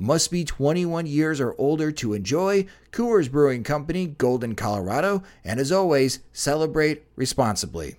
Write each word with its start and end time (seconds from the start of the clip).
Must 0.00 0.30
be 0.30 0.44
21 0.44 1.06
years 1.06 1.40
or 1.40 1.56
older 1.58 1.90
to 1.90 2.14
enjoy. 2.14 2.66
Coors 2.92 3.28
Brewing 3.28 3.64
Company, 3.64 4.06
Golden, 4.06 4.54
Colorado. 4.54 5.24
And 5.44 5.58
as 5.58 5.72
always, 5.72 6.20
celebrate 6.32 7.02
responsibly. 7.16 7.96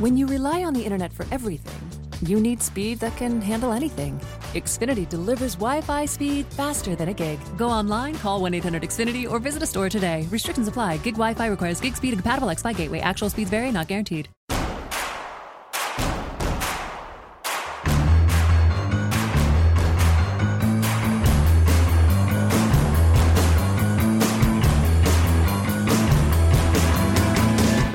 When 0.00 0.16
you 0.16 0.26
rely 0.26 0.64
on 0.64 0.74
the 0.74 0.82
internet 0.82 1.12
for 1.12 1.24
everything, 1.30 1.80
you 2.28 2.40
need 2.40 2.60
speed 2.60 2.98
that 2.98 3.16
can 3.16 3.40
handle 3.40 3.70
anything. 3.70 4.18
Xfinity 4.54 5.08
delivers 5.08 5.54
Wi 5.54 5.82
Fi 5.82 6.04
speed 6.04 6.46
faster 6.46 6.96
than 6.96 7.08
a 7.08 7.14
gig. 7.14 7.38
Go 7.56 7.68
online, 7.68 8.16
call 8.16 8.40
1 8.40 8.52
800 8.54 8.82
Xfinity, 8.82 9.30
or 9.30 9.38
visit 9.38 9.62
a 9.62 9.66
store 9.66 9.88
today. 9.88 10.26
Restrictions 10.32 10.66
apply. 10.66 10.96
Gig 10.96 11.14
Wi 11.14 11.32
Fi 11.34 11.46
requires 11.46 11.80
gig 11.80 11.94
speed 11.94 12.12
and 12.12 12.18
compatible 12.20 12.50
X 12.50 12.64
gateway. 12.76 12.98
Actual 12.98 13.30
speeds 13.30 13.50
vary, 13.50 13.70
not 13.70 13.86
guaranteed. 13.86 14.28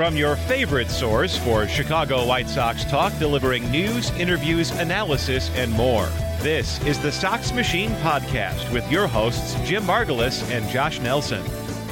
From 0.10 0.18
your 0.18 0.38
favorite 0.38 0.90
source 0.90 1.38
for 1.38 1.68
Chicago 1.68 2.26
White 2.26 2.50
Sox 2.50 2.84
talk, 2.84 3.16
delivering 3.20 3.70
news, 3.70 4.10
interviews, 4.18 4.72
analysis, 4.72 5.52
and 5.54 5.72
more. 5.72 6.08
This 6.40 6.84
is 6.84 6.98
the 6.98 7.12
Sox 7.12 7.54
Machine 7.54 7.92
Podcast 8.02 8.74
with 8.74 8.92
your 8.92 9.06
hosts, 9.06 9.54
Jim 9.70 9.84
Margalus 9.84 10.42
and 10.50 10.68
Josh 10.68 11.00
Nelson. 11.00 11.44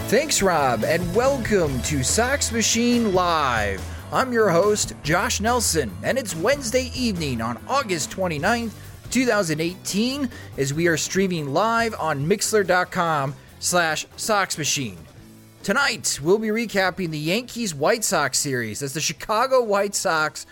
Thanks, 0.07 0.41
Rob, 0.41 0.83
and 0.83 1.15
welcome 1.15 1.79
to 1.83 2.03
Sox 2.03 2.51
Machine 2.51 3.13
Live. 3.13 3.87
I'm 4.11 4.33
your 4.33 4.49
host, 4.49 4.93
Josh 5.03 5.39
Nelson, 5.39 5.95
and 6.01 6.17
it's 6.17 6.35
Wednesday 6.35 6.89
evening 6.95 7.39
on 7.39 7.59
August 7.67 8.09
29th, 8.09 8.71
2018, 9.11 10.27
as 10.57 10.73
we 10.73 10.87
are 10.87 10.97
streaming 10.97 11.53
live 11.53 11.93
on 11.99 12.27
Mixlr.com 12.27 13.35
slash 13.59 14.07
Sox 14.15 14.57
Machine. 14.57 15.06
Tonight, 15.67 16.21
we'll 16.23 16.39
be 16.39 16.47
recapping 16.47 17.09
the 17.09 17.17
Yankees 17.17 17.75
White 17.75 18.05
Sox 18.05 18.39
series 18.39 18.81
as 18.81 18.93
the 18.93 19.01
Chicago 19.01 19.61
White 19.61 19.95
Sox 19.95 20.45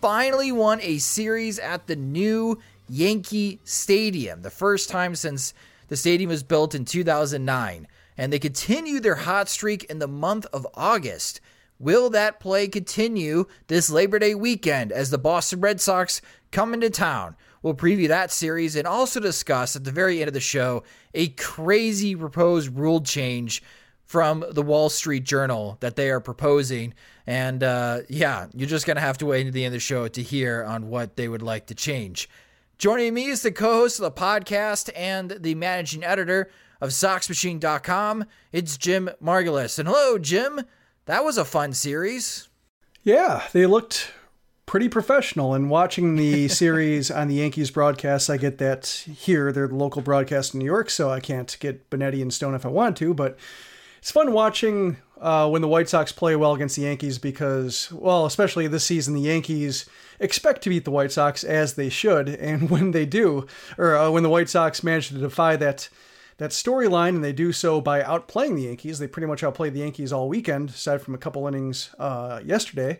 finally 0.00 0.52
won 0.52 0.78
a 0.80 0.98
series 0.98 1.58
at 1.58 1.88
the 1.88 1.96
new 1.96 2.56
Yankee 2.88 3.58
Stadium, 3.64 4.42
the 4.42 4.48
first 4.48 4.88
time 4.88 5.16
since 5.16 5.54
the 5.88 5.96
stadium 5.96 6.30
was 6.30 6.44
built 6.44 6.76
in 6.76 6.84
2009. 6.84 7.88
And 8.16 8.32
they 8.32 8.38
continue 8.38 9.00
their 9.00 9.16
hot 9.16 9.48
streak 9.48 9.82
in 9.90 9.98
the 9.98 10.06
month 10.06 10.46
of 10.52 10.68
August. 10.74 11.40
Will 11.80 12.08
that 12.10 12.38
play 12.38 12.68
continue 12.68 13.46
this 13.66 13.90
Labor 13.90 14.20
Day 14.20 14.36
weekend 14.36 14.92
as 14.92 15.10
the 15.10 15.18
Boston 15.18 15.60
Red 15.60 15.80
Sox 15.80 16.22
come 16.52 16.74
into 16.74 16.90
town? 16.90 17.34
We'll 17.60 17.74
preview 17.74 18.06
that 18.06 18.30
series 18.30 18.76
and 18.76 18.86
also 18.86 19.18
discuss 19.18 19.74
at 19.74 19.82
the 19.82 19.90
very 19.90 20.20
end 20.20 20.28
of 20.28 20.34
the 20.34 20.38
show 20.38 20.84
a 21.12 21.26
crazy 21.30 22.14
proposed 22.14 22.78
rule 22.78 23.00
change 23.00 23.64
from 24.10 24.44
the 24.50 24.60
Wall 24.60 24.88
Street 24.88 25.22
Journal 25.22 25.76
that 25.78 25.94
they 25.94 26.10
are 26.10 26.18
proposing. 26.18 26.94
And 27.28 27.62
uh, 27.62 28.00
yeah, 28.08 28.48
you're 28.52 28.68
just 28.68 28.84
going 28.84 28.96
to 28.96 29.00
have 29.00 29.18
to 29.18 29.26
wait 29.26 29.42
until 29.42 29.52
the 29.52 29.64
end 29.64 29.72
of 29.72 29.76
the 29.76 29.78
show 29.78 30.08
to 30.08 30.20
hear 30.20 30.64
on 30.64 30.88
what 30.88 31.14
they 31.14 31.28
would 31.28 31.42
like 31.42 31.66
to 31.66 31.76
change. 31.76 32.28
Joining 32.76 33.14
me 33.14 33.26
is 33.26 33.42
the 33.42 33.52
co 33.52 33.74
host 33.74 34.00
of 34.00 34.02
the 34.02 34.20
podcast 34.20 34.90
and 34.96 35.30
the 35.38 35.54
managing 35.54 36.02
editor 36.02 36.50
of 36.80 36.90
SoxMachine.com. 36.90 38.24
It's 38.50 38.76
Jim 38.76 39.10
Margalus. 39.22 39.78
And 39.78 39.86
hello, 39.86 40.18
Jim. 40.18 40.62
That 41.04 41.24
was 41.24 41.38
a 41.38 41.44
fun 41.44 41.72
series. 41.72 42.48
Yeah, 43.04 43.44
they 43.52 43.66
looked 43.66 44.10
pretty 44.66 44.88
professional. 44.88 45.54
And 45.54 45.70
watching 45.70 46.16
the 46.16 46.48
series 46.62 47.12
on 47.12 47.28
the 47.28 47.36
Yankees 47.36 47.70
broadcast, 47.70 48.28
I 48.28 48.38
get 48.38 48.58
that 48.58 48.88
here. 48.88 49.52
They're 49.52 49.68
the 49.68 49.76
local 49.76 50.02
broadcast 50.02 50.52
in 50.52 50.58
New 50.58 50.66
York, 50.66 50.90
so 50.90 51.10
I 51.10 51.20
can't 51.20 51.56
get 51.60 51.88
Benetti 51.90 52.20
and 52.20 52.34
Stone 52.34 52.56
if 52.56 52.66
I 52.66 52.70
want 52.70 52.96
to. 52.96 53.14
But 53.14 53.38
it's 54.00 54.10
fun 54.10 54.32
watching 54.32 54.96
uh, 55.20 55.48
when 55.48 55.60
the 55.60 55.68
White 55.68 55.88
Sox 55.88 56.10
play 56.10 56.34
well 56.34 56.54
against 56.54 56.76
the 56.76 56.82
Yankees 56.82 57.18
because, 57.18 57.92
well, 57.92 58.24
especially 58.24 58.66
this 58.66 58.84
season, 58.84 59.12
the 59.12 59.20
Yankees 59.20 59.84
expect 60.18 60.62
to 60.62 60.70
beat 60.70 60.86
the 60.86 60.90
White 60.90 61.12
Sox 61.12 61.44
as 61.44 61.74
they 61.74 61.90
should, 61.90 62.28
and 62.28 62.70
when 62.70 62.92
they 62.92 63.04
do, 63.04 63.46
or 63.76 63.96
uh, 63.96 64.10
when 64.10 64.22
the 64.22 64.30
White 64.30 64.48
Sox 64.48 64.82
manage 64.82 65.08
to 65.08 65.14
defy 65.14 65.56
that 65.56 65.88
that 66.38 66.52
storyline, 66.52 67.10
and 67.10 67.22
they 67.22 67.34
do 67.34 67.52
so 67.52 67.82
by 67.82 68.00
outplaying 68.00 68.56
the 68.56 68.62
Yankees, 68.62 68.98
they 68.98 69.06
pretty 69.06 69.26
much 69.26 69.44
outplayed 69.44 69.74
the 69.74 69.80
Yankees 69.80 70.10
all 70.10 70.26
weekend, 70.26 70.70
aside 70.70 71.02
from 71.02 71.14
a 71.14 71.18
couple 71.18 71.46
innings 71.46 71.94
uh, 71.98 72.40
yesterday. 72.42 72.98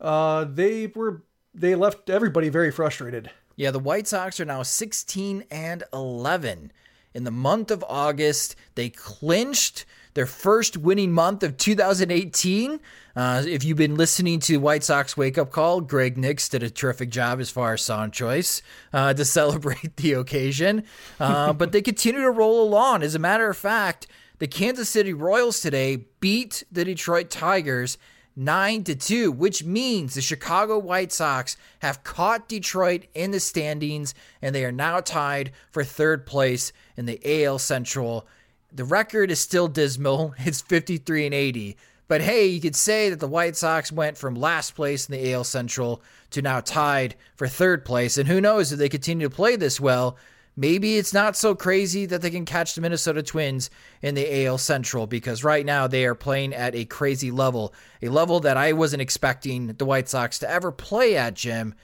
Uh, 0.00 0.44
they 0.44 0.86
were 0.86 1.22
they 1.52 1.74
left 1.74 2.08
everybody 2.08 2.48
very 2.48 2.70
frustrated. 2.70 3.30
Yeah, 3.54 3.70
the 3.70 3.78
White 3.78 4.08
Sox 4.08 4.40
are 4.40 4.46
now 4.46 4.62
16 4.62 5.44
and 5.50 5.82
11 5.92 6.72
in 7.12 7.24
the 7.24 7.30
month 7.30 7.70
of 7.70 7.84
August. 7.86 8.56
They 8.76 8.88
clinched 8.88 9.84
their 10.20 10.26
first 10.26 10.76
winning 10.76 11.10
month 11.12 11.42
of 11.42 11.56
2018. 11.56 12.78
Uh, 13.16 13.42
if 13.46 13.64
you've 13.64 13.78
been 13.78 13.94
listening 13.94 14.38
to 14.38 14.58
White 14.58 14.84
Sox 14.84 15.16
Wake 15.16 15.38
Up 15.38 15.50
Call, 15.50 15.80
Greg 15.80 16.18
Nix 16.18 16.46
did 16.50 16.62
a 16.62 16.68
terrific 16.68 17.08
job 17.08 17.40
as 17.40 17.48
far 17.48 17.72
as 17.72 17.80
song 17.80 18.10
choice 18.10 18.60
uh, 18.92 19.14
to 19.14 19.24
celebrate 19.40 19.96
the 19.96 20.12
occasion. 20.12 20.84
Uh, 21.18 21.54
but 21.54 21.72
they 21.72 21.80
continue 21.80 22.20
to 22.20 22.30
roll 22.30 22.62
along. 22.62 23.02
As 23.02 23.14
a 23.14 23.18
matter 23.18 23.48
of 23.48 23.56
fact, 23.56 24.08
the 24.40 24.46
Kansas 24.46 24.90
City 24.90 25.14
Royals 25.14 25.60
today 25.60 26.04
beat 26.20 26.64
the 26.70 26.84
Detroit 26.84 27.30
Tigers 27.30 27.96
9 28.36 28.84
to 28.84 28.94
2, 28.94 29.32
which 29.32 29.64
means 29.64 30.12
the 30.12 30.20
Chicago 30.20 30.78
White 30.78 31.12
Sox 31.12 31.56
have 31.78 32.04
caught 32.04 32.46
Detroit 32.46 33.06
in 33.14 33.30
the 33.30 33.40
standings 33.40 34.14
and 34.42 34.54
they 34.54 34.66
are 34.66 34.72
now 34.72 35.00
tied 35.00 35.52
for 35.70 35.82
third 35.82 36.26
place 36.26 36.74
in 36.98 37.06
the 37.06 37.20
AL 37.24 37.58
Central 37.58 38.26
the 38.72 38.84
record 38.84 39.30
is 39.30 39.40
still 39.40 39.68
dismal. 39.68 40.34
It's 40.44 40.60
53 40.60 41.26
and 41.26 41.34
80. 41.34 41.76
But 42.08 42.22
hey, 42.22 42.46
you 42.46 42.60
could 42.60 42.74
say 42.74 43.08
that 43.10 43.20
the 43.20 43.28
White 43.28 43.56
Sox 43.56 43.92
went 43.92 44.18
from 44.18 44.34
last 44.34 44.74
place 44.74 45.08
in 45.08 45.12
the 45.12 45.32
AL 45.32 45.44
Central 45.44 46.02
to 46.30 46.42
now 46.42 46.60
tied 46.60 47.14
for 47.36 47.46
third 47.46 47.84
place. 47.84 48.18
And 48.18 48.26
who 48.26 48.40
knows 48.40 48.72
if 48.72 48.80
they 48.80 48.88
continue 48.88 49.28
to 49.28 49.34
play 49.34 49.54
this 49.54 49.78
well, 49.78 50.16
maybe 50.56 50.98
it's 50.98 51.14
not 51.14 51.36
so 51.36 51.54
crazy 51.54 52.06
that 52.06 52.20
they 52.20 52.30
can 52.30 52.44
catch 52.44 52.74
the 52.74 52.80
Minnesota 52.80 53.22
Twins 53.22 53.70
in 54.02 54.16
the 54.16 54.44
AL 54.46 54.58
Central 54.58 55.06
because 55.06 55.44
right 55.44 55.64
now 55.64 55.86
they 55.86 56.04
are 56.04 56.16
playing 56.16 56.52
at 56.52 56.74
a 56.74 56.84
crazy 56.84 57.30
level, 57.30 57.72
a 58.02 58.08
level 58.08 58.40
that 58.40 58.56
I 58.56 58.72
wasn't 58.72 59.02
expecting 59.02 59.68
the 59.68 59.84
White 59.84 60.08
Sox 60.08 60.40
to 60.40 60.50
ever 60.50 60.72
play 60.72 61.16
at, 61.16 61.34
Jim, 61.34 61.74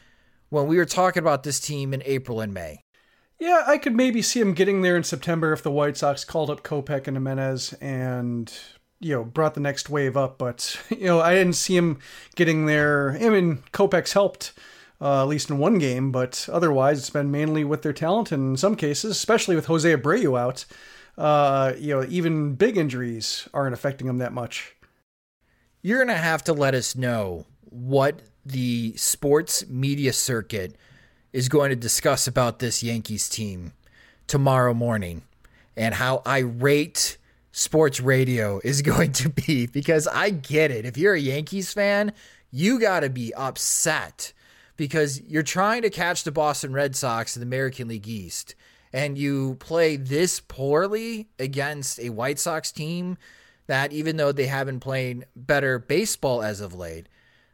when 0.49 0.66
we 0.66 0.76
were 0.76 0.84
talking 0.84 1.22
about 1.22 1.44
this 1.44 1.61
team 1.61 1.94
in 1.94 2.02
April 2.05 2.40
and 2.40 2.52
May. 2.52 2.81
Yeah, 3.38 3.65
I 3.67 3.79
could 3.79 3.94
maybe 3.94 4.23
see 4.23 4.41
him 4.41 4.55
getting 4.55 4.83
there 4.83 4.97
in 4.97 5.05
September 5.05 5.53
if 5.53 5.62
the 5.62 5.71
White 5.71 5.97
Sox 5.97 6.25
called 6.25 6.50
up 6.50 6.62
Kopech 6.62 7.06
and 7.06 7.17
Jimenez 7.17 7.75
and 7.75 8.53
you 8.99 9.12
know 9.12 9.25
brought 9.25 9.55
the 9.55 9.61
next 9.61 9.91
wave 9.91 10.17
up. 10.17 10.38
But 10.38 10.81
you 10.91 11.06
know, 11.06 11.21
I 11.21 11.35
didn't 11.35 11.55
see 11.55 11.77
him 11.77 11.99
getting 12.35 12.67
there. 12.67 13.12
I 13.21 13.29
mean, 13.29 13.59
Kopech's 13.73 14.12
helped. 14.12 14.53
Uh, 14.99 15.21
at 15.21 15.29
least 15.29 15.50
in 15.50 15.59
one 15.59 15.77
game, 15.77 16.11
but 16.11 16.49
otherwise 16.50 16.99
it's 16.99 17.11
been 17.11 17.31
mainly 17.31 17.62
with 17.65 17.83
their 17.83 17.93
talent. 17.93 18.33
And 18.33 18.53
in 18.53 18.56
some 18.56 18.75
cases, 18.75 19.11
especially 19.11 19.55
with 19.55 19.67
Jose 19.67 19.94
Abreu 19.94 20.41
out, 20.41 20.65
uh, 21.19 21.75
you 21.79 21.94
know, 21.94 22.06
even 22.09 22.55
big 22.55 22.79
injuries 22.79 23.47
aren't 23.53 23.75
affecting 23.75 24.06
them 24.06 24.17
that 24.19 24.33
much. 24.33 24.75
you're 25.83 25.99
going 25.99 26.09
to 26.09 26.15
have 26.15 26.43
to 26.44 26.55
let 26.55 26.75
us 26.75 26.97
know 26.97 27.44
what 27.65 28.21
the 28.44 28.94
sports 28.97 29.67
media 29.69 30.12
circuit 30.12 30.77
is 31.37 31.50
going 31.50 31.69
to 31.69 31.77
discuss 31.77 32.27
about 32.27 32.61
this 32.61 32.83
Yankees 32.83 33.29
team 33.29 33.75
tomorrow 34.27 34.73
morning 34.73 35.21
and 35.77 35.94
how 35.94 36.23
irate 36.27 37.19
sports 37.53 38.00
radio 38.00 38.59
is 38.65 38.81
going 38.94 39.12
to 39.12 39.29
be 39.29 39.67
because 39.67 40.09
I 40.09 40.31
get 40.31 40.71
it. 40.71 40.87
If 40.87 40.97
you're 40.97 41.12
a 41.12 41.21
Yankees 41.21 41.75
fan, 41.75 42.15
you 42.50 42.81
got 42.81 43.00
to 43.00 43.11
be 43.11 43.35
upset 43.35 44.33
because 44.79 45.21
you're 45.21 45.43
trying 45.43 45.83
to 45.83 45.91
catch 45.91 46.25
the 46.25 46.33
Boston 46.33 46.73
Red 46.73 46.97
Sox 46.97 47.37
in 47.37 47.41
the 47.41 47.47
American 47.47 47.88
League 47.88 48.09
East 48.09 48.55
and 48.91 49.19
you 49.19 49.56
play 49.56 49.97
this 49.97 50.41
poorly 50.41 51.29
against 51.38 52.00
a 52.00 52.09
White 52.09 52.38
Sox 52.38 52.73
team 52.73 53.19
that, 53.67 53.93
even 53.93 54.17
though 54.17 54.33
they 54.33 54.47
haven't 54.47 54.81
played 54.81 55.27
better 55.37 55.79
baseball 55.79 56.43
as 56.43 56.62
of 56.62 56.73
late, 56.73 57.11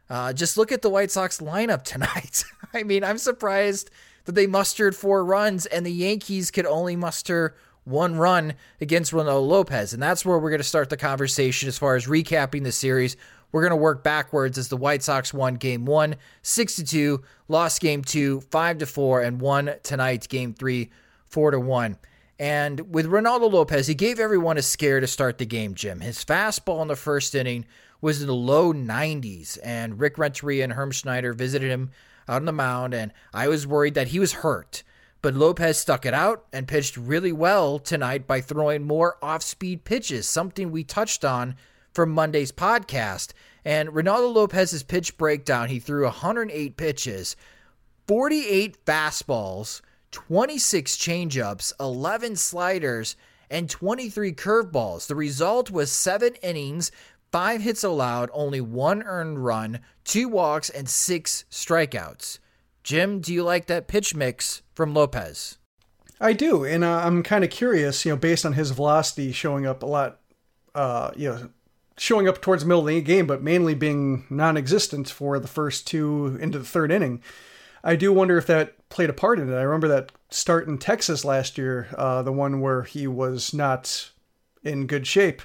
uh, 0.09 0.31
just 0.31 0.55
look 0.55 0.71
at 0.71 0.81
the 0.81 0.89
White 0.89 1.11
Sox 1.11 1.41
lineup 1.41 1.83
tonight. 1.83 2.45
I 2.73 2.83
mean, 2.83 3.03
I'm 3.03 3.17
surprised 3.17 3.89
that 4.25 4.33
they 4.33 4.47
mustered 4.47 4.95
four 4.95 5.23
runs 5.23 5.65
and 5.65 5.85
the 5.85 5.91
Yankees 5.91 6.51
could 6.51 6.65
only 6.65 6.95
muster 6.95 7.55
one 7.83 8.15
run 8.15 8.53
against 8.79 9.11
Reynaldo 9.11 9.45
Lopez. 9.47 9.93
And 9.93 10.01
that's 10.01 10.25
where 10.25 10.39
we're 10.39 10.49
going 10.49 10.59
to 10.59 10.63
start 10.63 10.89
the 10.89 10.97
conversation 10.97 11.67
as 11.67 11.77
far 11.77 11.95
as 11.95 12.07
recapping 12.07 12.63
the 12.63 12.71
series. 12.71 13.17
We're 13.51 13.61
going 13.61 13.71
to 13.71 13.75
work 13.75 14.03
backwards 14.03 14.57
as 14.57 14.69
the 14.69 14.77
White 14.77 15.03
Sox 15.03 15.33
won 15.33 15.55
game 15.55 15.85
one, 15.85 16.15
6 16.41 16.75
to 16.77 16.83
2, 16.83 17.23
lost 17.47 17.81
game 17.81 18.01
two, 18.03 18.41
5 18.41 18.77
to 18.79 18.85
4, 18.85 19.21
and 19.21 19.39
won 19.39 19.75
tonight, 19.83 20.27
game 20.27 20.53
three, 20.53 20.89
4 21.27 21.51
to 21.51 21.59
1. 21.59 21.97
And 22.39 22.93
with 22.93 23.05
Reynaldo 23.05 23.51
Lopez, 23.51 23.85
he 23.85 23.93
gave 23.93 24.19
everyone 24.19 24.57
a 24.57 24.63
scare 24.63 24.99
to 24.99 25.05
start 25.05 25.37
the 25.37 25.45
game, 25.45 25.75
Jim. 25.75 25.99
His 25.99 26.25
fastball 26.25 26.81
in 26.81 26.87
the 26.87 26.95
first 26.95 27.35
inning 27.35 27.65
was 28.01 28.21
in 28.21 28.27
the 28.27 28.33
low 28.33 28.73
90s, 28.73 29.59
and 29.63 29.99
Rick 29.99 30.17
Renteria 30.17 30.63
and 30.63 30.73
Herm 30.73 30.91
Schneider 30.91 31.33
visited 31.33 31.69
him 31.69 31.91
out 32.27 32.37
on 32.37 32.45
the 32.45 32.51
mound, 32.51 32.93
and 32.93 33.13
I 33.33 33.47
was 33.47 33.67
worried 33.67 33.93
that 33.95 34.09
he 34.09 34.19
was 34.19 34.33
hurt. 34.33 34.83
But 35.21 35.35
Lopez 35.35 35.77
stuck 35.77 36.05
it 36.05 36.13
out 36.13 36.45
and 36.51 36.67
pitched 36.67 36.97
really 36.97 37.31
well 37.31 37.79
tonight 37.79 38.27
by 38.27 38.41
throwing 38.41 38.83
more 38.83 39.17
off 39.21 39.41
speed 39.41 39.85
pitches, 39.85 40.27
something 40.27 40.69
we 40.69 40.83
touched 40.83 41.23
on 41.23 41.55
from 41.93 42.11
Monday's 42.11 42.51
podcast. 42.51 43.31
And 43.63 43.89
Reynaldo 43.89 44.33
Lopez's 44.33 44.83
pitch 44.83 45.17
breakdown, 45.17 45.69
he 45.69 45.79
threw 45.79 46.03
108 46.03 46.75
pitches, 46.75 47.37
48 48.07 48.85
fastballs, 48.85 49.81
26 50.11 50.97
changeups, 50.97 51.71
11 51.79 52.35
sliders, 52.35 53.15
and 53.49 53.69
23 53.69 54.33
curveballs. 54.33 55.07
The 55.07 55.15
result 55.15 55.71
was 55.71 55.91
seven 55.91 56.35
innings, 56.43 56.91
five 57.31 57.61
hits 57.61 57.83
allowed, 57.83 58.29
only 58.33 58.59
one 58.59 59.03
earned 59.03 59.43
run, 59.43 59.79
two 60.03 60.27
walks, 60.27 60.69
and 60.69 60.89
six 60.89 61.45
strikeouts. 61.51 62.39
Jim, 62.83 63.19
do 63.19 63.33
you 63.33 63.43
like 63.43 63.67
that 63.67 63.87
pitch 63.87 64.13
mix 64.13 64.61
from 64.73 64.93
Lopez? 64.93 65.57
I 66.19 66.33
do, 66.33 66.63
and 66.63 66.83
uh, 66.83 67.01
I'm 67.05 67.23
kind 67.23 67.43
of 67.43 67.49
curious, 67.49 68.05
you 68.05 68.11
know, 68.11 68.17
based 68.17 68.45
on 68.45 68.53
his 68.53 68.71
velocity 68.71 69.31
showing 69.31 69.65
up 69.65 69.83
a 69.83 69.85
lot, 69.85 70.19
uh, 70.75 71.11
you 71.15 71.29
know, 71.29 71.49
showing 71.97 72.27
up 72.27 72.41
towards 72.41 72.63
the 72.63 72.67
middle 72.67 72.81
of 72.81 72.87
the 72.87 73.01
game, 73.01 73.27
but 73.27 73.43
mainly 73.43 73.75
being 73.75 74.25
non-existent 74.29 75.09
for 75.09 75.39
the 75.39 75.47
first 75.47 75.85
two 75.85 76.37
into 76.41 76.59
the 76.59 76.65
third 76.65 76.91
inning. 76.91 77.21
I 77.83 77.95
do 77.95 78.13
wonder 78.13 78.37
if 78.37 78.47
that 78.47 78.89
played 78.89 79.09
a 79.09 79.13
part 79.13 79.39
in 79.39 79.51
it. 79.51 79.55
I 79.55 79.63
remember 79.63 79.89
that 79.89 80.11
start 80.29 80.67
in 80.67 80.77
Texas 80.77 81.25
last 81.25 81.57
year, 81.57 81.89
uh, 81.97 82.21
the 82.21 82.31
one 82.31 82.61
where 82.61 82.83
he 82.83 83.05
was 83.07 83.53
not 83.53 84.11
in 84.63 84.87
good 84.87 85.05
shape. 85.05 85.41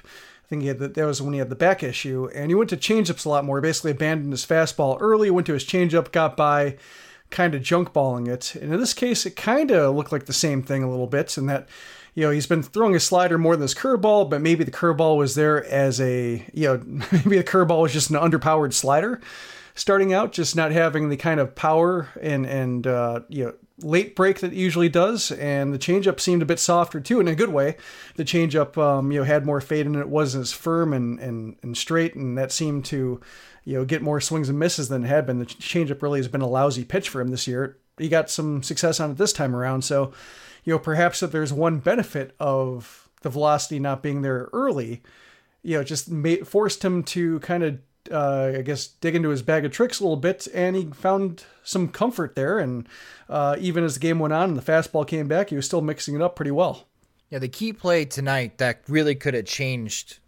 I 0.49 0.55
think 0.57 0.63
he 0.63 0.67
had 0.69 0.79
the, 0.79 0.87
that 0.87 1.05
was 1.05 1.21
when 1.21 1.33
he 1.33 1.39
had 1.39 1.49
the 1.49 1.55
back 1.55 1.83
issue, 1.83 2.27
and 2.33 2.49
he 2.49 2.55
went 2.55 2.71
to 2.71 2.77
changeups 2.77 3.23
a 3.23 3.29
lot 3.29 3.45
more. 3.45 3.59
He 3.59 3.61
basically 3.61 3.91
abandoned 3.91 4.33
his 4.33 4.43
fastball 4.43 4.97
early, 4.99 5.29
went 5.29 5.45
to 5.45 5.53
his 5.53 5.63
changeup, 5.63 6.11
got 6.11 6.35
by, 6.35 6.75
kind 7.29 7.53
of 7.53 7.61
junk 7.61 7.93
balling 7.93 8.25
it. 8.25 8.55
And 8.55 8.73
in 8.73 8.79
this 8.79 8.95
case, 8.95 9.27
it 9.27 9.35
kind 9.35 9.69
of 9.69 9.95
looked 9.95 10.11
like 10.11 10.25
the 10.25 10.33
same 10.33 10.63
thing 10.63 10.81
a 10.81 10.89
little 10.89 11.05
bit, 11.05 11.37
in 11.37 11.45
that 11.45 11.69
you 12.15 12.23
know 12.23 12.31
he's 12.31 12.47
been 12.47 12.63
throwing 12.63 12.93
his 12.93 13.03
slider 13.03 13.37
more 13.37 13.55
than 13.55 13.61
his 13.61 13.75
curveball, 13.75 14.27
but 14.27 14.41
maybe 14.41 14.63
the 14.63 14.71
curveball 14.71 15.17
was 15.17 15.35
there 15.35 15.63
as 15.65 16.01
a 16.01 16.43
you 16.51 16.65
know 16.67 16.81
maybe 17.11 17.37
the 17.37 17.43
curveball 17.43 17.83
was 17.83 17.93
just 17.93 18.09
an 18.09 18.15
underpowered 18.15 18.73
slider 18.73 19.21
starting 19.75 20.13
out, 20.13 20.31
just 20.31 20.55
not 20.55 20.71
having 20.71 21.09
the 21.09 21.17
kind 21.17 21.39
of 21.39 21.55
power 21.55 22.09
and 22.21 22.45
and 22.45 22.87
uh, 22.87 23.21
you 23.29 23.45
know 23.45 23.53
late 23.81 24.15
break 24.15 24.39
that 24.39 24.53
usually 24.53 24.89
does, 24.89 25.31
and 25.31 25.73
the 25.73 25.79
changeup 25.79 26.19
seemed 26.19 26.41
a 26.41 26.45
bit 26.45 26.59
softer 26.59 26.99
too, 26.99 27.19
in 27.19 27.27
a 27.27 27.35
good 27.35 27.49
way. 27.49 27.77
The 28.15 28.25
changeup, 28.25 28.77
um, 28.77 29.11
you 29.11 29.19
know, 29.19 29.23
had 29.23 29.45
more 29.45 29.61
fade 29.61 29.85
and 29.85 29.95
it, 29.95 30.09
wasn't 30.09 30.43
as 30.43 30.51
firm 30.51 30.93
and 30.93 31.19
and 31.19 31.55
and 31.63 31.77
straight, 31.77 32.15
and 32.15 32.37
that 32.37 32.51
seemed 32.51 32.85
to, 32.85 33.21
you 33.63 33.77
know, 33.77 33.85
get 33.85 34.01
more 34.01 34.21
swings 34.21 34.49
and 34.49 34.59
misses 34.59 34.89
than 34.89 35.05
it 35.05 35.07
had 35.07 35.25
been. 35.25 35.39
The 35.39 35.45
changeup 35.45 36.01
really 36.01 36.19
has 36.19 36.27
been 36.27 36.41
a 36.41 36.47
lousy 36.47 36.85
pitch 36.85 37.09
for 37.09 37.21
him 37.21 37.29
this 37.29 37.47
year. 37.47 37.77
He 37.97 38.09
got 38.09 38.29
some 38.29 38.63
success 38.63 38.99
on 38.99 39.11
it 39.11 39.17
this 39.17 39.33
time 39.33 39.55
around, 39.55 39.83
so 39.83 40.13
you 40.63 40.73
know, 40.73 40.79
perhaps 40.79 41.23
if 41.23 41.31
there's 41.31 41.53
one 41.53 41.79
benefit 41.79 42.35
of 42.39 43.09
the 43.21 43.29
velocity 43.29 43.79
not 43.79 44.03
being 44.03 44.21
there 44.21 44.49
early, 44.53 45.01
you 45.63 45.77
know, 45.77 45.83
just 45.83 46.09
made, 46.09 46.47
forced 46.47 46.83
him 46.83 47.03
to 47.03 47.39
kind 47.39 47.63
of 47.63 47.79
uh, 48.11 48.53
I 48.57 48.61
guess, 48.61 48.87
dig 48.87 49.15
into 49.15 49.29
his 49.29 49.41
bag 49.41 49.65
of 49.65 49.71
tricks 49.71 49.99
a 49.99 50.03
little 50.03 50.17
bit, 50.17 50.47
and 50.53 50.75
he 50.75 50.85
found 50.85 51.43
some 51.63 51.87
comfort 51.89 52.35
there. 52.35 52.59
And 52.59 52.87
uh, 53.27 53.55
even 53.59 53.83
as 53.83 53.95
the 53.95 53.99
game 53.99 54.19
went 54.19 54.33
on 54.33 54.49
and 54.49 54.57
the 54.57 54.61
fastball 54.61 55.07
came 55.07 55.27
back, 55.27 55.49
he 55.49 55.55
was 55.55 55.65
still 55.65 55.81
mixing 55.81 56.15
it 56.15 56.21
up 56.21 56.35
pretty 56.35 56.51
well. 56.51 56.87
Yeah, 57.29 57.39
the 57.39 57.47
key 57.47 57.73
play 57.73 58.05
tonight 58.05 58.57
that 58.57 58.81
really 58.87 59.15
could 59.15 59.35
have 59.35 59.45
changed 59.45 60.19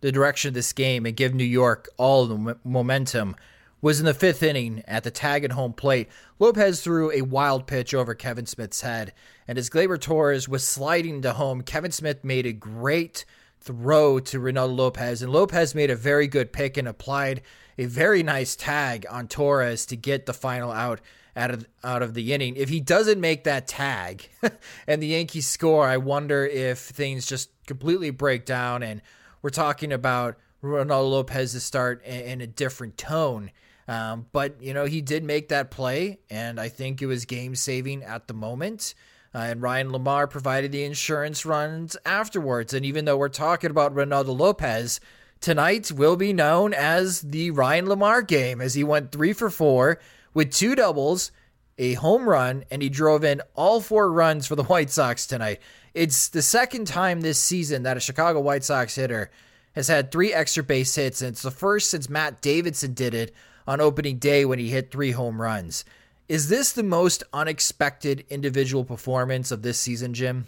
the 0.00 0.12
direction 0.12 0.48
of 0.48 0.54
this 0.54 0.72
game 0.72 1.04
and 1.04 1.16
give 1.16 1.34
New 1.34 1.44
York 1.44 1.88
all 1.96 2.26
the 2.26 2.56
momentum 2.64 3.36
was 3.82 4.00
in 4.00 4.06
the 4.06 4.14
fifth 4.14 4.42
inning 4.42 4.82
at 4.86 5.04
the 5.04 5.10
tag 5.10 5.44
and 5.44 5.52
home 5.52 5.72
plate. 5.72 6.08
Lopez 6.38 6.80
threw 6.80 7.10
a 7.12 7.22
wild 7.22 7.66
pitch 7.66 7.94
over 7.94 8.14
Kevan 8.14 8.46
Smith's 8.46 8.80
head, 8.80 9.12
and 9.46 9.58
as 9.58 9.70
Gleyber 9.70 10.00
Torres 10.00 10.48
was 10.48 10.64
sliding 10.64 11.22
to 11.22 11.34
home, 11.34 11.62
Kevan 11.62 11.92
Smith 11.92 12.24
made 12.24 12.46
a 12.46 12.52
great 12.52 13.24
throw 13.66 14.20
to 14.20 14.38
Reynaldo 14.38 14.76
Lopez, 14.76 15.22
and 15.22 15.32
Lopez 15.32 15.74
made 15.74 15.90
a 15.90 15.96
very 15.96 16.28
good 16.28 16.52
pick 16.52 16.76
and 16.76 16.86
applied 16.86 17.42
a 17.76 17.84
very 17.84 18.22
nice 18.22 18.54
tag 18.54 19.04
on 19.10 19.26
Torres 19.26 19.84
to 19.86 19.96
get 19.96 20.24
the 20.24 20.32
final 20.32 20.70
out 20.70 21.00
out 21.34 21.50
of 21.50 21.68
out 21.84 22.02
of 22.02 22.14
the 22.14 22.32
inning. 22.32 22.56
If 22.56 22.68
he 22.68 22.80
doesn't 22.80 23.20
make 23.20 23.44
that 23.44 23.66
tag 23.66 24.28
and 24.86 25.02
the 25.02 25.08
Yankees 25.08 25.46
score, 25.46 25.86
I 25.86 25.98
wonder 25.98 26.46
if 26.46 26.78
things 26.78 27.26
just 27.26 27.50
completely 27.66 28.10
break 28.10 28.46
down 28.46 28.82
and 28.82 29.02
we're 29.42 29.50
talking 29.50 29.92
about 29.92 30.36
Reynaldo 30.62 31.10
Lopez's 31.10 31.62
start 31.62 32.04
in 32.04 32.40
a 32.40 32.46
different 32.46 32.96
tone. 32.96 33.50
Um, 33.88 34.26
but 34.32 34.62
you 34.62 34.74
know 34.74 34.84
he 34.84 35.00
did 35.00 35.24
make 35.24 35.48
that 35.48 35.70
play, 35.70 36.20
and 36.30 36.58
I 36.58 36.68
think 36.68 37.02
it 37.02 37.06
was 37.06 37.24
game 37.24 37.54
saving 37.54 38.02
at 38.02 38.28
the 38.28 38.34
moment. 38.34 38.94
Uh, 39.36 39.48
and 39.50 39.60
Ryan 39.60 39.90
LaMarre 39.90 40.30
provided 40.30 40.72
the 40.72 40.84
insurance 40.84 41.44
runs 41.44 41.94
afterwards. 42.06 42.72
And 42.72 42.86
even 42.86 43.04
though 43.04 43.18
we're 43.18 43.28
talking 43.28 43.70
about 43.70 43.94
Reynaldo 43.94 44.34
Lopez, 44.36 44.98
tonight 45.42 45.92
will 45.92 46.16
be 46.16 46.32
known 46.32 46.72
as 46.72 47.20
the 47.20 47.50
Ryan 47.50 47.84
LaMarre 47.84 48.26
game 48.26 48.62
as 48.62 48.72
he 48.72 48.82
went 48.82 49.12
three 49.12 49.34
for 49.34 49.50
four 49.50 50.00
with 50.32 50.54
two 50.54 50.74
doubles, 50.74 51.32
a 51.76 51.92
home 51.94 52.26
run, 52.26 52.64
and 52.70 52.80
he 52.80 52.88
drove 52.88 53.24
in 53.24 53.42
all 53.54 53.82
four 53.82 54.10
runs 54.10 54.46
for 54.46 54.56
the 54.56 54.64
White 54.72 54.88
Sox 54.88 55.26
tonight. 55.26 55.60
It's 55.92 56.30
the 56.30 56.40
second 56.40 56.86
time 56.86 57.20
this 57.20 57.38
season 57.38 57.82
that 57.82 57.98
a 57.98 58.00
Chicago 58.00 58.40
White 58.40 58.64
Sox 58.64 58.94
hitter 58.94 59.30
has 59.74 59.88
had 59.88 60.10
three 60.10 60.32
extra 60.32 60.62
base 60.62 60.94
hits, 60.94 61.20
and 61.20 61.32
it's 61.32 61.42
the 61.42 61.50
first 61.50 61.90
since 61.90 62.08
Matt 62.08 62.40
Davidson 62.40 62.94
did 62.94 63.12
it 63.12 63.34
on 63.66 63.82
opening 63.82 64.16
day 64.16 64.46
when 64.46 64.58
he 64.58 64.70
hit 64.70 64.90
three 64.90 65.10
home 65.10 65.42
runs. 65.42 65.84
Is 66.28 66.48
this 66.48 66.72
the 66.72 66.82
most 66.82 67.22
unexpected 67.32 68.24
individual 68.28 68.84
performance 68.84 69.50
of 69.50 69.62
this 69.62 69.78
season, 69.78 70.12
Jim? 70.12 70.46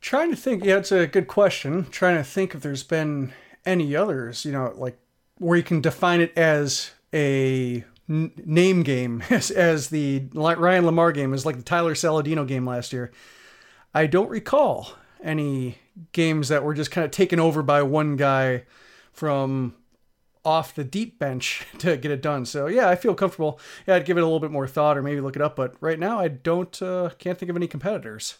Trying 0.00 0.30
to 0.30 0.36
think. 0.36 0.64
Yeah, 0.64 0.78
it's 0.78 0.92
a 0.92 1.06
good 1.06 1.28
question. 1.28 1.86
Trying 1.90 2.16
to 2.16 2.24
think 2.24 2.54
if 2.54 2.62
there's 2.62 2.82
been 2.82 3.32
any 3.64 3.94
others, 3.94 4.44
you 4.44 4.52
know, 4.52 4.72
like 4.76 4.98
where 5.38 5.56
you 5.56 5.62
can 5.62 5.80
define 5.80 6.20
it 6.20 6.36
as 6.36 6.90
a 7.12 7.84
n- 8.08 8.32
name 8.44 8.82
game, 8.82 9.22
as, 9.30 9.50
as 9.50 9.88
the 9.88 10.24
Ryan 10.34 10.84
LaMarre 10.84 11.14
game, 11.14 11.34
is 11.34 11.46
like 11.46 11.56
the 11.56 11.62
Tyler 11.62 11.94
Saladino 11.94 12.46
game 12.46 12.66
last 12.66 12.92
year. 12.92 13.12
I 13.94 14.06
don't 14.06 14.30
recall 14.30 14.92
any 15.22 15.78
games 16.12 16.48
that 16.48 16.64
were 16.64 16.74
just 16.74 16.90
kind 16.90 17.04
of 17.04 17.10
taken 17.10 17.38
over 17.38 17.62
by 17.62 17.82
one 17.82 18.16
guy 18.16 18.64
from 19.12 19.74
off 20.44 20.74
the 20.74 20.84
deep 20.84 21.18
bench 21.18 21.66
to 21.78 21.96
get 21.96 22.10
it 22.10 22.22
done. 22.22 22.44
So 22.44 22.66
yeah, 22.66 22.88
I 22.88 22.96
feel 22.96 23.14
comfortable. 23.14 23.60
Yeah, 23.86 23.96
I'd 23.96 24.04
give 24.04 24.16
it 24.16 24.22
a 24.22 24.26
little 24.26 24.40
bit 24.40 24.50
more 24.50 24.66
thought 24.66 24.98
or 24.98 25.02
maybe 25.02 25.20
look 25.20 25.36
it 25.36 25.42
up, 25.42 25.56
but 25.56 25.74
right 25.80 25.98
now 25.98 26.18
I 26.18 26.28
don't 26.28 26.80
uh, 26.82 27.10
can't 27.18 27.38
think 27.38 27.50
of 27.50 27.56
any 27.56 27.66
competitors. 27.68 28.38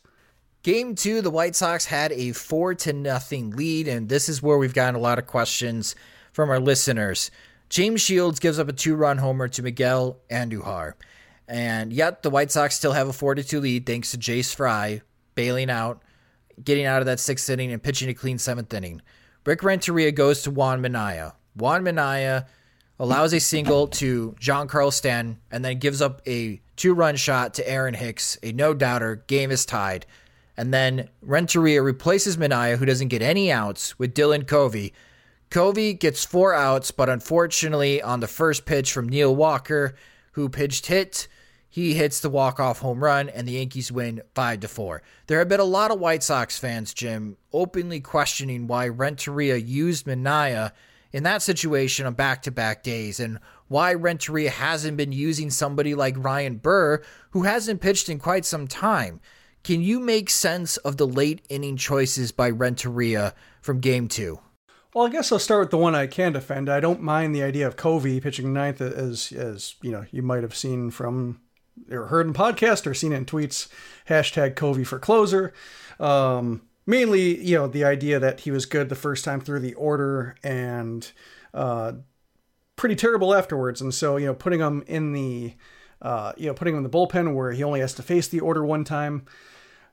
Game 0.62 0.94
two, 0.94 1.22
the 1.22 1.30
White 1.30 1.56
Sox 1.56 1.86
had 1.86 2.12
a 2.12 2.30
four 2.30 2.74
to 2.76 2.92
nothing 2.92 3.50
lead, 3.50 3.88
and 3.88 4.08
this 4.08 4.28
is 4.28 4.40
where 4.40 4.58
we've 4.58 4.74
gotten 4.74 4.94
a 4.94 5.00
lot 5.00 5.18
of 5.18 5.26
questions 5.26 5.96
from 6.32 6.50
our 6.50 6.60
listeners. 6.60 7.32
James 7.68 8.00
Shields 8.00 8.38
gives 8.38 8.60
up 8.60 8.68
a 8.68 8.72
two-run 8.72 9.18
homer 9.18 9.48
to 9.48 9.62
Miguel 9.62 10.18
Andujar, 10.30 10.92
and 11.48 11.92
yet 11.92 12.22
the 12.22 12.30
White 12.30 12.52
Sox 12.52 12.76
still 12.76 12.92
have 12.92 13.08
a 13.08 13.12
four 13.12 13.34
to 13.34 13.42
two 13.42 13.60
lead 13.60 13.86
thanks 13.86 14.12
to 14.12 14.18
Jace 14.18 14.54
Fry 14.54 15.02
bailing 15.34 15.68
out, 15.68 16.02
getting 16.62 16.84
out 16.84 17.00
of 17.00 17.06
that 17.06 17.18
sixth 17.18 17.50
inning 17.50 17.72
and 17.72 17.82
pitching 17.82 18.08
a 18.08 18.14
clean 18.14 18.38
seventh 18.38 18.72
inning. 18.72 19.02
Rick 19.44 19.64
Renteria 19.64 20.12
goes 20.12 20.42
to 20.42 20.52
Juan 20.52 20.80
Minaya. 20.80 21.32
Juan 21.54 21.82
Minaya 21.82 22.46
allows 22.98 23.32
a 23.32 23.40
single 23.40 23.88
to 23.88 24.34
Giancarlo 24.40 24.92
Stanton 24.92 25.38
and 25.50 25.64
then 25.64 25.78
gives 25.78 26.00
up 26.00 26.22
a 26.26 26.60
two 26.76 26.94
run 26.94 27.16
shot 27.16 27.54
to 27.54 27.68
Aaron 27.68 27.94
Hicks, 27.94 28.38
a 28.42 28.52
no 28.52 28.74
doubter. 28.74 29.24
Game 29.26 29.50
is 29.50 29.66
tied. 29.66 30.06
And 30.56 30.72
then 30.72 31.08
Renteria 31.22 31.82
replaces 31.82 32.36
Minaya, 32.36 32.76
who 32.76 32.84
doesn't 32.84 33.08
get 33.08 33.22
any 33.22 33.50
outs, 33.50 33.98
with 33.98 34.14
Dylan 34.14 34.46
Covey. 34.46 34.92
Covey 35.50 35.94
gets 35.94 36.24
four 36.24 36.54
outs, 36.54 36.90
but 36.90 37.08
unfortunately, 37.08 38.02
on 38.02 38.20
the 38.20 38.28
first 38.28 38.64
pitch 38.64 38.92
from 38.92 39.08
Neil 39.08 39.34
Walker, 39.34 39.94
who 40.32 40.48
pitched 40.48 40.86
hit, 40.86 41.26
he 41.68 41.94
hits 41.94 42.20
the 42.20 42.28
walk-off 42.28 42.80
home 42.80 43.02
run, 43.02 43.30
and 43.30 43.48
the 43.48 43.52
Yankees 43.52 43.90
win 43.90 44.20
five 44.34 44.60
to 44.60 44.68
four. 44.68 45.02
There 45.26 45.38
have 45.38 45.48
been 45.48 45.58
a 45.58 45.64
lot 45.64 45.90
of 45.90 45.98
White 45.98 46.22
Sox 46.22 46.58
fans, 46.58 46.92
Jim, 46.92 47.38
openly 47.52 48.00
questioning 48.00 48.66
why 48.66 48.88
Renteria 48.88 49.56
used 49.56 50.06
Minaya 50.06 50.72
in 51.12 51.22
that 51.24 51.42
situation 51.42 52.06
on 52.06 52.14
back-to-back 52.14 52.82
days, 52.82 53.20
and 53.20 53.38
why 53.68 53.92
Renteria 53.94 54.50
hasn't 54.50 54.96
been 54.96 55.12
using 55.12 55.50
somebody 55.50 55.94
like 55.94 56.14
Ryan 56.16 56.56
Burr, 56.56 57.02
who 57.30 57.42
hasn't 57.42 57.80
pitched 57.80 58.08
in 58.08 58.18
quite 58.18 58.44
some 58.44 58.66
time. 58.66 59.20
Can 59.62 59.80
you 59.80 60.00
make 60.00 60.28
sense 60.28 60.76
of 60.78 60.96
the 60.96 61.06
late 61.06 61.44
inning 61.48 61.76
choices 61.76 62.32
by 62.32 62.50
Renteria 62.50 63.34
from 63.60 63.80
Game 63.80 64.08
Two? 64.08 64.40
Well, 64.94 65.06
I 65.06 65.10
guess 65.10 65.32
I'll 65.32 65.38
start 65.38 65.60
with 65.60 65.70
the 65.70 65.78
one 65.78 65.94
I 65.94 66.06
can 66.06 66.32
defend. 66.32 66.68
I 66.68 66.80
don't 66.80 67.00
mind 67.00 67.34
the 67.34 67.42
idea 67.42 67.66
of 67.66 67.76
Covey 67.76 68.20
pitching 68.20 68.52
ninth, 68.52 68.80
as 68.80 69.32
as 69.32 69.76
you 69.80 69.90
know 69.90 70.04
you 70.10 70.22
might 70.22 70.42
have 70.42 70.54
seen 70.54 70.90
from 70.90 71.40
or 71.90 72.08
heard 72.08 72.26
in 72.26 72.34
podcast 72.34 72.86
or 72.86 72.92
seen 72.92 73.12
in 73.12 73.24
tweets, 73.24 73.68
hashtag 74.08 74.56
Covey 74.56 74.84
for 74.84 74.98
closer. 74.98 75.54
Um, 75.98 76.62
mainly, 76.86 77.42
you 77.42 77.56
know, 77.56 77.66
the 77.66 77.84
idea 77.84 78.18
that 78.18 78.40
he 78.40 78.50
was 78.50 78.66
good 78.66 78.88
the 78.88 78.94
first 78.94 79.24
time 79.24 79.40
through 79.40 79.60
the 79.60 79.74
order 79.74 80.36
and 80.42 81.12
uh, 81.54 81.92
pretty 82.76 82.96
terrible 82.96 83.34
afterwards. 83.34 83.80
And 83.80 83.92
so, 83.94 84.16
you 84.16 84.26
know, 84.26 84.34
putting 84.34 84.60
him 84.60 84.84
in 84.86 85.12
the, 85.12 85.54
uh, 86.00 86.32
you 86.36 86.46
know, 86.46 86.54
putting 86.54 86.74
him 86.74 86.78
in 86.78 86.84
the 86.84 86.90
bullpen 86.90 87.34
where 87.34 87.52
he 87.52 87.62
only 87.62 87.80
has 87.80 87.94
to 87.94 88.02
face 88.02 88.28
the 88.28 88.40
order 88.40 88.64
one 88.64 88.84
time 88.84 89.26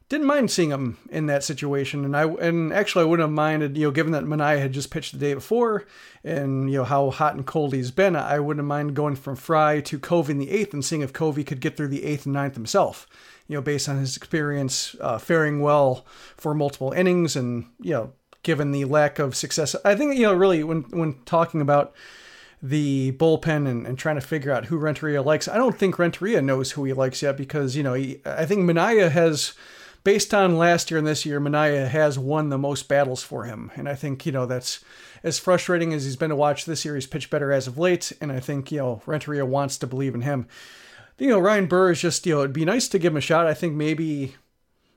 didn't 0.09 0.25
mind 0.25 0.49
seeing 0.49 0.71
him 0.71 0.97
in 1.11 1.27
that 1.27 1.43
situation, 1.43 2.03
and 2.03 2.17
I 2.17 2.23
and 2.23 2.73
actually 2.73 3.03
I 3.03 3.05
wouldn't 3.05 3.29
have 3.29 3.33
minded, 3.33 3.77
you 3.77 3.85
know, 3.85 3.91
given 3.91 4.11
that 4.13 4.25
Minaya 4.25 4.59
had 4.59 4.73
just 4.73 4.89
pitched 4.89 5.13
the 5.13 5.19
day 5.19 5.35
before, 5.35 5.85
and 6.23 6.69
you 6.69 6.79
know 6.79 6.83
how 6.83 7.11
hot 7.11 7.35
and 7.35 7.45
cold 7.45 7.73
he's 7.73 7.91
been, 7.91 8.15
I 8.15 8.39
wouldn't 8.39 8.65
minded 8.65 8.95
going 8.95 9.15
from 9.15 9.35
Fry 9.35 9.81
to 9.81 9.99
Covey 9.99 10.31
in 10.31 10.39
the 10.39 10.49
eighth 10.49 10.73
and 10.73 10.83
seeing 10.83 11.03
if 11.03 11.13
Covey 11.13 11.43
could 11.43 11.61
get 11.61 11.77
through 11.77 11.89
the 11.89 12.03
eighth 12.03 12.25
and 12.25 12.33
ninth 12.33 12.55
himself. 12.55 13.05
You 13.49 13.55
know, 13.55 13.61
based 13.61 13.89
on 13.89 13.97
his 13.97 14.15
experience, 14.15 14.95
uh, 15.01 15.17
faring 15.17 15.59
well 15.59 16.05
for 16.37 16.53
multiple 16.53 16.93
innings, 16.93 17.35
and 17.35 17.65
you 17.81 17.91
know, 17.91 18.13
given 18.43 18.71
the 18.71 18.85
lack 18.85 19.19
of 19.19 19.35
success, 19.35 19.75
I 19.83 19.95
think 19.95 20.15
you 20.15 20.23
know 20.23 20.33
really 20.33 20.63
when 20.63 20.83
when 20.91 21.15
talking 21.25 21.59
about 21.59 21.93
the 22.61 23.13
bullpen 23.13 23.67
and, 23.67 23.87
and 23.87 23.97
trying 23.97 24.15
to 24.15 24.21
figure 24.21 24.51
out 24.51 24.65
who 24.65 24.77
Renteria 24.77 25.21
likes. 25.21 25.47
I 25.47 25.57
don't 25.57 25.77
think 25.77 25.97
Renteria 25.97 26.41
knows 26.41 26.71
who 26.71 26.83
he 26.83 26.93
likes 26.93 27.21
yet 27.21 27.37
because, 27.37 27.75
you 27.75 27.83
know, 27.83 27.93
he, 27.93 28.21
I 28.25 28.45
think 28.45 28.61
Minaya 28.61 29.09
has 29.09 29.53
based 30.03 30.33
on 30.33 30.57
last 30.57 30.91
year 30.91 30.97
and 30.97 31.07
this 31.07 31.25
year, 31.25 31.39
Minaya 31.39 31.87
has 31.87 32.19
won 32.19 32.49
the 32.49 32.57
most 32.57 32.87
battles 32.87 33.23
for 33.23 33.45
him. 33.45 33.71
And 33.75 33.87
I 33.87 33.95
think, 33.95 34.25
you 34.25 34.31
know, 34.31 34.45
that's 34.45 34.83
as 35.23 35.39
frustrating 35.39 35.93
as 35.93 36.05
he's 36.05 36.15
been 36.15 36.29
to 36.29 36.35
watch 36.35 36.65
this 36.65 36.83
year. 36.85 36.95
He's 36.95 37.07
pitched 37.07 37.29
better 37.29 37.51
as 37.51 37.67
of 37.67 37.77
late. 37.77 38.11
And 38.21 38.31
I 38.31 38.39
think, 38.39 38.71
you 38.71 38.79
know, 38.79 39.01
Renteria 39.05 39.45
wants 39.45 39.77
to 39.77 39.87
believe 39.87 40.15
in 40.15 40.21
him. 40.21 40.47
You 41.19 41.27
know, 41.27 41.39
Ryan 41.39 41.67
Burr 41.67 41.91
is 41.91 42.01
just, 42.01 42.25
you 42.25 42.33
know, 42.33 42.39
it'd 42.39 42.53
be 42.53 42.65
nice 42.65 42.87
to 42.87 42.99
give 42.99 43.13
him 43.13 43.17
a 43.17 43.21
shot. 43.21 43.45
I 43.45 43.53
think 43.53 43.75
maybe, 43.75 44.35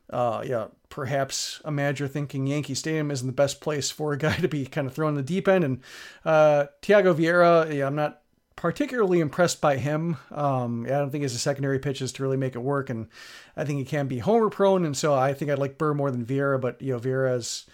uh, 0.08 0.44
yeah, 0.46 0.68
perhaps 0.88 1.60
a 1.64 1.72
manager 1.72 2.06
thinking 2.06 2.46
Yankee 2.46 2.76
Stadium 2.76 3.10
isn't 3.10 3.26
the 3.26 3.32
best 3.32 3.60
place 3.60 3.90
for 3.90 4.12
a 4.12 4.18
guy 4.18 4.36
to 4.40 4.48
be 4.48 4.64
kind 4.64 4.86
of 4.86 4.94
thrown 4.94 5.10
in 5.10 5.14
the 5.16 5.22
deep 5.22 5.48
end. 5.48 5.64
And 5.64 5.80
uh, 6.24 6.66
Thyago 6.80 7.14
Vieira, 7.14 7.74
yeah, 7.74 7.86
I'm 7.86 7.96
not 7.96 8.22
particularly 8.54 9.18
impressed 9.18 9.60
by 9.60 9.78
him. 9.78 10.16
Um, 10.30 10.86
yeah, 10.86 10.96
I 10.96 11.00
don't 11.00 11.10
think 11.10 11.22
his 11.22 11.40
secondary 11.40 11.80
pitches 11.80 12.12
to 12.12 12.22
really 12.22 12.36
make 12.36 12.54
it 12.54 12.60
work, 12.60 12.90
and 12.90 13.08
I 13.56 13.64
think 13.64 13.80
he 13.80 13.84
can 13.84 14.06
be 14.06 14.18
homer 14.18 14.50
prone, 14.50 14.84
and 14.84 14.96
so 14.96 15.14
I 15.14 15.34
think 15.34 15.50
I'd 15.50 15.58
like 15.58 15.78
Burr 15.78 15.94
more 15.94 16.12
than 16.12 16.24
Vieira. 16.24 16.60
But 16.60 16.80
you 16.80 16.92
know, 16.92 17.00
Vieira's, 17.00 17.66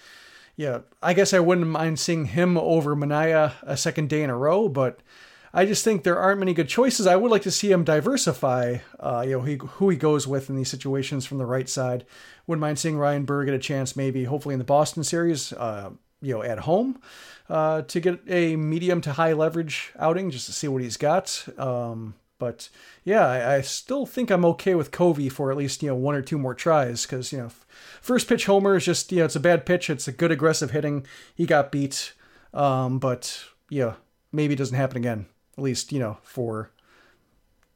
yeah, 0.57 0.79
I 1.03 1.13
guess 1.13 1.35
I 1.35 1.41
wouldn't 1.41 1.67
mind 1.67 1.99
seeing 1.99 2.25
him 2.25 2.57
over 2.57 2.97
Minaya 2.97 3.53
a 3.63 3.77
second 3.77 4.09
day 4.09 4.23
in 4.23 4.31
a 4.31 4.37
row, 4.37 4.69
but. 4.69 5.01
I 5.53 5.65
just 5.65 5.85
think 5.85 6.03
there 6.03 6.19
aren't 6.19 6.41
many 6.41 6.55
good 6.55 6.69
choices. 6.69 7.07
I 7.07 7.17
would 7.17 7.31
like 7.31 7.43
to 7.43 7.51
see 7.51 7.73
him 7.73 7.85
diversify, 7.85 8.79
uh, 9.01 9.25
you 9.27 9.33
know, 9.33 9.43
he, 9.43 9.57
who 9.57 9.89
he 9.89 9.97
goes 9.97 10.27
with 10.27 10.51
in 10.51 10.57
these 10.57 10.69
situations 10.69 11.27
from 11.27 11.39
the 11.39 11.47
right 11.47 11.69
side. 11.69 12.05
Wouldn't 12.47 12.61
mind 12.61 12.79
seeing 12.79 12.99
Ryan 12.99 13.25
Burr 13.25 13.45
get 13.45 13.55
a 13.55 13.59
chance, 13.59 13.97
maybe, 13.97 14.25
hopefully 14.25 14.53
in 14.53 14.59
the 14.59 14.65
Boston 14.65 15.05
series, 15.05 15.53
uh, 15.55 15.91
you 16.21 16.35
know, 16.35 16.43
at 16.43 16.61
home 16.61 17.01
uh, 17.49 17.83
to 17.83 18.01
get 18.01 18.21
a 18.29 18.57
medium 18.57 19.01
to 19.03 19.13
high 19.13 19.33
leverage 19.33 19.93
outing 19.99 20.31
just 20.31 20.47
to 20.47 20.53
see 20.53 20.69
what 20.69 20.83
he's 20.83 20.97
got. 20.97 21.47
Um, 21.59 22.15
but 22.39 22.69
yeah, 23.05 23.27
I, 23.27 23.57
I, 23.57 23.61
still 23.63 24.07
think 24.07 24.31
I'm 24.31 24.45
okay 24.45 24.75
with 24.77 24.93
Covey 24.93 25.29
for 25.29 25.51
at 25.51 25.57
least 25.57 25.83
you 25.83 25.89
know 25.89 25.97
one 25.97 26.15
or 26.15 26.23
two 26.23 26.39
more 26.39 26.55
tries 26.55 27.05
because 27.05 27.33
you 27.33 27.39
know 27.39 27.51
first 28.01 28.29
pitch 28.29 28.47
homer 28.47 28.77
is 28.77 28.85
just 28.85 29.11
you 29.11 29.19
know 29.19 29.25
it's 29.25 29.37
a 29.37 29.41
bad 29.41 29.67
pitch. 29.67 29.91
It's 29.91 30.07
a 30.07 30.13
good 30.13 30.31
aggressive 30.31 30.71
hitting. 30.71 31.05
He 31.35 31.47
got 31.47 31.73
beat, 31.73 32.13
um, 32.55 32.99
but 32.99 33.45
yeah, 33.71 33.95
maybe 34.31 34.55
it 34.55 34.59
doesn't 34.59 34.77
happen 34.77 34.99
again. 34.99 35.27
At 35.59 35.65
least 35.65 35.93
you 35.93 35.99
know 35.99 36.19
for 36.23 36.71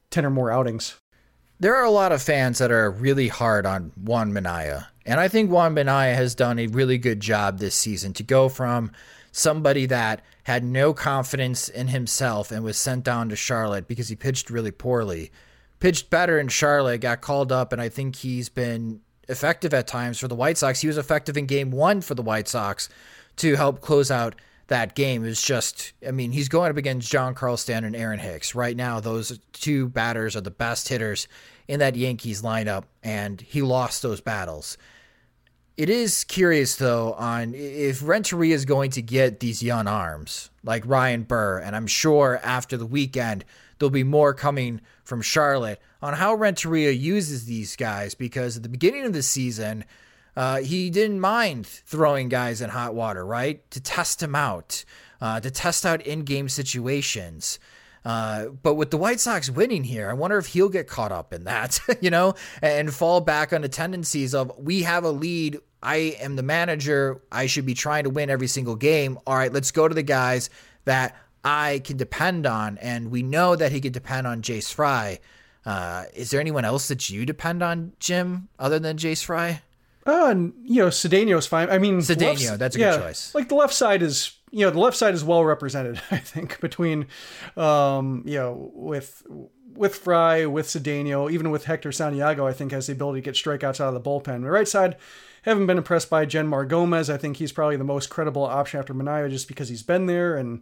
ten 0.09 0.25
or 0.25 0.29
more 0.29 0.49
outings. 0.49 0.99
There 1.59 1.75
are 1.75 1.83
a 1.83 1.91
lot 1.91 2.11
of 2.11 2.21
fans 2.21 2.57
that 2.57 2.71
are 2.71 2.89
really 2.89 3.27
hard 3.27 3.65
on 3.65 3.91
Juan 4.01 4.31
Minaya, 4.31 4.87
and 5.05 5.19
I 5.19 5.27
think 5.27 5.51
Juan 5.51 5.73
Minaya 5.73 6.15
has 6.15 6.33
done 6.33 6.59
a 6.59 6.67
really 6.67 6.97
good 6.97 7.19
job 7.19 7.59
this 7.59 7.75
season 7.75 8.13
to 8.13 8.23
go 8.23 8.47
from 8.47 8.91
somebody 9.33 9.85
that 9.87 10.21
had 10.43 10.63
no 10.63 10.93
confidence 10.93 11.67
in 11.67 11.89
himself 11.89 12.51
and 12.51 12.63
was 12.63 12.77
sent 12.77 13.03
down 13.03 13.27
to 13.29 13.35
Charlotte 13.35 13.87
because 13.87 14.07
he 14.07 14.15
pitched 14.15 14.49
really 14.49 14.71
poorly. 14.71 15.31
Pitched 15.79 16.09
better 16.09 16.39
in 16.39 16.47
Charlotte, 16.47 17.01
got 17.01 17.19
called 17.19 17.51
up, 17.51 17.73
and 17.73 17.81
I 17.81 17.89
think 17.89 18.15
he's 18.15 18.47
been 18.47 19.01
effective 19.27 19.73
at 19.73 19.87
times 19.87 20.19
for 20.19 20.29
the 20.29 20.35
White 20.35 20.57
Sox. 20.57 20.79
He 20.79 20.87
was 20.87 20.97
effective 20.97 21.35
in 21.35 21.47
game 21.47 21.71
one 21.71 21.99
for 21.99 22.15
the 22.15 22.21
White 22.21 22.47
Sox 22.47 22.87
to 23.37 23.55
help 23.55 23.81
close 23.81 24.09
out 24.09 24.35
that 24.73 24.95
game. 24.95 25.23
is 25.23 25.41
just, 25.41 25.93
I 26.05 26.09
mean, 26.09 26.31
he's 26.31 26.49
going 26.49 26.71
up 26.71 26.77
against 26.77 27.11
Giancarlo 27.11 27.59
Stanton 27.59 27.93
and 27.93 27.95
Aaron 27.95 28.19
Hicks. 28.19 28.55
Right 28.55 28.75
now, 28.75 28.99
those 28.99 29.39
two 29.53 29.87
batters 29.87 30.35
are 30.35 30.41
the 30.41 30.51
best 30.51 30.89
hitters 30.89 31.27
in 31.67 31.79
that 31.79 31.95
Yankees 31.95 32.41
lineup, 32.41 32.85
and 33.03 33.39
he 33.39 33.61
lost 33.61 34.01
those 34.01 34.19
battles. 34.19 34.77
It 35.77 35.89
is 35.89 36.23
curious 36.23 36.75
though 36.75 37.13
on 37.13 37.53
if 37.55 38.01
Renteria 38.07 38.53
is 38.53 38.65
going 38.65 38.91
to 38.91 39.01
get 39.01 39.39
these 39.39 39.63
young 39.63 39.87
arms 39.87 40.49
like 40.63 40.83
Ryan 40.85 41.23
Burr, 41.23 41.59
and 41.59 41.75
I'm 41.75 41.87
sure 41.87 42.39
after 42.43 42.75
the 42.75 42.85
weekend 42.85 43.45
there'll 43.77 43.89
be 43.91 44.03
more 44.03 44.33
coming 44.33 44.81
from 45.03 45.21
Charlotte 45.21 45.79
on 46.01 46.13
how 46.13 46.33
Renteria 46.33 46.91
uses 46.91 47.45
these 47.45 47.75
guys 47.75 48.13
because 48.15 48.57
at 48.57 48.63
the 48.63 48.69
beginning 48.69 49.05
of 49.05 49.13
the 49.13 49.23
season. 49.23 49.85
Uh, 50.35 50.61
he 50.61 50.89
didn't 50.89 51.19
mind 51.19 51.67
throwing 51.67 52.29
guys 52.29 52.61
in 52.61 52.69
hot 52.69 52.95
water, 52.95 53.25
right? 53.25 53.69
To 53.71 53.79
test 53.79 54.19
them 54.19 54.35
out, 54.35 54.83
uh, 55.21 55.39
to 55.39 55.51
test 55.51 55.85
out 55.85 56.01
in 56.01 56.23
game 56.23 56.49
situations. 56.49 57.59
Uh, 58.05 58.47
but 58.47 58.73
with 58.73 58.91
the 58.91 58.97
White 58.97 59.19
Sox 59.19 59.49
winning 59.49 59.83
here, 59.83 60.09
I 60.09 60.13
wonder 60.13 60.37
if 60.37 60.47
he'll 60.47 60.69
get 60.69 60.87
caught 60.87 61.11
up 61.11 61.33
in 61.33 61.45
that, 61.45 61.79
you 62.01 62.09
know, 62.09 62.35
and 62.61 62.93
fall 62.93 63.21
back 63.21 63.53
on 63.53 63.61
the 63.61 63.69
tendencies 63.69 64.33
of 64.35 64.51
we 64.57 64.83
have 64.83 65.03
a 65.03 65.11
lead. 65.11 65.59
I 65.81 66.17
am 66.19 66.35
the 66.35 66.43
manager. 66.43 67.21
I 67.31 67.45
should 67.45 67.65
be 67.65 67.73
trying 67.73 68.03
to 68.05 68.09
win 68.09 68.29
every 68.29 68.47
single 68.47 68.75
game. 68.75 69.19
All 69.25 69.35
right, 69.35 69.51
let's 69.51 69.71
go 69.71 69.87
to 69.87 69.95
the 69.95 70.03
guys 70.03 70.49
that 70.85 71.15
I 71.43 71.81
can 71.83 71.97
depend 71.97 72.45
on. 72.45 72.77
And 72.79 73.11
we 73.11 73.23
know 73.23 73.55
that 73.55 73.71
he 73.71 73.81
can 73.81 73.91
depend 73.91 74.27
on 74.27 74.41
Jace 74.41 74.73
Fry. 74.73 75.19
Uh, 75.65 76.05
is 76.13 76.29
there 76.29 76.41
anyone 76.41 76.65
else 76.65 76.89
that 76.89 77.09
you 77.09 77.25
depend 77.25 77.63
on, 77.63 77.93
Jim, 77.99 78.49
other 78.59 78.79
than 78.79 78.97
Jace 78.97 79.23
Fry? 79.23 79.61
Uh, 80.05 80.35
you 80.63 80.83
know, 80.83 80.89
Cedeno's 80.89 81.47
fine. 81.47 81.69
I 81.69 81.77
mean, 81.77 81.99
Cedeno, 81.99 82.57
that's 82.57 82.75
a 82.75 82.79
yeah, 82.79 82.97
good 82.97 83.03
choice. 83.03 83.33
Like 83.33 83.49
the 83.49 83.55
left 83.55 83.73
side 83.73 84.01
is 84.01 84.37
you 84.51 84.65
know 84.65 84.69
the 84.69 84.79
left 84.79 84.95
side 84.95 85.15
is 85.15 85.23
well 85.23 85.43
represented 85.43 85.99
i 86.11 86.17
think 86.17 86.59
between 86.61 87.07
um 87.57 88.21
you 88.23 88.37
know 88.37 88.71
with 88.75 89.25
with 89.75 89.95
Fry, 89.95 90.45
with 90.45 90.67
Cedeno, 90.67 91.31
even 91.31 91.49
with 91.49 91.65
Hector 91.65 91.91
Santiago, 91.91 92.45
I 92.45 92.53
think 92.53 92.71
has 92.71 92.87
the 92.87 92.93
ability 92.93 93.21
to 93.21 93.25
get 93.25 93.35
strikeouts 93.35 93.79
out 93.79 93.93
of 93.93 93.95
the 93.95 94.01
bullpen. 94.09 94.43
The 94.43 94.51
right 94.51 94.67
side, 94.67 94.97
haven't 95.43 95.67
been 95.67 95.77
impressed 95.77 96.09
by 96.09 96.25
Jeanmar 96.25 96.67
Gomez. 96.67 97.09
I 97.09 97.17
think 97.17 97.37
he's 97.37 97.51
probably 97.51 97.77
the 97.77 97.83
most 97.83 98.09
credible 98.09 98.43
option 98.43 98.79
after 98.79 98.93
Minaya 98.93 99.29
just 99.29 99.47
because 99.47 99.69
he's 99.69 99.83
been 99.83 100.05
there 100.05 100.37
and 100.37 100.61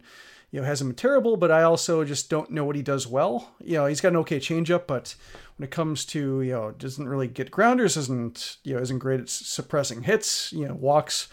you 0.50 0.60
know 0.60 0.66
hasn't 0.66 0.90
been 0.90 0.96
terrible. 0.96 1.36
But 1.36 1.50
I 1.50 1.62
also 1.62 2.04
just 2.04 2.30
don't 2.30 2.50
know 2.50 2.64
what 2.64 2.76
he 2.76 2.82
does 2.82 3.06
well. 3.06 3.52
You 3.60 3.78
know 3.78 3.86
he's 3.86 4.00
got 4.00 4.08
an 4.08 4.16
okay 4.18 4.38
changeup, 4.38 4.86
but 4.86 5.14
when 5.62 5.68
it 5.68 5.70
comes 5.70 6.04
to 6.04 6.42
you 6.42 6.50
know 6.50 6.72
doesn't 6.72 7.08
really 7.08 7.28
get 7.28 7.52
grounders, 7.52 7.96
isn't 7.96 8.56
you 8.64 8.74
know 8.74 8.82
isn't 8.82 8.98
great 8.98 9.20
at 9.20 9.28
suppressing 9.28 10.02
hits. 10.02 10.52
You 10.52 10.66
know 10.66 10.74
walks 10.74 11.28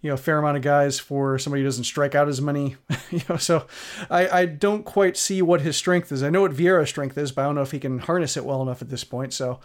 you 0.00 0.08
know, 0.08 0.14
a 0.14 0.18
fair 0.18 0.38
amount 0.38 0.56
of 0.56 0.62
guys 0.62 1.00
for 1.00 1.38
somebody 1.38 1.62
who 1.62 1.66
doesn't 1.66 1.84
strike 1.84 2.14
out 2.14 2.28
as 2.28 2.40
many. 2.40 2.76
you 3.10 3.20
know, 3.28 3.36
so 3.36 3.66
I, 4.08 4.28
I 4.28 4.46
don't 4.46 4.84
quite 4.84 5.16
see 5.16 5.42
what 5.42 5.60
his 5.60 5.76
strength 5.76 6.12
is. 6.12 6.22
I 6.22 6.30
know 6.30 6.42
what 6.42 6.52
Vieira's 6.52 6.88
strength 6.88 7.18
is, 7.18 7.32
but 7.32 7.42
I 7.42 7.44
don't 7.46 7.56
know 7.56 7.62
if 7.62 7.72
he 7.72 7.80
can 7.80 7.98
harness 7.98 8.36
it 8.36 8.44
well 8.44 8.62
enough 8.62 8.80
at 8.80 8.90
this 8.90 9.02
point. 9.02 9.32
So 9.32 9.58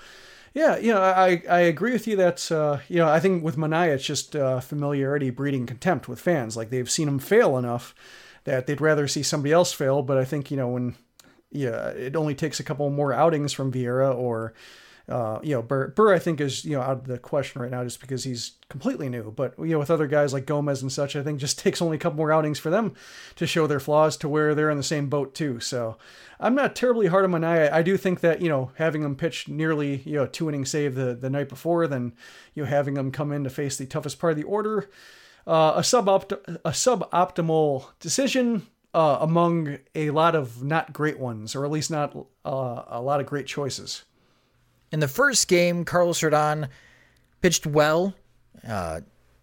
yeah, 0.55 0.77
you 0.77 0.91
know, 0.91 1.01
I, 1.01 1.43
I 1.47 1.59
agree 1.59 1.91
with 1.91 2.07
you 2.07 2.15
that, 2.15 2.51
uh, 2.51 2.79
you 2.87 2.97
know, 2.97 3.07
I 3.07 3.19
think 3.19 3.43
with 3.43 3.57
Minaya, 3.57 3.93
it's 3.93 4.05
just 4.05 4.35
uh, 4.35 4.59
familiarity 4.59 5.29
breeding 5.29 5.67
contempt 5.67 6.07
with 6.07 6.19
fans. 6.19 6.57
Like 6.57 6.71
they've 6.71 6.89
seen 6.89 7.07
him 7.07 7.19
fail 7.19 7.55
enough 7.55 7.93
that 8.45 8.65
they'd 8.65 8.81
rather 8.81 9.07
see 9.07 9.21
somebody 9.21 9.51
else 9.51 9.71
fail. 9.71 10.01
But 10.01 10.17
I 10.17 10.25
think 10.25 10.49
you 10.49 10.57
know 10.57 10.69
when 10.69 10.95
yeah, 11.53 11.89
it 11.89 12.15
only 12.15 12.35
takes 12.35 12.59
a 12.59 12.63
couple 12.63 12.89
more 12.89 13.13
outings 13.13 13.53
from 13.53 13.71
Vieira 13.71 14.13
or 14.13 14.53
uh, 15.09 15.39
you 15.43 15.53
know, 15.53 15.61
Burr, 15.61 15.89
Burr, 15.89 16.13
I 16.13 16.19
think 16.19 16.39
is, 16.39 16.63
you 16.63 16.77
know, 16.77 16.81
out 16.81 16.99
of 16.99 17.07
the 17.07 17.17
question 17.17 17.61
right 17.61 17.71
now 17.71 17.83
just 17.83 17.99
because 17.99 18.23
he's 18.23 18.53
completely 18.69 19.09
new. 19.09 19.31
But, 19.31 19.53
you 19.59 19.67
know, 19.67 19.79
with 19.79 19.91
other 19.91 20.07
guys 20.07 20.31
like 20.31 20.45
Gomez 20.45 20.81
and 20.81 20.91
such, 20.91 21.15
I 21.15 21.23
think 21.23 21.39
just 21.39 21.59
takes 21.59 21.81
only 21.81 21.97
a 21.97 21.99
couple 21.99 22.17
more 22.17 22.31
outings 22.31 22.57
for 22.57 22.69
them 22.69 22.93
to 23.35 23.45
show 23.45 23.67
their 23.67 23.81
flaws 23.81 24.15
to 24.17 24.29
where 24.29 24.55
they're 24.55 24.69
in 24.69 24.77
the 24.77 24.83
same 24.83 25.09
boat 25.09 25.35
too. 25.35 25.59
So 25.59 25.97
I'm 26.39 26.55
not 26.55 26.75
terribly 26.75 27.07
hard 27.07 27.25
on 27.25 27.31
Minaya. 27.31 27.69
I 27.73 27.81
do 27.81 27.97
think 27.97 28.21
that, 28.21 28.41
you 28.41 28.47
know, 28.47 28.71
having 28.75 29.01
them 29.01 29.15
pitch 29.15 29.49
nearly, 29.49 29.97
you 30.05 30.13
know, 30.13 30.25
two 30.25 30.47
inning 30.47 30.65
save 30.65 30.95
the, 30.95 31.13
the 31.13 31.29
night 31.29 31.49
before, 31.49 31.85
then, 31.85 32.13
you 32.53 32.63
know, 32.63 32.69
having 32.69 32.93
them 32.93 33.11
come 33.11 33.33
in 33.33 33.43
to 33.43 33.49
face 33.49 33.75
the 33.75 33.85
toughest 33.85 34.19
part 34.19 34.31
of 34.31 34.37
the 34.37 34.43
order, 34.43 34.89
uh, 35.45 35.73
a 35.75 35.83
sub 35.83 36.07
a 36.07 36.71
suboptimal 36.71 37.87
decision, 37.99 38.67
uh, 38.93 39.17
among 39.21 39.79
a 39.95 40.11
lot 40.11 40.35
of 40.35 40.63
not 40.63 40.93
great 40.93 41.19
ones, 41.19 41.55
or 41.55 41.65
at 41.65 41.71
least 41.71 41.89
not 41.89 42.15
uh, 42.45 42.83
a 42.87 43.01
lot 43.01 43.19
of 43.19 43.25
great 43.25 43.47
choices. 43.47 44.03
In 44.91 44.99
the 44.99 45.07
first 45.07 45.47
game, 45.47 45.85
Carlos 45.85 46.19
Rodon 46.19 46.69
pitched 47.41 47.65
well. 47.65 48.13
Uh, 48.67 49.01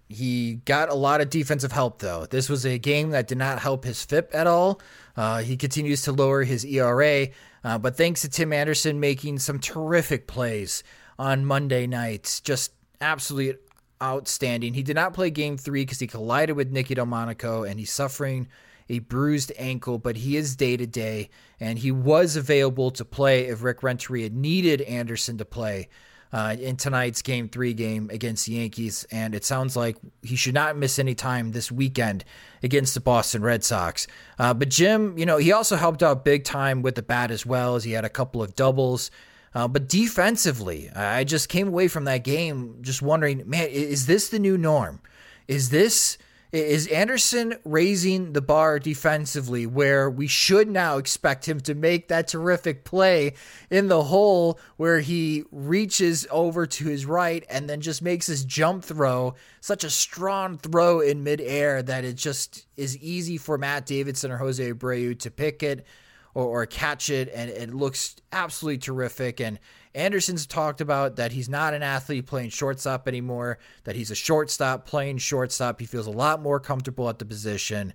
he 0.08 0.54
got 0.64 0.90
a 0.90 0.94
lot 0.94 1.20
of 1.20 1.30
defensive 1.30 1.72
help, 1.72 2.00
though. 2.00 2.26
This 2.26 2.48
was 2.48 2.64
a 2.64 2.78
game 2.78 3.10
that 3.10 3.28
did 3.28 3.38
not 3.38 3.60
help 3.60 3.84
his 3.84 4.04
FIP 4.04 4.30
at 4.34 4.46
all. 4.46 4.80
Uh, 5.16 5.38
he 5.38 5.56
continues 5.56 6.02
to 6.02 6.12
lower 6.12 6.42
his 6.42 6.64
ERA, 6.64 7.28
uh, 7.64 7.78
but 7.78 7.96
thanks 7.96 8.22
to 8.22 8.28
Tim 8.28 8.52
Anderson 8.52 9.00
making 9.00 9.38
some 9.38 9.58
terrific 9.58 10.26
plays 10.26 10.82
on 11.18 11.44
Monday 11.44 11.86
nights, 11.86 12.40
just 12.40 12.72
absolutely 13.00 13.60
outstanding. 14.02 14.74
He 14.74 14.82
did 14.82 14.96
not 14.96 15.12
play 15.12 15.30
game 15.30 15.56
three 15.56 15.82
because 15.82 15.98
he 15.98 16.06
collided 16.06 16.56
with 16.56 16.70
Nicky 16.70 16.94
Delmonico 16.94 17.64
and 17.64 17.78
he's 17.78 17.92
suffering 17.92 18.48
a 18.90 18.98
bruised 18.98 19.52
ankle, 19.56 19.98
but 19.98 20.16
he 20.16 20.36
is 20.36 20.56
day 20.56 20.76
to 20.76 20.86
day, 20.86 21.30
and 21.60 21.78
he 21.78 21.92
was 21.92 22.36
available 22.36 22.90
to 22.90 23.04
play 23.04 23.46
if 23.46 23.62
Rick 23.62 23.82
Renteria 23.82 24.28
needed 24.28 24.82
Anderson 24.82 25.38
to 25.38 25.44
play 25.44 25.88
uh, 26.32 26.56
in 26.58 26.76
tonight's 26.76 27.22
game 27.22 27.48
three 27.48 27.72
game 27.72 28.10
against 28.12 28.46
the 28.46 28.52
Yankees. 28.52 29.06
And 29.12 29.34
it 29.34 29.44
sounds 29.44 29.76
like 29.76 29.96
he 30.22 30.36
should 30.36 30.54
not 30.54 30.76
miss 30.76 30.98
any 30.98 31.14
time 31.14 31.52
this 31.52 31.70
weekend 31.70 32.24
against 32.62 32.94
the 32.94 33.00
Boston 33.00 33.42
Red 33.42 33.62
Sox. 33.64 34.06
Uh, 34.38 34.54
but 34.54 34.68
Jim, 34.68 35.16
you 35.16 35.26
know, 35.26 35.38
he 35.38 35.52
also 35.52 35.76
helped 35.76 36.02
out 36.02 36.24
big 36.24 36.44
time 36.44 36.82
with 36.82 36.96
the 36.96 37.02
bat 37.02 37.30
as 37.30 37.46
well, 37.46 37.76
as 37.76 37.84
he 37.84 37.92
had 37.92 38.04
a 38.04 38.10
couple 38.10 38.42
of 38.42 38.56
doubles. 38.56 39.10
Uh, 39.54 39.66
but 39.66 39.88
defensively, 39.88 40.90
I 40.90 41.24
just 41.24 41.48
came 41.48 41.68
away 41.68 41.88
from 41.88 42.04
that 42.04 42.24
game 42.24 42.78
just 42.82 43.02
wondering, 43.02 43.48
man, 43.48 43.68
is 43.68 44.06
this 44.06 44.28
the 44.28 44.38
new 44.38 44.58
norm? 44.58 45.00
Is 45.48 45.70
this 45.70 46.18
is 46.52 46.86
Anderson 46.88 47.54
raising 47.64 48.32
the 48.32 48.40
bar 48.40 48.78
defensively 48.78 49.66
where 49.66 50.10
we 50.10 50.26
should 50.26 50.68
now 50.68 50.96
expect 50.96 51.48
him 51.48 51.60
to 51.60 51.74
make 51.74 52.08
that 52.08 52.28
terrific 52.28 52.84
play 52.84 53.34
in 53.70 53.88
the 53.88 54.04
hole 54.04 54.58
where 54.76 55.00
he 55.00 55.44
reaches 55.52 56.26
over 56.30 56.66
to 56.66 56.84
his 56.84 57.06
right 57.06 57.44
and 57.48 57.70
then 57.70 57.80
just 57.80 58.02
makes 58.02 58.26
his 58.26 58.44
jump 58.44 58.84
throw 58.84 59.34
such 59.60 59.84
a 59.84 59.90
strong 59.90 60.58
throw 60.58 61.00
in 61.00 61.22
midair 61.22 61.82
that 61.82 62.04
it 62.04 62.16
just 62.16 62.66
is 62.76 62.96
easy 62.98 63.36
for 63.36 63.56
Matt 63.56 63.86
Davidson 63.86 64.30
or 64.30 64.38
Jose 64.38 64.72
Abreu 64.72 65.16
to 65.20 65.30
pick 65.30 65.62
it 65.62 65.86
or, 66.34 66.44
or 66.44 66.66
catch 66.66 67.10
it 67.10 67.30
and 67.32 67.50
it 67.50 67.72
looks 67.72 68.16
absolutely 68.32 68.78
terrific. 68.78 69.40
And 69.40 69.58
Anderson's 69.94 70.46
talked 70.46 70.80
about 70.80 71.16
that 71.16 71.32
he's 71.32 71.48
not 71.48 71.74
an 71.74 71.82
athlete 71.82 72.26
playing 72.26 72.50
shortstop 72.50 73.08
anymore, 73.08 73.58
that 73.84 73.96
he's 73.96 74.10
a 74.10 74.14
shortstop 74.14 74.86
playing 74.86 75.18
shortstop. 75.18 75.80
He 75.80 75.86
feels 75.86 76.06
a 76.06 76.12
lot 76.12 76.40
more 76.40 76.60
comfortable 76.60 77.08
at 77.08 77.18
the 77.18 77.24
position. 77.24 77.92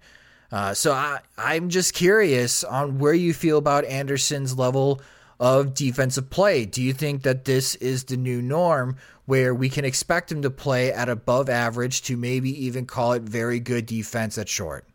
Uh, 0.52 0.74
so 0.74 0.92
I, 0.92 1.20
I'm 1.38 1.70
just 1.70 1.94
curious 1.94 2.64
on 2.64 3.00
where 3.00 3.14
you 3.14 3.34
feel 3.34 3.58
about 3.58 3.86
Anderson's 3.86 4.58
level 4.58 5.02
of 5.40 5.74
defensive 5.74 6.30
play. 6.30 6.66
Do 6.66 6.82
you 6.82 6.93
think 6.93 7.24
that 7.24 7.46
this 7.46 7.76
is 7.76 8.06
the 8.06 8.17
new 8.17 8.41
norm 8.41 8.98
where 9.26 9.54
we 9.56 9.69
can 9.69 9.86
expect 9.86 10.32
him 10.32 10.41
to 10.43 10.50
play 10.50 10.91
at 10.91 11.10
above 11.10 11.50
average 11.50 12.04
to 12.04 12.15
maybe 12.15 12.65
even 12.65 12.86
call 12.86 13.13
it 13.13 13.24
very 13.24 13.60
good 13.60 13.86
defense 13.86 14.38
at 14.38 14.48
short? 14.48 14.86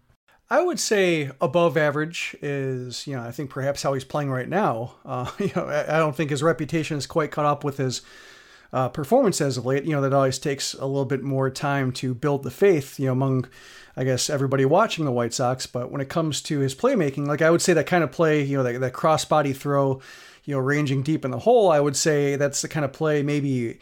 I 0.50 0.60
would 0.60 0.80
say 0.80 1.30
above 1.40 1.76
average 1.76 2.34
is, 2.42 3.06
you 3.06 3.14
know, 3.14 3.22
I 3.22 3.30
think 3.30 3.50
perhaps 3.50 3.84
how 3.84 3.94
he's 3.94 4.04
playing 4.04 4.30
right 4.30 4.48
now. 4.48 4.94
Uh, 5.04 5.30
you 5.38 5.52
know, 5.54 5.68
I 5.68 5.98
don't 5.98 6.16
think 6.16 6.30
his 6.30 6.42
reputation 6.42 6.98
is 6.98 7.06
quite 7.06 7.30
caught 7.30 7.46
up 7.46 7.62
with 7.62 7.76
his 7.76 8.02
uh, 8.72 8.88
performance 8.88 9.40
as 9.40 9.56
of 9.56 9.64
late. 9.64 9.84
You 9.84 9.92
know, 9.92 10.00
that 10.00 10.12
always 10.12 10.38
takes 10.38 10.74
a 10.74 10.86
little 10.86 11.04
bit 11.04 11.22
more 11.22 11.50
time 11.50 11.92
to 11.92 12.14
build 12.14 12.42
the 12.42 12.50
faith, 12.50 12.98
you 12.98 13.06
know, 13.06 13.12
among, 13.12 13.48
I 13.96 14.02
guess, 14.02 14.28
everybody 14.28 14.64
watching 14.64 15.04
the 15.04 15.12
White 15.12 15.32
Sox. 15.32 15.66
But 15.66 15.92
when 15.92 16.00
it 16.00 16.08
comes 16.08 16.42
to 16.42 16.58
his 16.58 16.74
playmaking, 16.74 17.28
like 17.28 17.42
I 17.42 17.50
would 17.50 17.62
say 17.62 17.72
that 17.72 17.86
kind 17.86 18.02
of 18.02 18.10
play, 18.10 18.42
you 18.42 18.56
know, 18.56 18.64
that, 18.64 18.80
that 18.80 18.92
cross 18.92 19.24
body 19.24 19.52
throw, 19.52 20.00
you 20.44 20.56
know, 20.56 20.60
ranging 20.60 21.02
deep 21.02 21.24
in 21.24 21.30
the 21.30 21.38
hole, 21.38 21.70
I 21.70 21.78
would 21.78 21.96
say 21.96 22.34
that's 22.34 22.60
the 22.60 22.68
kind 22.68 22.84
of 22.84 22.92
play 22.92 23.22
maybe 23.22 23.78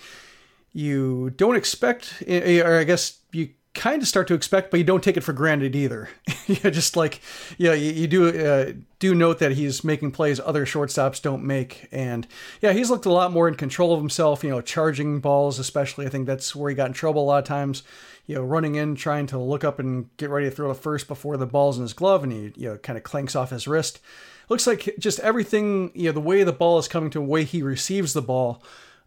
you 0.75 1.31
don't 1.31 1.57
expect, 1.57 2.23
or 2.29 2.79
I 2.79 2.85
guess 2.85 3.19
you 3.33 3.49
kind 3.79 4.03
of 4.03 4.09
start 4.09 4.27
to 4.27 4.35
expect, 4.35 4.73
but 4.73 4.79
you 4.79 4.85
don't 4.85 5.05
take 5.05 5.17
it 5.17 5.23
for 5.23 5.33
granted 5.33 5.77
either. 5.77 6.11
yeah, 6.47 6.69
just 6.69 6.97
like 6.97 7.21
yeah, 7.57 7.73
you, 7.73 7.93
you 7.93 8.07
do 8.09 8.47
uh, 8.47 8.73
do 8.99 9.15
note 9.15 9.39
that 9.39 9.53
he's 9.53 9.85
making 9.85 10.11
plays 10.11 10.41
other 10.41 10.67
shortstops 10.67 11.23
don't 11.23 11.45
make, 11.45 11.89
and 11.93 12.27
yeah, 12.61 12.73
he's 12.73 12.91
looked 12.91 13.07
a 13.07 13.13
lot 13.13 13.33
more 13.33 13.47
in 13.47 13.55
control 13.55 13.95
of 13.95 14.01
himself. 14.01 14.43
You 14.43 14.51
know, 14.51 14.61
charging 14.61 15.21
balls, 15.21 15.61
especially. 15.61 16.07
I 16.07 16.09
think 16.09 16.27
that's 16.27 16.57
where 16.57 16.69
he 16.71 16.77
got 16.77 16.89
in 16.89 16.93
trouble 16.93 17.23
a 17.23 17.27
lot 17.27 17.39
of 17.39 17.45
times. 17.45 17.85
You 18.27 18.35
know, 18.35 18.43
running 18.43 18.75
in, 18.75 18.97
trying 18.97 19.27
to 19.29 19.39
look 19.39 19.63
up 19.65 19.79
and 19.79 20.15
get 20.17 20.29
ready 20.29 20.51
to 20.51 20.55
throw 20.55 20.69
the 20.69 20.75
first 20.75 21.07
before 21.07 21.37
the 21.37 21.47
ball's 21.47 21.79
in 21.79 21.83
his 21.83 21.93
glove, 21.93 22.25
and 22.25 22.33
he 22.33 22.53
you 22.57 22.71
know 22.71 22.79
kind 22.79 22.99
of 22.99 23.05
clanks 23.05 23.37
off 23.37 23.51
his 23.51 23.69
wrist. 23.69 24.01
Looks 24.49 24.67
like 24.67 24.97
just 24.99 25.21
everything. 25.21 25.93
You 25.95 26.07
know, 26.07 26.13
the 26.13 26.21
way 26.21 26.43
the 26.43 26.53
ball 26.53 26.79
is 26.79 26.89
coming 26.89 27.11
to 27.11 27.21
the 27.21 27.25
way 27.25 27.45
he 27.45 27.63
receives 27.63 28.13
the 28.13 28.23
ball 28.23 28.61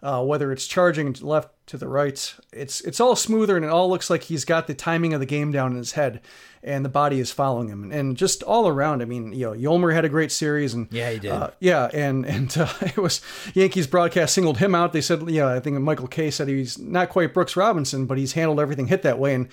uh, 0.03 0.23
whether 0.23 0.51
it's 0.51 0.65
charging 0.65 1.13
left 1.21 1.49
to 1.67 1.77
the 1.77 1.87
right. 1.87 2.35
It's 2.51 2.81
it's 2.81 2.99
all 2.99 3.15
smoother 3.15 3.55
and 3.55 3.63
it 3.63 3.69
all 3.69 3.89
looks 3.89 4.09
like 4.09 4.23
he's 4.23 4.45
got 4.45 4.67
the 4.67 4.73
timing 4.73 5.13
of 5.13 5.19
the 5.19 5.25
game 5.25 5.51
down 5.51 5.71
in 5.71 5.77
his 5.77 5.93
head, 5.93 6.21
and 6.63 6.83
the 6.83 6.89
body 6.89 7.19
is 7.19 7.31
following 7.31 7.69
him. 7.69 7.91
And 7.91 8.17
just 8.17 8.41
all 8.43 8.67
around, 8.67 9.01
I 9.01 9.05
mean, 9.05 9.31
you 9.31 9.45
know, 9.45 9.53
Yolmer 9.53 9.93
had 9.93 10.03
a 10.03 10.09
great 10.09 10.31
series, 10.31 10.73
and 10.73 10.87
yeah, 10.91 11.11
he 11.11 11.19
did. 11.19 11.31
Uh, 11.31 11.51
yeah, 11.59 11.89
and 11.93 12.25
and 12.25 12.55
uh, 12.57 12.73
it 12.81 12.97
was 12.97 13.21
Yankees 13.53 13.85
broadcast 13.85 14.33
singled 14.33 14.57
him 14.57 14.73
out. 14.73 14.91
They 14.91 15.01
said, 15.01 15.29
yeah, 15.29 15.47
I 15.47 15.59
think 15.59 15.79
Michael 15.79 16.07
Kay 16.07 16.31
said 16.31 16.47
he's 16.47 16.79
not 16.79 17.09
quite 17.09 17.33
Brooks 17.33 17.55
Robinson, 17.55 18.07
but 18.07 18.17
he's 18.17 18.33
handled 18.33 18.59
everything 18.59 18.87
hit 18.87 19.03
that 19.03 19.19
way. 19.19 19.35
And 19.35 19.47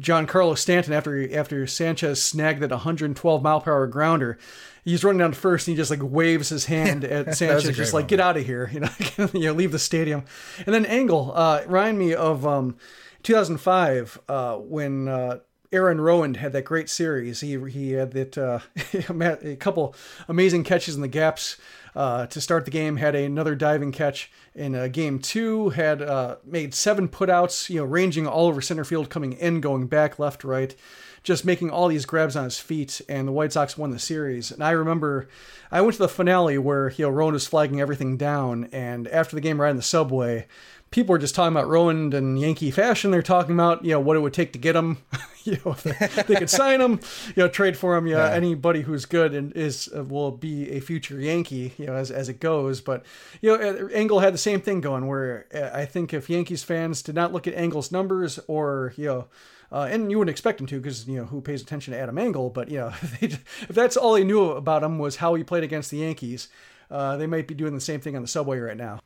Giancarlo 0.00 0.58
Stanton, 0.58 0.92
after 0.92 1.32
after 1.34 1.66
Sanchez 1.66 2.20
snagged 2.20 2.60
that 2.60 2.70
112 2.70 3.42
mile 3.42 3.60
per 3.60 3.72
hour 3.72 3.86
grounder 3.86 4.36
he's 4.84 5.04
running 5.04 5.18
down 5.18 5.32
first 5.32 5.66
and 5.66 5.76
he 5.76 5.76
just 5.76 5.90
like 5.90 6.02
waves 6.02 6.48
his 6.48 6.66
hand 6.66 7.04
at 7.04 7.34
Sanchez, 7.36 7.76
just 7.76 7.94
like, 7.94 8.08
get 8.08 8.20
out 8.20 8.36
of 8.36 8.44
here, 8.44 8.70
you 8.72 8.80
know, 8.80 8.90
you 9.32 9.46
know, 9.46 9.52
leave 9.52 9.72
the 9.72 9.78
stadium. 9.78 10.24
And 10.66 10.74
then 10.74 10.84
Engel, 10.86 11.32
uh, 11.34 11.62
remind 11.66 11.98
me 11.98 12.14
of 12.14 12.46
um, 12.46 12.76
2005 13.22 14.20
uh, 14.28 14.56
when 14.56 15.08
uh, 15.08 15.38
Aaron 15.72 15.98
Rowand 15.98 16.36
had 16.36 16.52
that 16.52 16.64
great 16.64 16.90
series. 16.90 17.40
He 17.40 17.58
he 17.70 17.92
had 17.92 18.12
that 18.12 18.36
uh, 18.36 18.60
a 19.42 19.56
couple 19.56 19.94
amazing 20.28 20.64
catches 20.64 20.94
in 20.94 21.00
the 21.00 21.08
gaps 21.08 21.56
uh, 21.94 22.26
to 22.26 22.40
start 22.40 22.64
the 22.64 22.70
game. 22.70 22.96
Had 22.96 23.14
another 23.14 23.54
diving 23.54 23.92
catch 23.92 24.30
in 24.54 24.74
uh, 24.74 24.88
game 24.88 25.18
two. 25.18 25.70
Had 25.70 26.02
uh, 26.02 26.36
made 26.44 26.74
seven 26.74 27.08
putouts, 27.08 27.68
you 27.68 27.76
know, 27.80 27.84
ranging 27.84 28.26
all 28.26 28.48
over 28.48 28.60
center 28.60 28.84
field, 28.84 29.10
coming 29.10 29.32
in, 29.32 29.60
going 29.60 29.86
back, 29.86 30.18
left, 30.18 30.44
right 30.44 30.74
just 31.22 31.44
making 31.44 31.70
all 31.70 31.88
these 31.88 32.04
grabs 32.04 32.34
on 32.34 32.44
his 32.44 32.58
feet, 32.58 33.00
and 33.08 33.28
the 33.28 33.32
White 33.32 33.52
Sox 33.52 33.78
won 33.78 33.90
the 33.90 33.98
series. 33.98 34.50
And 34.50 34.62
I 34.62 34.72
remember 34.72 35.28
I 35.70 35.80
went 35.80 35.94
to 35.94 36.00
the 36.00 36.08
finale 36.08 36.58
where 36.58 36.90
you 36.92 37.06
know 37.06 37.12
Rowand 37.12 37.32
was 37.32 37.46
flagging 37.46 37.80
everything 37.80 38.16
down, 38.16 38.68
and 38.72 39.06
after 39.08 39.36
the 39.36 39.40
game, 39.40 39.60
right 39.60 39.70
in 39.70 39.76
the 39.76 39.82
subway, 39.82 40.46
people 40.92 41.14
are 41.14 41.18
just 41.18 41.34
talking 41.34 41.52
about 41.52 41.68
Rowand 41.68 42.14
and 42.14 42.38
Yankee 42.38 42.70
fashion. 42.70 43.10
They're 43.10 43.22
talking 43.22 43.54
about 43.54 43.84
you 43.84 43.90
know 43.90 44.00
what 44.00 44.16
it 44.16 44.20
would 44.20 44.32
take 44.32 44.52
to 44.52 44.58
get 44.58 44.76
him, 44.76 44.98
you 45.44 45.58
know, 45.64 45.72
they, 45.72 45.92
they, 46.28 46.36
could 46.36 46.50
sign 46.62 46.80
him, 46.80 47.00
you 47.34 47.42
know, 47.42 47.48
trade 47.48 47.76
for 47.76 47.96
him. 47.96 48.06
Yeah, 48.06 48.30
anybody 48.30 48.82
who's 48.82 49.04
good 49.04 49.34
and 49.34 49.52
is 49.56 49.90
uh, 49.96 50.04
will 50.04 50.30
be 50.30 50.70
a 50.70 50.80
future 50.80 51.18
Yankee, 51.18 51.72
you 51.76 51.86
know, 51.86 51.94
as 51.94 52.12
as 52.12 52.28
it 52.28 52.38
goes. 52.38 52.80
But 52.80 53.04
you 53.40 53.56
know, 53.56 53.88
Engel 53.88 54.20
had 54.20 54.32
the 54.32 54.38
same 54.38 54.60
thing 54.60 54.80
going. 54.80 55.08
Where 55.08 55.46
uh, 55.52 55.76
I 55.76 55.84
think 55.86 56.14
if 56.14 56.30
Yankees 56.30 56.62
fans 56.62 57.02
did 57.02 57.16
not 57.16 57.32
look 57.32 57.48
at 57.48 57.54
Engel's 57.54 57.90
numbers 57.90 58.38
or 58.46 58.94
you 58.96 59.06
know 59.06 59.28
uh, 59.72 59.88
and 59.90 60.10
you 60.10 60.18
wouldn't 60.18 60.30
expect 60.30 60.60
him 60.60 60.66
to 60.66 60.78
because 60.78 61.08
you 61.08 61.16
know 61.16 61.24
who 61.24 61.40
pays 61.40 61.62
attention 61.62 61.94
to 61.94 61.98
Adam 61.98 62.18
Engel. 62.18 62.50
But 62.50 62.70
you 62.70 62.78
know, 62.78 62.92
if 63.20 63.68
that's 63.68 63.96
all 63.96 64.14
they 64.14 64.24
knew 64.24 64.50
about 64.50 64.82
him 64.82 64.98
was 64.98 65.16
how 65.16 65.34
he 65.34 65.42
played 65.42 65.64
against 65.64 65.90
the 65.90 65.98
Yankees, 65.98 66.48
uh, 66.90 67.16
they 67.16 67.26
might 67.26 67.48
be 67.48 67.54
doing 67.54 67.74
the 67.74 67.80
same 67.80 68.00
thing 68.00 68.14
on 68.14 68.22
the 68.22 68.28
subway 68.28 68.58
right 68.58 68.76
now. 68.76 69.00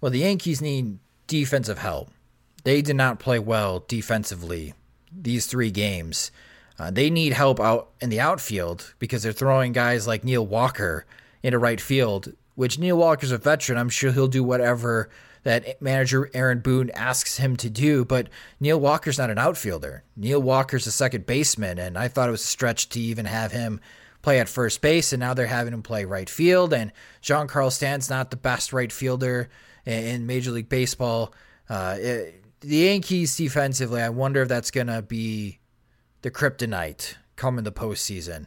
Well, 0.00 0.12
the 0.12 0.20
Yankees 0.20 0.62
need 0.62 0.98
defensive 1.26 1.78
help. 1.78 2.10
They 2.64 2.82
did 2.82 2.96
not 2.96 3.18
play 3.18 3.38
well 3.38 3.84
defensively 3.86 4.74
these 5.12 5.46
three 5.46 5.70
games. 5.70 6.30
Uh, 6.78 6.90
they 6.90 7.10
need 7.10 7.32
help 7.32 7.60
out 7.60 7.90
in 8.00 8.10
the 8.10 8.20
outfield 8.20 8.94
because 8.98 9.22
they're 9.22 9.32
throwing 9.32 9.72
guys 9.72 10.06
like 10.06 10.24
Neil 10.24 10.44
Walker 10.44 11.06
into 11.42 11.58
right 11.58 11.80
field, 11.80 12.32
which 12.54 12.78
Neil 12.78 12.96
Walker's 12.96 13.30
a 13.30 13.38
veteran. 13.38 13.78
I'm 13.78 13.90
sure 13.90 14.12
he'll 14.12 14.26
do 14.26 14.42
whatever 14.42 15.10
that 15.44 15.80
manager 15.80 16.30
Aaron 16.34 16.60
Boone 16.60 16.90
asks 16.90 17.36
him 17.36 17.56
to 17.58 17.70
do. 17.70 18.04
But 18.04 18.28
Neil 18.58 18.80
Walker's 18.80 19.18
not 19.18 19.30
an 19.30 19.38
outfielder. 19.38 20.02
Neil 20.16 20.42
Walker's 20.42 20.86
a 20.86 20.92
second 20.92 21.26
baseman, 21.26 21.78
and 21.78 21.96
I 21.96 22.08
thought 22.08 22.28
it 22.28 22.32
was 22.32 22.42
a 22.42 22.46
stretch 22.46 22.88
to 22.90 23.00
even 23.00 23.26
have 23.26 23.52
him 23.52 23.80
play 24.22 24.40
at 24.40 24.48
first 24.48 24.80
base, 24.80 25.12
and 25.12 25.20
now 25.20 25.34
they're 25.34 25.46
having 25.46 25.74
him 25.74 25.82
play 25.82 26.06
right 26.06 26.30
field. 26.30 26.72
And 26.72 26.92
Giancarlo 27.22 27.70
Stanton's 27.70 28.10
not 28.10 28.30
the 28.30 28.36
best 28.36 28.72
right 28.72 28.90
fielder 28.90 29.50
in 29.86 30.26
Major 30.26 30.50
League 30.50 30.68
Baseball. 30.68 31.32
Uh, 31.68 31.96
it, 31.98 32.42
the 32.60 32.76
Yankees 32.76 33.36
defensively, 33.36 34.00
I 34.00 34.08
wonder 34.08 34.42
if 34.42 34.48
that's 34.48 34.70
going 34.70 34.86
to 34.86 35.02
be 35.02 35.58
the 36.22 36.30
kryptonite 36.30 37.14
come 37.36 37.58
in 37.58 37.64
the 37.64 37.72
postseason. 37.72 38.46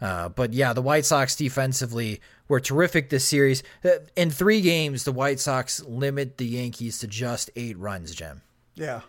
Uh, 0.00 0.28
but 0.28 0.52
yeah, 0.52 0.72
the 0.72 0.82
White 0.82 1.06
Sox 1.06 1.34
defensively 1.36 2.20
were 2.48 2.60
terrific 2.60 3.08
this 3.08 3.24
series. 3.24 3.62
Uh, 3.84 3.90
in 4.16 4.30
three 4.30 4.60
games, 4.60 5.04
the 5.04 5.12
White 5.12 5.40
Sox 5.40 5.82
limit 5.84 6.36
the 6.36 6.44
Yankees 6.44 6.98
to 6.98 7.06
just 7.06 7.50
eight 7.56 7.78
runs, 7.78 8.14
Jim. 8.14 8.42
Yeah. 8.74 9.00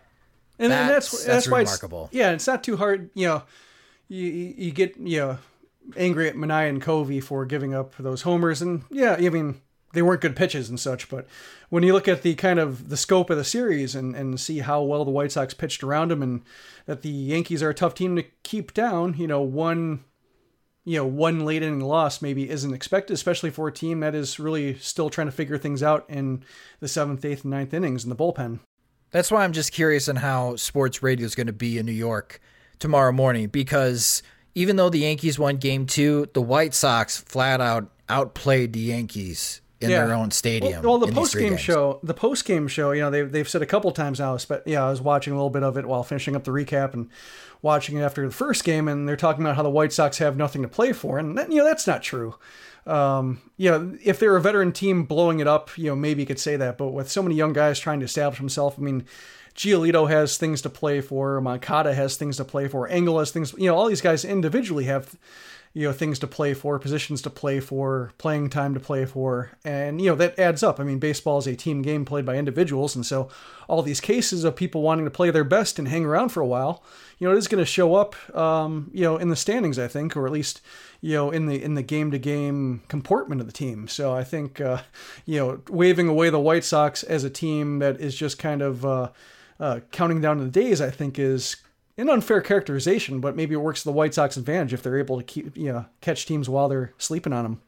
And, 0.58 0.72
that's, 0.72 0.82
and 0.82 0.90
that's, 0.90 1.12
that's, 1.12 1.26
that's 1.26 1.50
why 1.50 1.60
remarkable. 1.60 2.06
It's, 2.06 2.14
yeah, 2.14 2.32
it's 2.32 2.48
not 2.48 2.64
too 2.64 2.78
hard. 2.78 3.10
You 3.14 3.28
know, 3.28 3.44
you, 4.08 4.26
you 4.26 4.72
get, 4.72 4.96
you 4.98 5.20
know, 5.20 5.38
angry 5.98 6.30
at 6.30 6.38
Minaya 6.38 6.70
and 6.70 6.82
Covey 6.82 7.20
for 7.20 7.46
giving 7.46 7.74
up 7.74 7.96
those 7.98 8.22
homers. 8.22 8.62
And 8.62 8.84
yeah, 8.90 9.18
I 9.20 9.30
mean, 9.30 9.60
they 9.95 10.01
weren't 10.01 10.21
good 10.21 10.36
pitches 10.36 10.69
and 10.69 10.79
such, 10.79 11.10
but 11.10 11.25
when 11.69 11.84
you 11.84 11.93
look 11.93 12.08
at 12.08 12.21
the 12.21 12.36
kind 12.36 12.60
of 12.60 12.89
the 12.89 12.97
scope 12.97 13.29
of 13.29 13.38
the 13.38 13.43
series 13.43 13.95
and, 13.95 14.15
and 14.15 14.39
see 14.39 14.60
how 14.60 14.84
well 14.84 15.03
the 15.03 15.12
White 15.12 15.31
Sox 15.31 15.53
pitched 15.53 15.84
around 15.84 16.12
them 16.12 16.21
and 16.21 16.43
that 16.86 17.01
the 17.01 17.10
Yankees 17.10 17.63
are 17.63 17.69
a 17.69 17.73
tough 17.73 17.95
team 17.95 18.15
to 18.15 18.23
keep 18.43 18.73
down, 18.73 19.15
you 19.17 19.27
know, 19.27 19.41
one 19.41 20.03
you 20.88 20.97
know, 20.97 21.05
one 21.05 21.43
late 21.43 21.63
inning 21.63 21.81
loss 21.81 22.21
maybe 22.21 22.47
isn't 22.47 22.73
expected, 22.73 23.13
especially 23.13 23.49
for 23.49 23.67
a 23.67 23.73
team 23.73 24.01
that 24.01 24.13
is 24.13 24.39
really 24.39 24.75
still 24.75 25.10
trying 25.10 25.25
to 25.25 25.31
figure 25.31 25.58
things 25.58 25.81
out 25.81 26.05
in 26.08 26.43
the 26.79 26.88
seventh, 26.88 27.25
eighth, 27.25 27.43
and 27.43 27.49
ninth 27.49 27.73
innings 27.73 28.03
in 28.03 28.12
the 28.12 28.15
bullpen. 28.15 28.60
That's 29.10 29.31
why 29.31 29.43
I'm 29.43 29.51
just 29.51 29.71
curious 29.71 30.08
on 30.08 30.17
how 30.17 30.58
sports 30.58 31.01
radio 31.01 31.25
is 31.25 31.34
going 31.34 31.47
to 31.47 31.53
be 31.53 31.79
in 31.79 31.88
New 31.88 31.91
York 31.91 32.39
tomorrow 32.77 33.12
morning 33.12 33.47
because 33.47 34.21
even 34.53 34.75
though 34.75 34.89
the 34.89 34.99
Yankees 34.99 35.39
won 35.39 35.58
game 35.58 35.88
two, 35.88 36.27
the 36.34 36.41
White 36.41 36.73
Sox 36.73 37.17
flat 37.17 37.60
out 37.60 37.91
outplayed 38.08 38.73
the 38.73 38.79
Yankees 38.79 39.62
in 39.82 39.90
yeah. 39.90 40.06
their 40.06 40.16
own 40.16 40.32
stadium. 40.32 40.84
Well, 40.84 41.00
well 41.00 41.08
the 41.08 41.14
post 41.14 41.36
game 41.38 41.58
show, 41.58 42.00
the 42.04 42.14
post 42.14 42.46
game 42.46 42.68
show, 42.68 42.92
you 42.92 43.02
know, 43.02 43.10
they've 43.10 43.32
they've 43.32 43.48
said 43.48 43.62
a 43.62 43.66
couple 43.66 43.92
times 43.92 44.20
now. 44.20 44.38
But 44.48 44.68
yeah, 44.68 44.86
I 44.86 44.90
was 44.90 45.02
watching 45.02 45.34
a 45.34 45.36
little 45.36 45.50
bit 45.50 45.64
of 45.64 45.78
it 45.78 45.86
while 45.86 46.04
finishing 46.04 46.36
up 46.36 46.44
the 46.44 46.52
recap 46.52 46.94
and 46.94 47.10
watching 47.62 47.98
it 47.98 48.02
after 48.02 48.26
the 48.26 48.34
first 48.34 48.64
game, 48.64 48.88
and 48.88 49.08
they're 49.08 49.16
talking 49.16 49.44
about 49.44 49.56
how 49.56 49.64
the 49.64 49.70
White 49.70 49.92
Sox 49.92 50.18
have 50.20 50.38
nothing 50.38 50.62
to 50.62 50.68
play 50.68 50.94
for, 50.94 51.20
and 51.20 51.38
that, 51.38 51.52
you 51.52 51.58
know 51.58 51.66
that's 51.66 51.88
not 51.88 52.04
true. 52.04 52.36
Um, 52.86 53.42
you 53.58 53.72
know, 53.72 53.98
if 54.04 54.20
they're 54.20 54.36
a 54.36 54.42
veteran 54.42 54.72
team 54.72 55.04
blowing 55.04 55.40
it 55.40 55.48
up, 55.48 55.76
you 55.78 55.86
know, 55.86 55.96
maybe 55.96 56.22
you 56.22 56.28
could 56.28 56.40
say 56.40 56.56
that. 56.56 56.78
But 56.78 56.90
with 56.90 57.10
so 57.10 57.24
many 57.24 57.36
young 57.36 57.52
guys 57.52 57.80
trying 57.80 58.00
to 58.00 58.06
establish 58.06 58.38
himself, 58.38 58.76
I 58.78 58.82
mean, 58.84 59.06
Giolito 59.56 60.08
has 60.10 60.38
things 60.38 60.62
to 60.62 60.70
play 60.70 61.02
for. 61.02 61.42
Moncada 61.42 61.96
has 61.96 62.16
things 62.16 62.38
to 62.38 62.46
play 62.46 62.68
for. 62.68 62.88
Engel 62.88 63.18
has 63.20 63.32
things. 63.32 63.54
You 63.58 63.68
know, 63.68 63.76
all 63.76 63.88
these 63.88 64.02
guys 64.02 64.24
individually 64.24 64.84
have 64.84 65.16
you 65.76 65.86
know 65.86 65.92
things 65.92 66.18
to 66.20 66.28
play 66.28 66.54
for, 66.54 66.80
positions 66.80 67.22
to 67.22 67.30
play 67.30 67.60
for, 67.60 68.14
playing 68.18 68.50
time 68.50 68.74
to 68.74 68.80
play 68.80 69.04
for, 69.04 69.52
and 69.66 70.00
you 70.02 70.10
know 70.10 70.16
that 70.16 70.40
adds 70.40 70.64
up. 70.64 70.80
I 70.80 70.86
mean, 70.86 71.00
baseball 71.00 71.38
is 71.38 71.48
a 71.48 71.56
team 71.56 71.82
game 71.82 72.06
played 72.06 72.26
by 72.26 72.38
individuals, 72.38 72.96
and 72.96 73.06
so 73.06 73.28
all 73.68 73.82
these 73.82 74.00
cases 74.00 74.46
of 74.46 74.56
people 74.56 74.82
wanting 74.82 75.04
to 75.04 75.12
play 75.12 75.32
their 75.32 75.44
best 75.44 75.78
and 75.78 75.90
hang 75.90 76.06
around 76.06 76.30
for 76.30 76.40
a 76.40 76.48
while, 76.48 76.82
you 77.20 77.28
know, 77.28 77.36
it 77.36 77.38
is 77.38 77.50
going 77.50 77.62
to 77.62 77.66
show 77.66 77.96
up, 77.96 78.16
um, 78.34 78.90
you 78.94 79.02
know, 79.02 79.18
in 79.18 79.28
the 79.28 79.36
standings, 79.36 79.78
I 79.78 79.90
think, 79.90 80.16
or 80.16 80.26
at 80.26 80.32
least 80.32 80.62
you 81.02 81.14
know 81.14 81.30
in 81.30 81.46
the 81.46 81.62
in 81.62 81.74
the 81.74 81.84
game 81.84 82.10
to 82.12 82.18
game 82.18 82.82
comportment 82.88 83.42
of 83.42 83.48
the 83.48 83.54
team. 83.54 83.90
So 83.90 84.14
I 84.14 84.24
think 84.24 84.62
uh, 84.62 84.84
you 85.26 85.40
know 85.40 85.62
waving 85.70 86.08
away 86.08 86.30
the 86.30 86.40
White 86.40 86.64
Sox 86.64 87.04
as 87.04 87.26
a 87.26 87.30
team 87.30 87.80
that 87.80 88.00
is 88.00 88.16
just 88.16 88.40
kind 88.40 88.62
of 88.62 88.86
uh, 88.86 89.10
uh, 89.60 89.82
counting 89.92 90.22
down 90.22 90.38
the 90.38 90.50
days, 90.50 90.80
I 90.80 90.90
think, 90.90 91.20
is 91.20 91.58
an 91.97 92.10
unfair 92.10 92.41
characterization, 92.41 93.19
but 93.19 93.36
maybe 93.36 93.53
it 93.53 93.60
works 93.60 93.81
to 93.81 93.89
the 93.89 93.93
White 93.93 94.13
Sox 94.13 94.38
advantage 94.38 94.73
if 94.73 94.84
they're 94.84 94.99
able 94.99 95.17
to 95.17 95.23
keep 95.23 95.55
you 95.55 95.71
know 95.71 95.86
catch 96.01 96.25
teams 96.25 96.49
while 96.49 96.67
they're 96.67 96.93
sleeping 96.97 97.34
on 97.34 97.43
them. 97.43 97.62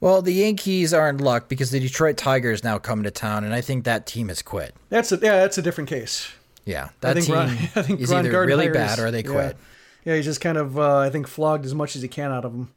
Well, 0.00 0.20
the 0.20 0.32
Yankees 0.32 0.92
are 0.92 1.08
in 1.08 1.18
luck 1.18 1.48
because 1.48 1.70
the 1.70 1.78
Detroit 1.78 2.16
Tigers 2.16 2.64
now 2.64 2.78
come 2.78 3.04
to 3.04 3.10
town, 3.10 3.44
and 3.44 3.54
I 3.54 3.60
think 3.60 3.84
that 3.84 4.04
team 4.04 4.28
has 4.28 4.42
quit. 4.42 4.74
That's 4.88 5.12
a 5.12 5.16
yeah, 5.16 5.38
that's 5.40 5.58
a 5.58 5.62
different 5.62 5.88
case. 5.88 6.30
Yeah, 6.64 6.88
that 7.00 7.14
team 7.14 7.34
Ron, 7.34 7.48
I 7.76 7.82
think 7.82 8.00
is 8.00 8.10
Ron 8.10 8.26
either 8.26 8.44
really 8.44 8.68
bad 8.68 8.98
or 8.98 9.10
they 9.10 9.22
quit. 9.22 9.56
Yeah, 10.04 10.12
yeah 10.12 10.16
he's 10.16 10.24
just 10.24 10.40
kind 10.40 10.58
of 10.58 10.78
uh, 10.78 10.98
I 10.98 11.10
think 11.10 11.28
flogged 11.28 11.64
as 11.64 11.74
much 11.74 11.94
as 11.94 12.02
he 12.02 12.08
can 12.08 12.32
out 12.32 12.44
of 12.44 12.52
them. 12.52 12.72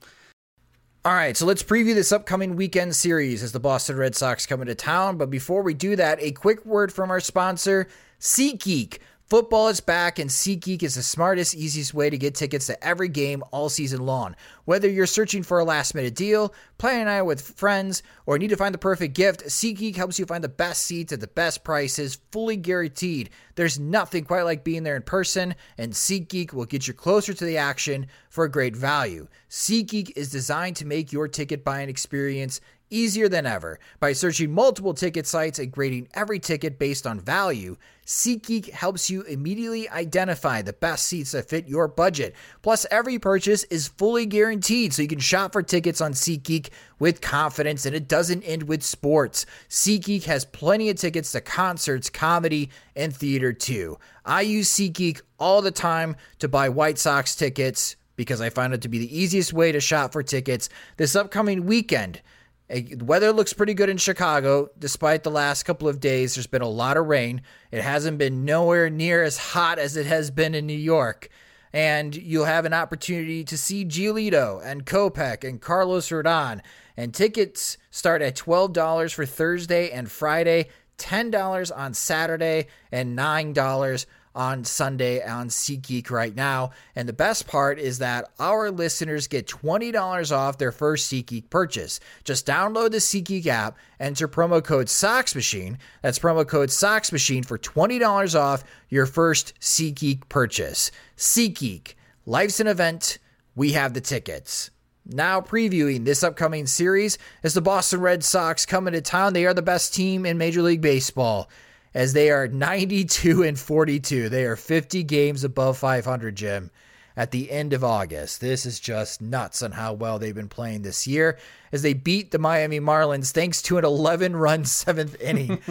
All 1.05 1.13
right, 1.13 1.37
so 1.37 1.45
let's 1.45 1.61
preview 1.61 1.93
this 1.93 2.11
upcoming 2.11 2.55
weekend 2.55 2.95
series 2.95 3.43
as 3.43 3.51
the 3.51 3.59
Boston 3.59 3.95
Red 3.95 4.15
Sox 4.15 4.47
come 4.47 4.61
into 4.61 4.73
town. 4.73 5.17
But 5.17 5.29
before 5.29 5.61
we 5.61 5.75
do 5.75 5.95
that, 5.95 6.17
a 6.19 6.31
quick 6.31 6.65
word 6.65 6.91
from 6.91 7.11
our 7.11 7.19
sponsor, 7.19 7.87
SeatGeek. 8.19 8.97
Football 9.27 9.69
is 9.69 9.79
back, 9.79 10.19
and 10.19 10.29
SeatGeek 10.29 10.83
is 10.83 10.93
the 10.93 11.01
smartest, 11.01 11.55
easiest 11.55 11.95
way 11.95 12.11
to 12.11 12.17
get 12.17 12.35
tickets 12.35 12.67
to 12.67 12.87
every 12.87 13.07
game 13.07 13.43
all 13.49 13.69
season 13.69 14.05
long. 14.05 14.35
Whether 14.65 14.87
you're 14.87 15.07
searching 15.07 15.41
for 15.41 15.57
a 15.57 15.63
last 15.63 15.95
minute 15.95 16.13
deal, 16.13 16.53
planning 16.77 17.07
out 17.07 17.25
with 17.25 17.41
friends, 17.41 18.03
or 18.27 18.37
need 18.37 18.51
to 18.51 18.55
find 18.55 18.71
the 18.71 18.77
perfect 18.77 19.15
gift, 19.15 19.43
SeatGeek 19.43 19.95
helps 19.95 20.19
you 20.19 20.27
find 20.27 20.43
the 20.43 20.47
best 20.47 20.83
seats 20.83 21.11
at 21.11 21.21
the 21.21 21.27
best 21.27 21.63
prices, 21.63 22.19
fully 22.29 22.55
guaranteed. 22.55 23.31
There's 23.55 23.79
nothing 23.79 24.25
quite 24.25 24.43
like 24.43 24.63
being 24.63 24.83
there 24.83 24.95
in 24.95 25.01
person, 25.01 25.55
and 25.79 25.93
SeatGeek 25.93 26.53
will 26.53 26.65
get 26.65 26.87
you 26.87 26.93
closer 26.93 27.33
to 27.33 27.45
the 27.45 27.57
action 27.57 28.05
for 28.29 28.43
a 28.43 28.51
great 28.51 28.75
value. 28.75 29.27
SeatGeek 29.49 30.11
is 30.15 30.29
designed 30.29 30.75
to 30.75 30.85
make 30.85 31.11
your 31.11 31.27
ticket 31.27 31.63
buying 31.63 31.89
experience 31.89 32.61
easier 32.95 33.27
than 33.27 33.45
ever. 33.45 33.79
By 33.99 34.13
searching 34.13 34.51
multiple 34.51 34.93
ticket 34.93 35.27
sites 35.27 35.59
and 35.59 35.71
grading 35.71 36.07
every 36.13 36.39
ticket 36.39 36.79
based 36.79 37.05
on 37.05 37.19
value, 37.19 37.77
SeatGeek 38.05 38.69
helps 38.69 39.09
you 39.09 39.23
immediately 39.23 39.89
identify 39.89 40.61
the 40.61 40.73
best 40.73 41.07
seats 41.07 41.31
that 41.31 41.49
fit 41.49 41.67
your 41.67 41.87
budget. 41.87 42.35
Plus, 42.61 42.85
every 42.91 43.19
purchase 43.19 43.63
is 43.65 43.87
fully 43.87 44.25
guaranteed, 44.25 44.93
so 44.93 45.01
you 45.01 45.07
can 45.07 45.19
shop 45.19 45.53
for 45.53 45.63
tickets 45.63 46.01
on 46.01 46.13
SeatGeek 46.13 46.69
with 46.99 47.19
confidence, 47.21 47.85
and 47.85 47.95
it 47.95 48.07
doesn't 48.07 48.43
end 48.43 48.63
with 48.63 48.83
sports. 48.83 49.45
SeatGeek 49.69 50.23
has 50.25 50.45
plenty 50.45 50.89
of 50.89 50.97
tickets 50.97 51.31
to 51.31 51.41
concerts, 51.41 52.09
comedy, 52.09 52.69
and 52.95 53.15
theater 53.15 53.51
too. 53.53 53.97
I 54.23 54.41
use 54.41 54.71
SeatGeek 54.71 55.21
all 55.39 55.61
the 55.61 55.71
time 55.71 56.15
to 56.39 56.47
buy 56.47 56.69
White 56.69 56.99
Sox 56.99 57.35
tickets 57.35 57.95
because 58.15 58.41
I 58.41 58.49
found 58.49 58.73
it 58.73 58.81
to 58.83 58.89
be 58.89 58.99
the 58.99 59.17
easiest 59.17 59.51
way 59.53 59.71
to 59.71 59.79
shop 59.79 60.13
for 60.13 60.23
tickets 60.23 60.69
this 60.97 61.15
upcoming 61.15 61.65
weekend. 61.65 62.21
The 62.67 63.03
weather 63.03 63.31
looks 63.31 63.53
pretty 63.53 63.75
good 63.75 63.89
in 63.89 63.97
Chicago, 63.97 64.69
despite 64.79 65.23
the 65.23 65.31
last 65.31 65.63
couple 65.63 65.87
of 65.87 65.99
days. 65.99 66.35
There's 66.35 66.47
been 66.47 66.63
a 66.63 66.67
lot 66.67 66.97
of 66.97 67.05
rain. 67.05 67.41
It 67.71 67.81
hasn't 67.81 68.17
been 68.17 68.43
nowhere 68.43 68.89
near 68.89 69.23
as 69.23 69.37
hot 69.37 69.77
as 69.77 69.95
it 69.95 70.07
has 70.07 70.31
been 70.31 70.55
in 70.55 70.65
New 70.65 70.73
York. 70.73 71.29
And 71.71 72.15
you'll 72.15 72.45
have 72.45 72.65
an 72.65 72.73
opportunity 72.73 73.43
to 73.43 73.57
see 73.57 73.85
Giolito 73.85 74.65
and 74.65 74.85
Kopech 74.85 75.47
and 75.47 75.61
Carlos 75.61 76.09
Rodon. 76.09 76.61
And 76.97 77.13
tickets 77.13 77.77
start 77.91 78.21
at 78.21 78.35
$12 78.35 79.13
for 79.13 79.25
Thursday 79.25 79.91
and 79.91 80.09
Friday, 80.09 80.69
$10 80.97 81.77
on 81.77 81.93
Saturday, 81.93 82.67
and 82.91 83.17
$9 83.17 84.05
on 84.35 84.65
Sunday 84.65 85.25
on 85.25 85.47
SeatGeek 85.47 86.11
right 86.11 86.35
now. 86.35 86.71
And 86.95 87.07
the 87.07 87.13
best 87.13 87.47
part 87.47 87.79
is 87.79 87.99
that 87.99 88.29
our 88.39 88.69
listeners 88.69 89.27
get 89.27 89.47
$20 89.47 90.35
off 90.35 90.57
their 90.57 90.73
first 90.73 91.11
SeatGeek 91.11 91.49
purchase. 91.49 91.99
Just 92.23 92.45
download 92.45 92.91
the 92.91 92.97
SeatGeek 92.97 93.47
app, 93.47 93.77
enter 93.99 94.27
promo 94.27 94.63
code 94.63 94.87
SoxMachine. 94.87 95.77
That's 96.01 96.19
promo 96.19 96.45
code 96.47 96.69
SoxMachine 96.69 97.45
for 97.45 97.57
$20 97.57 98.39
off 98.39 98.63
your 98.89 99.05
first 99.05 99.53
SeatGeek 99.61 100.27
purchase. 100.27 100.91
SeatGeek, 101.17 101.93
life's 102.25 102.59
an 102.59 102.67
event. 102.67 103.17
We 103.55 103.71
have 103.71 103.93
the 103.93 104.01
tickets. 104.01 104.69
Now 105.07 105.39
previewing 105.39 106.03
this 106.03 106.23
upcoming 106.23 106.65
series 106.65 107.19
as 107.43 107.53
the 107.53 107.61
Boston 107.61 108.01
Red 108.01 108.23
Sox 108.23 108.65
come 108.65 108.87
into 108.87 109.01
town. 109.01 109.33
They 109.33 109.45
are 109.45 109.53
the 109.53 109.61
best 109.61 109.93
team 109.93 110.25
in 110.25 110.39
Major 110.39 110.63
League 110.63 110.81
Baseball 110.81 111.47
as 111.95 112.11
they 112.11 112.29
are 112.29 112.47
92 112.47 113.41
and 113.41 113.57
42. 113.57 114.27
They 114.29 114.43
are 114.43 114.57
50 114.57 115.01
games 115.03 115.45
above 115.45 115.77
500, 115.77 116.35
Jim, 116.35 116.69
at 117.15 117.31
the 117.31 117.49
end 117.49 117.71
of 117.71 117.85
August. 117.85 118.41
This 118.41 118.65
is 118.65 118.81
just 118.81 119.21
nuts 119.21 119.63
on 119.63 119.71
how 119.71 119.93
well 119.93 120.19
they've 120.19 120.35
been 120.35 120.49
playing 120.49 120.81
this 120.81 121.07
year 121.07 121.37
as 121.71 121.81
they 121.83 121.93
beat 121.93 122.31
the 122.31 122.37
Miami 122.37 122.81
Marlins 122.81 123.31
thanks 123.31 123.61
to 123.63 123.77
an 123.77 123.85
11 123.85 124.35
run 124.35 124.65
seventh 124.65 125.19
inning. 125.21 125.61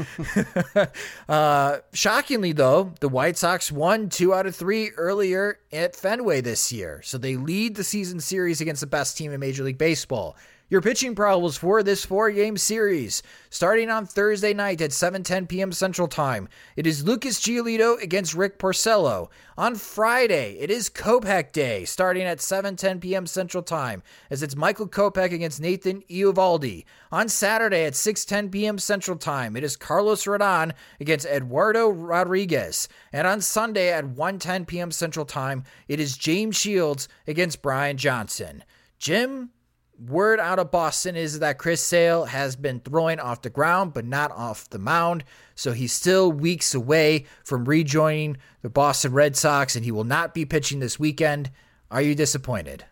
uh, 1.29 1.79
shockingly, 1.93 2.53
though, 2.53 2.95
the 3.01 3.09
White 3.11 3.37
Sox 3.37 3.71
won 3.71 4.09
two 4.09 4.33
out 4.33 4.47
of 4.47 4.57
three 4.57 4.93
earlier 4.93 5.59
at 5.71 5.95
Fenway 5.95 6.41
this 6.41 6.73
year. 6.73 7.03
So 7.05 7.19
they 7.19 7.37
lead 7.37 7.77
the 7.77 7.85
season 7.85 8.19
series 8.19 8.63
against 8.63 8.81
the 8.81 8.87
best 8.87 9.19
team 9.19 9.31
in 9.31 9.41
Major 9.41 9.63
League 9.63 9.79
Baseball. 9.79 10.37
Your 10.71 10.81
pitching 10.81 11.15
problems 11.15 11.59
for 11.59 11.83
this 11.83 12.07
four-game 12.07 12.57
series, 12.57 13.23
starting 13.51 13.91
on 13.91 14.07
Thursday 14.07 14.55
night 14.55 14.81
at 14.81 14.93
7:10 14.93 15.47
p.m. 15.47 15.73
Central 15.73 16.09
Time, 16.09 16.49
it 16.75 16.87
is 16.87 17.05
Lucas 17.05 17.39
Giolito 17.39 18.03
against 18.03 18.35
Rick 18.35 18.59
Porcello. 18.59 19.29
On 19.59 19.75
Friday, 19.75 20.57
it 20.59 20.71
is 20.71 20.89
Kopech 20.89 21.53
Day, 21.53 21.85
starting 21.85 22.23
at 22.23 22.39
7:10 22.39 22.99
p.m. 23.03 23.27
Central 23.27 23.63
Time, 23.63 24.03
as 24.31 24.43
it's 24.43 24.57
Michael 24.57 24.89
Kopech 24.89 25.35
against 25.35 25.61
Nathan 25.61 26.01
Eovaldi. 26.09 26.87
On 27.13 27.29
Saturday 27.29 27.85
at 27.85 27.93
6:10 27.93 28.51
p.m. 28.51 28.79
Central 28.79 29.19
Time, 29.19 29.59
it 29.59 29.65
is 29.65 29.77
Carlos 29.77 30.25
Rodon 30.25 30.73
against 30.99 31.27
Eduardo 31.27 31.91
Rodriguez, 31.91 32.89
and 33.13 33.27
on 33.27 33.43
Sunday 33.43 33.93
at 33.93 34.07
1:10 34.07 34.67
p.m. 34.67 34.91
Central 34.91 35.27
Time, 35.27 35.65
it 35.89 36.01
is 36.01 36.17
James 36.17 36.57
Shields 36.57 37.07
against 37.27 37.61
Brian 37.61 37.99
Johnson. 37.99 38.65
Jim, 38.99 39.51
Word 39.99 40.41
out 40.41 40.59
of 40.59 40.71
Boston 40.71 41.15
is 41.17 41.39
that 41.39 41.59
Chris 41.59 41.83
Sale 41.83 42.25
has 42.27 42.57
been 42.57 42.81
throwing 42.81 43.21
off 43.21 43.43
the 43.43 43.51
ground, 43.51 43.93
but 43.95 44.05
not 44.05 44.31
off 44.33 44.69
the 44.71 44.79
mound. 44.79 45.25
So 45.55 45.73
he's 45.73 45.93
still 45.93 46.33
weeks 46.33 46.75
away 46.75 47.27
from 47.45 47.65
rejoining 47.65 48.37
the 48.63 48.69
Boston 48.69 49.13
Red 49.13 49.37
Sox, 49.37 49.77
and 49.77 49.85
he 49.85 49.93
will 49.93 50.05
not 50.05 50.35
be 50.35 50.45
pitching 50.45 50.81
this 50.81 50.99
weekend. 50.99 51.51
Are 51.91 52.03
you 52.03 52.15
disappointed? 52.15 52.85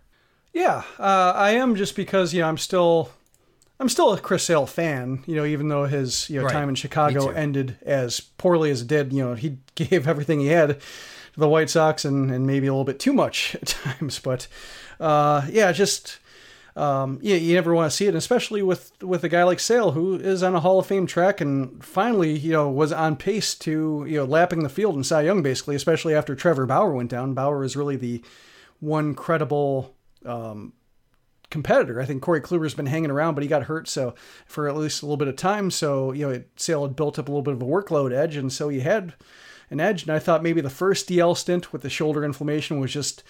Yeah, 0.53 0.83
uh, 0.99 1.33
I 1.35 1.53
am 1.53 1.75
just 1.77 1.97
because 1.97 2.33
you 2.35 2.41
know 2.41 2.49
I'm 2.49 2.59
still 2.59 3.11
I'm 3.81 3.88
still 3.88 4.12
a 4.12 4.21
Chris 4.21 4.45
Sale 4.45 4.67
fan. 4.67 5.25
You 5.27 5.35
know, 5.35 5.45
even 5.45 5.69
though 5.69 5.87
his 5.87 6.31
you 6.31 6.38
know 6.38 6.45
Right. 6.47 6.53
time 6.53 6.69
in 6.69 6.75
Chicago 6.77 7.31
ended 7.31 7.79
as 7.83 8.21
poorly 8.21 8.71
as 8.71 8.83
it 8.83 8.88
did. 8.88 9.12
You 9.12 9.25
know, 9.25 9.35
he 9.35 9.59
gave 9.75 10.07
everything 10.07 10.41
he 10.41 10.49
had 10.49 10.81
to 11.35 11.41
the 11.41 11.49
White 11.49 11.71
Sox 11.71 12.05
and 12.05 12.31
and 12.31 12.47
maybe 12.47 12.69
a 12.69 12.73
little 12.73 12.85
bit 12.85 13.01
too 13.01 13.12
much 13.12 13.55
at 13.61 13.67
times. 13.67 14.19
But 14.21 14.47
uh, 15.01 15.47
yeah, 15.51 15.73
just 15.73 16.19
um, 16.75 17.19
yeah, 17.21 17.37
you 17.37 17.55
never 17.55 17.75
want 17.75 17.91
to 17.91 17.97
see 17.97 18.07
it, 18.07 18.15
especially 18.15 18.63
with 18.63 18.93
with 19.03 19.25
a 19.25 19.29
guy 19.29 19.43
like 19.43 19.61
Sale 19.61 19.93
who 19.93 20.15
is 20.15 20.43
on 20.43 20.55
a 20.55 20.61
Hall 20.61 20.79
of 20.79 20.87
Fame 20.87 21.07
track 21.07 21.41
and 21.41 21.85
finally, 21.85 22.39
you 22.39 22.53
know, 22.53 22.71
was 22.71 22.93
on 22.93 23.17
pace 23.17 23.55
to 23.57 24.07
you 24.09 24.17
know 24.17 24.25
lapping 24.25 24.63
the 24.63 24.69
field 24.71 24.97
in 24.97 25.05
Cy 25.05 25.23
Young 25.23 25.43
basically, 25.43 25.77
especially 25.77 26.15
after 26.15 26.35
Trevor 26.35 26.67
Bauer 26.67 26.93
went 26.93 27.11
down. 27.11 27.35
Bauer 27.35 27.63
is 27.63 27.77
really 27.77 27.97
the 27.97 28.23
one 28.81 29.15
credible 29.15 29.95
um, 30.25 30.73
competitor. 31.51 32.01
I 32.01 32.07
think 32.07 32.23
Corey 32.23 32.41
Kluber's 32.41 32.75
been 32.75 32.87
hanging 32.87 33.11
around, 33.11 33.35
but 33.35 33.43
he 33.43 33.49
got 33.49 33.65
hurt 33.65 33.87
so 33.87 34.15
for 34.47 34.67
at 34.67 34.77
least 34.77 35.03
a 35.03 35.07
little 35.07 35.19
bit 35.19 35.29
of 35.29 35.37
time. 35.37 35.71
So 35.71 36.13
you 36.13 36.27
know, 36.27 36.33
it, 36.33 36.51
Sale 36.57 36.87
had 36.87 36.97
built 36.97 37.19
up 37.19 37.29
a 37.29 37.31
little 37.31 37.43
bit 37.43 37.55
of 37.55 37.63
a 37.63 37.67
workload 37.67 38.13
edge, 38.13 38.37
and 38.37 38.51
so 38.51 38.71
he 38.71 38.81
had 38.81 39.13
an 39.69 39.79
edge. 39.79 40.03
And 40.05 40.11
I 40.11 40.19
thought 40.19 40.43
maybe 40.43 40.63
the 40.63 40.71
first 40.71 41.07
DL 41.07 41.37
stint 41.37 41.71
with 41.71 41.83
the 41.83 41.91
shoulder 41.91 42.25
inflammation 42.25 42.81
was 42.81 42.93
just 42.93 43.23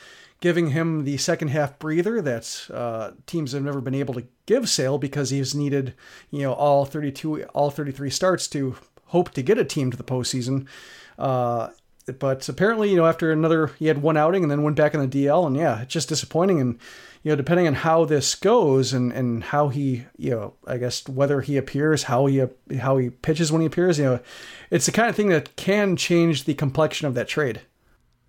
giving 0.43 0.71
him 0.71 1.05
the 1.05 1.17
second 1.17 1.49
half 1.49 1.79
breather 1.79 2.21
that 2.21 2.67
uh, 2.75 3.13
teams 3.27 3.53
have 3.53 3.63
never 3.63 3.81
been 3.81 3.95
able 3.95 4.13
to 4.13 4.27
give 4.45 4.69
Sale 4.69 4.99
because 4.99 5.31
he's 5.31 5.55
needed 5.55 5.95
you 6.31 6.43
know 6.43 6.53
all 6.53 6.85
32, 6.85 7.45
all 7.45 7.71
33 7.71 8.11
starts 8.11 8.49
to 8.49 8.77
hope 9.07 9.31
to 9.31 9.43
get 9.43 9.57
a 9.57 9.65
team 9.65 9.91
to 9.91 9.97
the 9.97 10.03
postseason. 10.03 10.67
Uh, 11.17 11.69
but 12.19 12.49
apparently, 12.49 12.91
you 12.91 12.97
know, 12.97 13.07
after 13.07 13.31
another, 13.31 13.69
he 13.79 13.87
had 13.87 14.03
one 14.03 14.17
outing 14.17 14.43
and 14.43 14.51
then 14.51 14.65
went 14.65 14.77
back 14.77 14.93
in 14.93 15.09
the 15.09 15.25
DL, 15.25 15.47
and 15.47 15.57
yeah, 15.57 15.83
it's 15.83 15.93
just 15.93 16.09
disappointing. 16.09 16.61
And 16.61 16.81
you 17.23 17.31
know, 17.31 17.37
depending 17.37 17.69
on 17.69 17.75
how 17.75 18.05
this 18.05 18.35
goes 18.35 18.93
and 18.93 19.13
and 19.13 19.45
how 19.45 19.69
he, 19.69 20.07
you 20.17 20.31
know, 20.31 20.55
I 20.67 20.79
guess 20.79 21.09
whether 21.09 21.41
he 21.41 21.57
appears, 21.57 22.05
how 22.05 22.27
he 22.27 22.45
how 22.81 22.97
he 22.97 23.11
pitches 23.11 23.53
when 23.53 23.61
he 23.61 23.69
appears, 23.69 23.99
you 23.99 24.05
know, 24.05 24.21
it's 24.73 24.87
the 24.87 24.93
kind 24.93 25.09
of 25.09 25.15
thing 25.15 25.29
that 25.29 25.55
can 25.55 25.95
change 25.97 26.45
the 26.45 26.55
complexion 26.55 27.07
of 27.07 27.15
that 27.15 27.29
trade. 27.29 27.61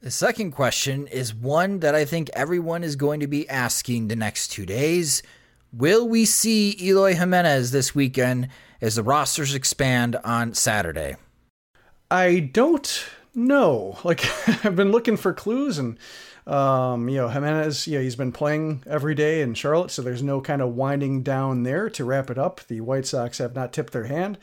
The 0.04 0.12
second 0.12 0.52
question 0.52 1.08
is 1.08 1.34
one 1.34 1.80
that 1.80 1.96
I 1.96 2.04
think 2.04 2.30
everyone 2.34 2.84
is 2.84 2.98
going 2.98 3.22
to 3.22 3.28
be 3.28 3.48
asking 3.48 4.10
the 4.10 4.18
next 4.18 4.50
two 4.50 4.66
days. 4.66 5.24
Will 5.72 6.06
we 6.10 6.26
see 6.26 6.76
Eloy 6.78 7.14
Jimenez 7.16 7.72
this 7.72 7.96
weekend 7.96 8.50
as 8.82 8.96
the 8.96 9.02
rosters 9.02 9.56
expand 9.56 10.18
on 10.26 10.56
Saturday? 10.56 11.16
I 12.12 12.52
don't 12.52 13.06
know. 13.34 13.98
Like 14.04 14.26
I've 14.66 14.76
been 14.76 14.92
looking 14.92 15.16
for 15.16 15.32
clues 15.32 15.78
and 15.78 15.98
um, 16.46 17.08
you 17.08 17.16
know, 17.16 17.30
Jimenez, 17.30 17.88
know, 17.88 18.02
he's 18.02 18.18
been 18.18 18.34
playing 18.34 18.84
every 18.86 19.16
day 19.16 19.42
in 19.42 19.54
Charlotte, 19.54 19.92
so 19.92 20.02
there's 20.02 20.22
no 20.22 20.42
kind 20.42 20.62
of 20.62 20.76
winding 20.76 21.24
down 21.24 21.64
there 21.64 21.90
to 21.92 22.04
wrap 22.04 22.30
it 22.30 22.38
up. 22.38 22.60
The 22.68 22.82
White 22.82 23.06
Sox 23.06 23.38
have 23.38 23.56
not 23.56 23.72
tipped 23.72 23.94
their 23.94 24.08
hand. 24.08 24.38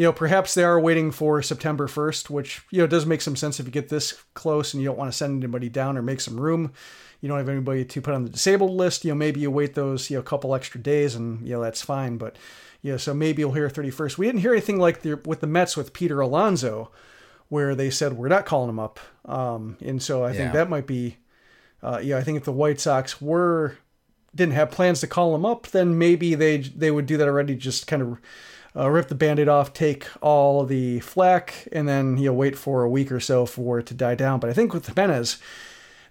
You 0.00 0.06
know, 0.06 0.12
perhaps 0.14 0.54
they 0.54 0.64
are 0.64 0.80
waiting 0.80 1.10
for 1.10 1.42
September 1.42 1.86
1st, 1.86 2.30
which, 2.30 2.62
you 2.70 2.78
know, 2.78 2.86
does 2.86 3.04
make 3.04 3.20
some 3.20 3.36
sense 3.36 3.60
if 3.60 3.66
you 3.66 3.70
get 3.70 3.90
this 3.90 4.14
close 4.32 4.72
and 4.72 4.82
you 4.82 4.88
don't 4.88 4.96
want 4.96 5.12
to 5.12 5.16
send 5.18 5.44
anybody 5.44 5.68
down 5.68 5.98
or 5.98 6.00
make 6.00 6.22
some 6.22 6.40
room. 6.40 6.72
You 7.20 7.28
don't 7.28 7.36
have 7.36 7.50
anybody 7.50 7.84
to 7.84 8.00
put 8.00 8.14
on 8.14 8.24
the 8.24 8.30
disabled 8.30 8.70
list. 8.70 9.04
You 9.04 9.10
know, 9.10 9.16
maybe 9.16 9.40
you 9.40 9.50
wait 9.50 9.74
those, 9.74 10.08
you 10.08 10.16
know, 10.16 10.22
couple 10.22 10.54
extra 10.54 10.80
days 10.80 11.14
and, 11.16 11.46
you 11.46 11.52
know, 11.52 11.60
that's 11.60 11.82
fine. 11.82 12.16
But, 12.16 12.36
you 12.80 12.92
know, 12.92 12.96
so 12.96 13.12
maybe 13.12 13.42
you'll 13.42 13.52
hear 13.52 13.68
31st. 13.68 14.16
We 14.16 14.24
didn't 14.24 14.40
hear 14.40 14.52
anything 14.52 14.78
like 14.78 15.02
the, 15.02 15.16
with 15.26 15.40
the 15.40 15.46
Mets 15.46 15.76
with 15.76 15.92
Peter 15.92 16.18
Alonso, 16.22 16.90
where 17.50 17.74
they 17.74 17.90
said 17.90 18.14
we're 18.14 18.28
not 18.28 18.46
calling 18.46 18.70
him 18.70 18.78
up. 18.78 19.00
Um, 19.26 19.76
and 19.84 20.02
so 20.02 20.24
I 20.24 20.30
Yeah. 20.30 20.36
think 20.38 20.52
that 20.54 20.70
might 20.70 20.86
be, 20.86 21.18
uh, 21.82 22.00
yeah, 22.02 22.16
I 22.16 22.22
think 22.22 22.38
if 22.38 22.44
the 22.44 22.52
White 22.52 22.80
Sox 22.80 23.20
were 23.20 23.76
didn't 24.34 24.54
have 24.54 24.70
plans 24.70 25.00
to 25.00 25.06
call 25.06 25.34
him 25.34 25.44
up, 25.44 25.66
then 25.66 25.98
maybe 25.98 26.34
they 26.34 26.56
they 26.58 26.90
would 26.90 27.04
do 27.04 27.18
that 27.18 27.28
already. 27.28 27.54
Just 27.54 27.86
kind 27.86 28.00
of 28.00 28.18
uh, 28.76 28.88
rip 28.88 29.08
the 29.08 29.14
band-aid 29.14 29.48
off, 29.48 29.72
take 29.72 30.06
all 30.22 30.64
the 30.64 31.00
flack, 31.00 31.68
and 31.72 31.88
then 31.88 32.16
you 32.18 32.26
know 32.26 32.32
wait 32.32 32.56
for 32.56 32.82
a 32.82 32.90
week 32.90 33.10
or 33.10 33.20
so 33.20 33.46
for 33.46 33.78
it 33.78 33.86
to 33.86 33.94
die 33.94 34.14
down. 34.14 34.40
But 34.40 34.50
I 34.50 34.52
think 34.52 34.72
with 34.72 34.86
Jimenez, 34.86 35.38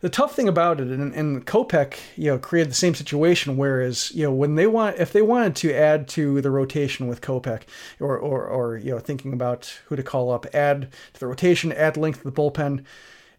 the 0.01 0.09
tough 0.09 0.35
thing 0.35 0.47
about 0.47 0.79
it, 0.79 0.87
and, 0.87 1.13
and 1.13 1.45
Kopech, 1.45 1.97
you 2.15 2.31
know, 2.31 2.37
created 2.37 2.71
the 2.71 2.75
same 2.75 2.95
situation. 2.95 3.57
Whereas, 3.57 4.11
you 4.13 4.23
know, 4.23 4.31
when 4.31 4.55
they 4.55 4.67
want, 4.67 4.97
if 4.97 5.11
they 5.11 5.21
wanted 5.21 5.55
to 5.57 5.73
add 5.73 6.07
to 6.09 6.41
the 6.41 6.51
rotation 6.51 7.07
with 7.07 7.21
Kopech, 7.21 7.63
or, 7.99 8.17
or, 8.17 8.45
or 8.45 8.77
you 8.77 8.91
know, 8.91 8.99
thinking 8.99 9.33
about 9.33 9.79
who 9.87 9.95
to 9.95 10.03
call 10.03 10.31
up, 10.31 10.45
add 10.53 10.89
to 11.13 11.19
the 11.19 11.27
rotation, 11.27 11.71
add 11.73 11.97
length 11.97 12.19
to 12.19 12.25
the 12.25 12.31
bullpen. 12.31 12.83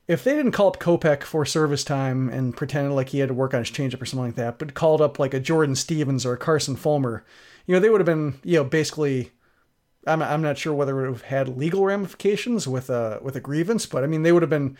If 0.06 0.24
they 0.24 0.34
didn't 0.34 0.52
call 0.52 0.68
up 0.68 0.80
Kopech 0.80 1.22
for 1.22 1.46
service 1.46 1.84
time 1.84 2.28
and 2.28 2.56
pretended 2.56 2.94
like 2.94 3.10
he 3.10 3.20
had 3.20 3.28
to 3.28 3.34
work 3.34 3.54
on 3.54 3.60
his 3.60 3.70
changeup 3.70 4.02
or 4.02 4.06
something 4.06 4.26
like 4.26 4.34
that, 4.34 4.58
but 4.58 4.74
called 4.74 5.00
up 5.00 5.18
like 5.18 5.32
a 5.32 5.40
Jordan 5.40 5.76
Stephens 5.76 6.26
or 6.26 6.32
a 6.32 6.38
Carson 6.38 6.74
Fulmer, 6.74 7.24
you 7.66 7.74
know, 7.74 7.80
they 7.80 7.90
would 7.90 8.00
have 8.00 8.06
been, 8.06 8.38
you 8.44 8.56
know, 8.56 8.64
basically 8.64 9.30
I'm, 10.06 10.22
I'm 10.22 10.42
not 10.42 10.56
sure 10.56 10.72
whether 10.72 10.98
it 10.98 11.10
would 11.10 11.20
have 11.20 11.22
had 11.22 11.58
legal 11.58 11.84
ramifications 11.84 12.66
with 12.66 12.88
a 12.88 13.18
with 13.22 13.36
a 13.36 13.40
grievance, 13.40 13.84
but 13.86 14.02
I 14.02 14.06
mean 14.06 14.22
they 14.22 14.32
would 14.32 14.42
have 14.42 14.50
been 14.50 14.76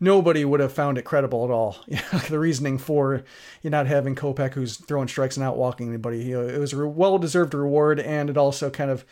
nobody 0.00 0.44
would 0.44 0.60
have 0.60 0.72
found 0.72 0.98
it 0.98 1.04
credible 1.04 1.44
at 1.44 1.50
all. 1.50 1.76
The 2.28 2.38
reasoning 2.38 2.78
for 2.78 3.22
you 3.62 3.70
not 3.70 3.86
having 3.86 4.16
Kopech 4.16 4.54
who's 4.54 4.76
throwing 4.76 5.08
strikes 5.08 5.36
and 5.36 5.44
not 5.44 5.56
walking 5.56 5.88
anybody. 5.88 6.24
You 6.24 6.42
know, 6.42 6.48
it 6.48 6.58
was 6.58 6.72
a 6.72 6.86
well 6.86 7.18
deserved 7.18 7.54
reward, 7.54 8.00
and 8.00 8.28
it 8.28 8.36
also 8.36 8.68
kind 8.68 8.90
of 8.90 9.04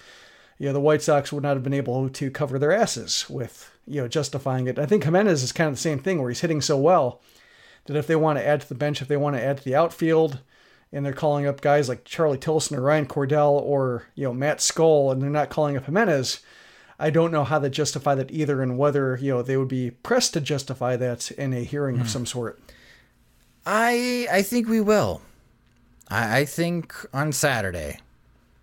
you 0.58 0.66
know 0.66 0.72
the 0.72 0.80
White 0.80 1.02
Sox 1.02 1.32
would 1.32 1.44
not 1.44 1.56
have 1.56 1.62
been 1.62 1.72
able 1.72 2.08
to 2.08 2.30
cover 2.30 2.58
their 2.58 2.72
asses 2.72 3.26
with 3.30 3.70
you 3.86 4.00
know 4.00 4.08
justifying 4.08 4.66
it. 4.66 4.78
I 4.78 4.86
think 4.86 5.04
Jimenez 5.04 5.44
is 5.44 5.52
kind 5.52 5.68
of 5.68 5.74
the 5.74 5.80
same 5.80 6.00
thing 6.00 6.20
where 6.20 6.30
he's 6.30 6.40
hitting 6.40 6.60
so 6.60 6.76
well 6.76 7.20
that 7.86 7.96
if 7.96 8.08
they 8.08 8.16
want 8.16 8.38
to 8.38 8.46
add 8.46 8.62
to 8.62 8.68
the 8.68 8.74
bench, 8.74 9.00
if 9.00 9.08
they 9.08 9.16
want 9.16 9.36
to 9.36 9.42
add 9.42 9.58
to 9.58 9.64
the 9.64 9.76
outfield, 9.76 10.40
and 10.92 11.04
they're 11.04 11.12
calling 11.12 11.46
up 11.46 11.60
guys 11.60 11.88
like 11.88 12.04
Charlie 12.04 12.38
Tilson 12.38 12.76
or 12.76 12.82
Ryan 12.82 13.06
Cordell 13.06 13.52
or 13.52 14.06
you 14.14 14.24
know 14.24 14.34
Matt 14.34 14.58
Skole, 14.58 15.10
and 15.10 15.22
they're 15.22 15.30
not 15.30 15.50
calling 15.50 15.76
up 15.76 15.84
Jimenez. 15.86 16.40
I 16.98 17.10
don't 17.10 17.32
know 17.32 17.44
how 17.44 17.58
they 17.58 17.70
justify 17.70 18.14
that 18.14 18.30
either, 18.30 18.62
and 18.62 18.78
whether 18.78 19.16
you 19.16 19.32
know 19.32 19.42
they 19.42 19.56
would 19.56 19.68
be 19.68 19.90
pressed 19.90 20.34
to 20.34 20.40
justify 20.40 20.96
that 20.96 21.30
in 21.32 21.52
a 21.52 21.64
hearing 21.64 21.96
of 21.96 22.02
hmm. 22.02 22.08
some 22.08 22.26
sort. 22.26 22.60
I 23.64 24.26
I 24.30 24.42
think 24.42 24.68
we 24.68 24.80
will. 24.80 25.22
I, 26.08 26.40
I 26.40 26.44
think 26.44 26.94
on 27.12 27.32
Saturday 27.32 27.98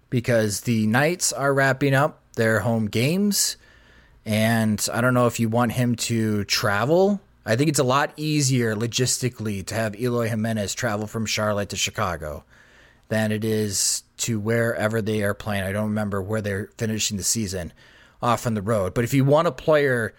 because 0.09 0.61
the 0.61 0.87
Knights 0.87 1.33
are 1.33 1.53
wrapping 1.53 1.93
up 1.93 2.21
their 2.35 2.59
home 2.59 2.87
games, 2.87 3.57
and 4.25 4.87
I 4.93 5.01
don't 5.01 5.13
know 5.13 5.27
if 5.27 5.39
you 5.39 5.49
want 5.49 5.73
him 5.73 5.95
to 5.95 6.43
travel. 6.45 7.19
I 7.45 7.55
think 7.55 7.69
it's 7.69 7.79
a 7.79 7.83
lot 7.83 8.13
easier 8.17 8.75
logistically 8.75 9.65
to 9.67 9.75
have 9.75 9.99
Eloy 9.99 10.27
Jimenez 10.27 10.73
travel 10.75 11.07
from 11.07 11.25
Charlotte 11.25 11.69
to 11.69 11.75
Chicago 11.75 12.43
than 13.07 13.31
it 13.31 13.43
is 13.43 14.03
to 14.17 14.39
wherever 14.39 15.01
they 15.01 15.23
are 15.23 15.33
playing. 15.33 15.63
I 15.63 15.71
don't 15.71 15.89
remember 15.89 16.21
where 16.21 16.41
they're 16.41 16.69
finishing 16.77 17.17
the 17.17 17.23
season 17.23 17.73
off 18.21 18.45
on 18.45 18.53
the 18.53 18.61
road. 18.61 18.93
But 18.93 19.03
if 19.03 19.13
you 19.13 19.25
want 19.25 19.47
a 19.47 19.51
player 19.51 20.13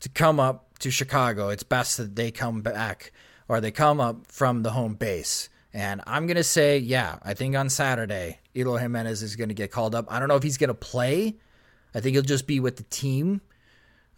to 0.00 0.08
come 0.08 0.38
up 0.38 0.78
to 0.80 0.90
Chicago, 0.90 1.48
it's 1.48 1.62
best 1.62 1.96
that 1.96 2.14
they 2.14 2.30
come 2.30 2.60
back 2.60 3.12
or 3.48 3.60
they 3.60 3.70
come 3.70 4.00
up 4.00 4.26
from 4.26 4.62
the 4.62 4.70
home 4.70 4.94
base. 4.94 5.48
And 5.72 6.00
I'm 6.06 6.26
going 6.26 6.36
to 6.36 6.44
say, 6.44 6.78
yeah, 6.78 7.18
I 7.22 7.34
think 7.34 7.56
on 7.56 7.68
Saturday, 7.68 8.38
Eloy 8.54 8.78
Jimenez 8.78 9.22
is 9.22 9.36
going 9.36 9.48
to 9.48 9.54
get 9.54 9.70
called 9.70 9.94
up. 9.94 10.06
I 10.08 10.18
don't 10.18 10.28
know 10.28 10.36
if 10.36 10.42
he's 10.42 10.58
going 10.58 10.68
to 10.68 10.74
play. 10.74 11.36
I 11.94 12.00
think 12.00 12.14
he'll 12.14 12.22
just 12.22 12.46
be 12.46 12.60
with 12.60 12.76
the 12.76 12.82
team. 12.84 13.40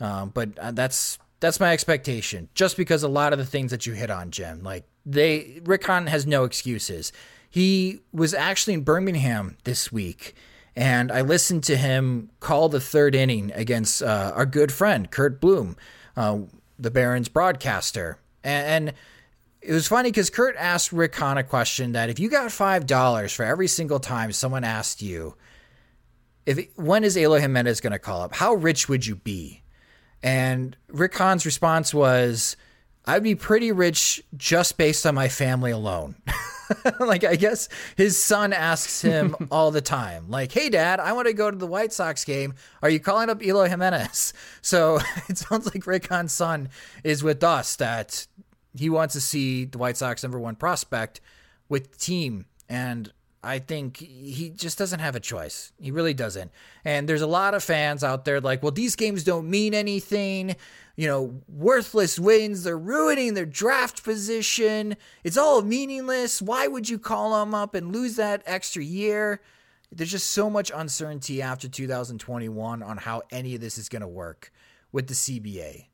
Um, 0.01 0.31
but 0.31 0.57
uh, 0.59 0.71
that's 0.73 1.19
that's 1.41 1.61
my 1.61 1.73
expectation. 1.73 2.49
Just 2.55 2.77
because 2.77 3.03
a 3.03 3.09
lot 3.09 3.33
of 3.33 3.39
the 3.39 3.45
things 3.45 3.71
that 3.71 3.87
you 3.87 3.93
hit 3.93 4.11
on, 4.11 4.31
Jim, 4.31 4.63
like 4.63 4.85
they 5.07 5.61
Rick 5.65 5.87
Hahn 5.87 6.07
has 6.07 6.27
no 6.27 6.45
excuses. 6.45 7.13
He 7.51 8.01
was 8.13 8.35
actually 8.35 8.75
in 8.75 8.83
Birmingham 8.83 9.57
this 9.65 9.91
week, 9.91 10.35
and 10.77 11.11
I 11.11 11.23
listened 11.23 11.65
to 11.65 11.77
him 11.77 12.31
call 12.41 12.69
the 12.69 12.81
third 12.81 13.15
inning 13.15 13.53
against 13.55 14.03
uh, 14.03 14.33
our 14.35 14.47
good 14.47 14.73
friend 14.73 15.11
Curt 15.11 15.41
Bloom, 15.41 15.77
uh, 16.17 16.41
the 16.79 16.91
Barons 16.91 17.29
broadcaster, 17.29 18.19
and. 18.43 18.89
and 18.89 18.97
it 19.61 19.73
was 19.73 19.89
funny 19.89 20.09
because 20.11 20.31
Curt 20.31 20.55
asked 20.57 20.93
Rick 20.93 21.17
Hahn 21.17 21.37
a 21.37 21.43
question 21.43 21.91
that 21.93 22.09
if 22.09 22.21
you 22.21 22.31
got 22.31 22.53
five 22.53 22.87
dollars 22.87 23.33
for 23.33 23.45
every 23.45 23.67
single 23.67 23.99
time 23.99 24.31
someone 24.31 24.63
asked 24.63 25.03
you, 25.03 25.35
if 26.47 26.69
when 26.77 27.03
is 27.03 27.17
Eloy 27.17 27.41
Jimenez 27.41 27.81
going 27.81 27.93
to 27.93 27.99
call 27.99 28.23
up, 28.23 28.37
how 28.37 28.55
rich 28.55 28.89
would 28.89 29.05
you 29.05 29.17
be? 29.17 29.63
And 30.23 30.77
Rick 30.89 31.17
Hahn's 31.17 31.47
response 31.47 31.95
was, 31.95 32.57
I'd 33.07 33.23
be 33.23 33.35
pretty 33.35 33.73
rich 33.73 34.23
just 34.37 34.77
based 34.77 35.07
on 35.07 35.15
my 35.15 35.29
family 35.29 35.71
alone. 35.71 36.17
like 37.01 37.25
I 37.25 37.37
guess 37.37 37.69
his 37.97 38.23
son 38.23 38.53
asks 38.53 39.01
him 39.01 39.35
all 39.51 39.71
the 39.71 39.81
time, 39.81 40.29
like, 40.29 40.53
"Hey, 40.53 40.69
Dad, 40.69 41.01
I 41.01 41.13
want 41.13 41.27
to 41.27 41.33
go 41.33 41.51
to 41.51 41.57
the 41.57 41.67
White 41.67 41.93
Sox 41.93 42.25
game. 42.25 42.55
Are 42.83 42.91
you 42.91 43.01
calling 43.01 43.31
up 43.31 43.43
Eloy 43.43 43.69
Jimenez?" 43.69 44.33
So 44.61 45.01
it 45.29 45.39
sounds 45.39 45.73
like 45.73 45.87
Rick 45.87 46.09
Hahn's 46.09 46.33
son 46.33 46.69
is 47.03 47.23
with 47.23 47.43
us 47.43 47.77
that 47.77 48.27
he 48.77 48.91
wants 48.91 49.15
to 49.15 49.21
see 49.21 49.65
the 49.65 49.79
White 49.79 49.97
Sox 49.97 50.23
number 50.23 50.39
one 50.39 50.57
prospect 50.57 51.21
with 51.69 51.93
the 51.93 51.99
team, 51.99 52.45
and 52.69 53.11
I 53.43 53.61
think 53.61 53.99
he 53.99 54.51
just 54.51 54.79
doesn't 54.79 55.01
have 55.01 55.15
a 55.15 55.21
choice. 55.21 55.73
He 55.81 55.91
really 55.91 56.15
doesn't. 56.15 56.51
And 56.85 57.09
there's 57.09 57.23
a 57.23 57.27
lot 57.27 57.55
of 57.55 57.63
fans 57.63 58.03
out 58.03 58.25
there 58.25 58.41
like, 58.41 58.63
well, 58.63 58.73
these 58.73 58.97
games 58.97 59.23
don't 59.25 59.49
mean 59.49 59.75
anything 59.75 60.57
you 60.99 61.07
know, 61.07 61.41
worthless 61.47 62.19
wins. 62.19 62.65
They're 62.65 62.77
ruining 62.77 63.35
their 63.35 63.47
draft 63.47 64.03
position. 64.03 64.97
It's 65.23 65.37
all 65.39 65.63
meaningless. 65.63 66.43
Why 66.43 66.67
would 66.67 66.89
you 66.89 66.99
call 66.99 67.39
them 67.39 67.55
up 67.55 67.77
and 67.77 67.93
lose 67.93 68.17
that 68.17 68.43
extra 68.47 68.83
year? 68.83 69.41
There's 69.93 70.11
just 70.11 70.31
so 70.31 70.51
much 70.51 70.73
uncertainty 70.75 71.41
after 71.41 71.69
2021 71.69 72.83
on 72.83 72.97
how 72.97 73.23
any 73.31 73.55
of 73.55 73.61
this 73.61 73.79
is 73.79 73.89
going 73.89 74.03
to 74.03 74.09
work 74.09 74.51
with 74.91 75.07
the 75.07 75.15
CBA. 75.15 75.87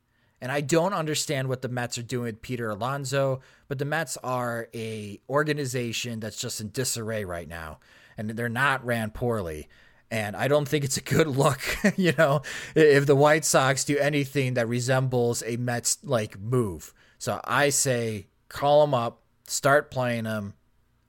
And 0.45 0.51
I 0.51 0.61
don't 0.61 0.93
understand 0.93 1.49
what 1.49 1.63
the 1.63 1.69
Mets 1.69 1.97
are 1.97 2.03
doing 2.03 2.25
with 2.25 2.43
Peter 2.43 2.69
Alonso, 2.69 3.41
but 3.67 3.79
the 3.79 3.83
Mets 3.85 4.15
are 4.17 4.69
a 4.75 5.19
organization 5.27 6.19
that's 6.19 6.39
just 6.39 6.61
in 6.61 6.69
disarray 6.69 7.25
right 7.25 7.47
now, 7.47 7.79
and 8.15 8.29
they're 8.29 8.47
not 8.47 8.85
ran 8.85 9.09
poorly. 9.09 9.67
And 10.11 10.35
I 10.35 10.47
don't 10.47 10.67
think 10.67 10.85
it's 10.85 10.97
a 10.97 11.01
good 11.01 11.25
look, 11.35 11.61
you 11.97 12.13
know, 12.15 12.43
if 12.75 13.07
the 13.07 13.15
White 13.15 13.43
Sox 13.43 13.85
do 13.85 13.97
anything 13.97 14.53
that 14.53 14.67
resembles 14.67 15.41
a 15.47 15.57
Mets 15.57 15.97
like 16.03 16.39
move. 16.39 16.93
So 17.17 17.41
I 17.43 17.69
say 17.69 18.27
call 18.47 18.83
him 18.83 18.93
up, 18.93 19.23
start 19.47 19.89
playing 19.89 20.25
him, 20.25 20.53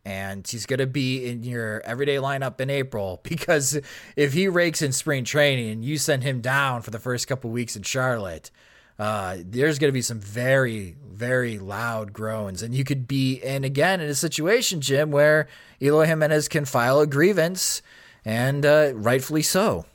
and 0.02 0.48
he's 0.48 0.64
going 0.64 0.78
to 0.78 0.86
be 0.86 1.26
in 1.26 1.42
your 1.42 1.82
everyday 1.84 2.16
lineup 2.16 2.58
in 2.58 2.70
April 2.70 3.20
because 3.22 3.78
if 4.16 4.32
he 4.32 4.48
rakes 4.48 4.80
in 4.80 4.92
spring 4.92 5.24
training 5.24 5.68
and 5.68 5.84
you 5.84 5.98
send 5.98 6.22
him 6.22 6.40
down 6.40 6.80
for 6.80 6.90
the 6.90 6.98
first 6.98 7.28
couple 7.28 7.50
weeks 7.50 7.76
in 7.76 7.82
Charlotte, 7.82 8.50
uh, 8.98 9.36
there's 9.38 9.78
going 9.78 9.88
to 9.88 9.92
be 9.92 10.02
some 10.02 10.20
very, 10.20 10.96
very 11.06 11.58
loud 11.58 12.12
groans. 12.12 12.62
And 12.62 12.74
you 12.74 12.84
could 12.84 13.06
be 13.06 13.34
in 13.34 13.64
again 13.64 14.00
in 14.00 14.08
a 14.08 14.14
situation, 14.14 14.80
Jim, 14.80 15.10
where 15.10 15.48
Eloy 15.80 16.06
Jimenez 16.06 16.48
can 16.48 16.64
file 16.64 17.00
a 17.00 17.06
grievance 17.06 17.82
and 18.24 18.64
uh, 18.64 18.92
rightfully 18.94 19.42
so. 19.42 19.86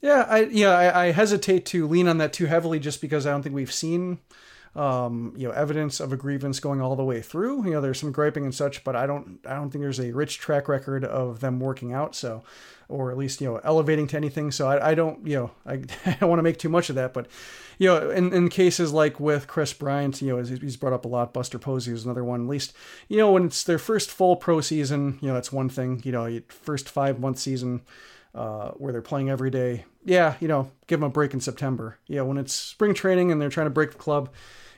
Yeah, 0.00 0.26
I 0.28 0.40
yeah 0.44 0.70
I, 0.70 1.06
I, 1.06 1.12
hesitate 1.12 1.64
to 1.66 1.88
lean 1.88 2.06
on 2.06 2.18
that 2.18 2.32
too 2.32 2.46
heavily 2.46 2.78
just 2.78 3.00
because 3.00 3.26
I 3.26 3.30
don't 3.30 3.42
think 3.42 3.54
we've 3.54 3.72
seen 3.72 4.18
um, 4.74 5.32
you 5.36 5.48
know 5.48 5.54
evidence 5.54 6.00
of 6.00 6.12
a 6.12 6.16
grievance 6.16 6.60
going 6.60 6.80
all 6.80 6.96
the 6.96 7.04
way 7.04 7.22
through. 7.22 7.64
You 7.64 7.70
know, 7.70 7.80
there's 7.80 7.98
some 7.98 8.12
griping 8.12 8.44
and 8.44 8.54
such, 8.54 8.84
but 8.84 8.94
I 8.94 9.06
don't 9.06 9.40
I 9.46 9.54
don't 9.54 9.70
think 9.70 9.82
there's 9.82 9.98
a 9.98 10.12
rich 10.12 10.38
track 10.38 10.68
record 10.68 11.04
of 11.04 11.40
them 11.40 11.60
working 11.60 11.94
out. 11.94 12.14
So, 12.14 12.44
or 12.88 13.10
at 13.10 13.16
least 13.16 13.40
you 13.40 13.48
know 13.48 13.60
elevating 13.64 14.06
to 14.08 14.16
anything. 14.16 14.52
So 14.52 14.68
I, 14.68 14.90
I 14.90 14.94
don't 14.94 15.26
you 15.26 15.36
know 15.36 15.50
I, 15.64 15.72
I 16.06 16.16
don't 16.20 16.28
want 16.28 16.38
to 16.38 16.44
make 16.44 16.58
too 16.58 16.68
much 16.68 16.90
of 16.90 16.96
that, 16.96 17.14
but 17.14 17.26
you 17.78 17.88
know 17.88 18.10
in, 18.10 18.32
in 18.32 18.48
cases 18.48 18.92
like 18.92 19.20
with 19.20 19.46
Kris 19.46 19.72
Bryant, 19.72 20.20
you 20.22 20.28
know 20.28 20.42
he's 20.42 20.76
brought 20.76 20.92
up 20.92 21.04
a 21.04 21.08
lot. 21.08 21.32
Buster 21.32 21.58
Posey 21.58 21.92
is 21.92 22.04
another 22.04 22.24
one. 22.24 22.42
At 22.42 22.48
least 22.48 22.74
you 23.08 23.16
know 23.16 23.32
when 23.32 23.46
it's 23.46 23.64
their 23.64 23.78
first 23.78 24.10
full 24.10 24.36
pro 24.36 24.60
season, 24.60 25.18
you 25.20 25.28
know 25.28 25.34
that's 25.34 25.52
one 25.52 25.68
thing. 25.68 26.02
You 26.04 26.12
know 26.12 26.40
first 26.48 26.88
five 26.88 27.20
month 27.20 27.38
season. 27.38 27.82
Uh, 28.34 28.72
where 28.72 28.92
they're 28.92 29.00
playing 29.00 29.30
every 29.30 29.48
day. 29.48 29.86
Yeah, 30.04 30.34
you 30.40 30.46
know, 30.46 30.70
give 30.88 31.00
them 31.00 31.06
a 31.06 31.10
break 31.10 31.32
in 31.32 31.40
September. 31.40 31.96
Yeah, 32.06 32.20
when 32.20 32.36
it's 32.36 32.52
spring 32.52 32.92
training 32.92 33.32
and 33.32 33.40
they're 33.40 33.48
trying 33.48 33.64
to 33.64 33.70
break 33.70 33.92
the 33.92 33.96
club, 33.96 34.28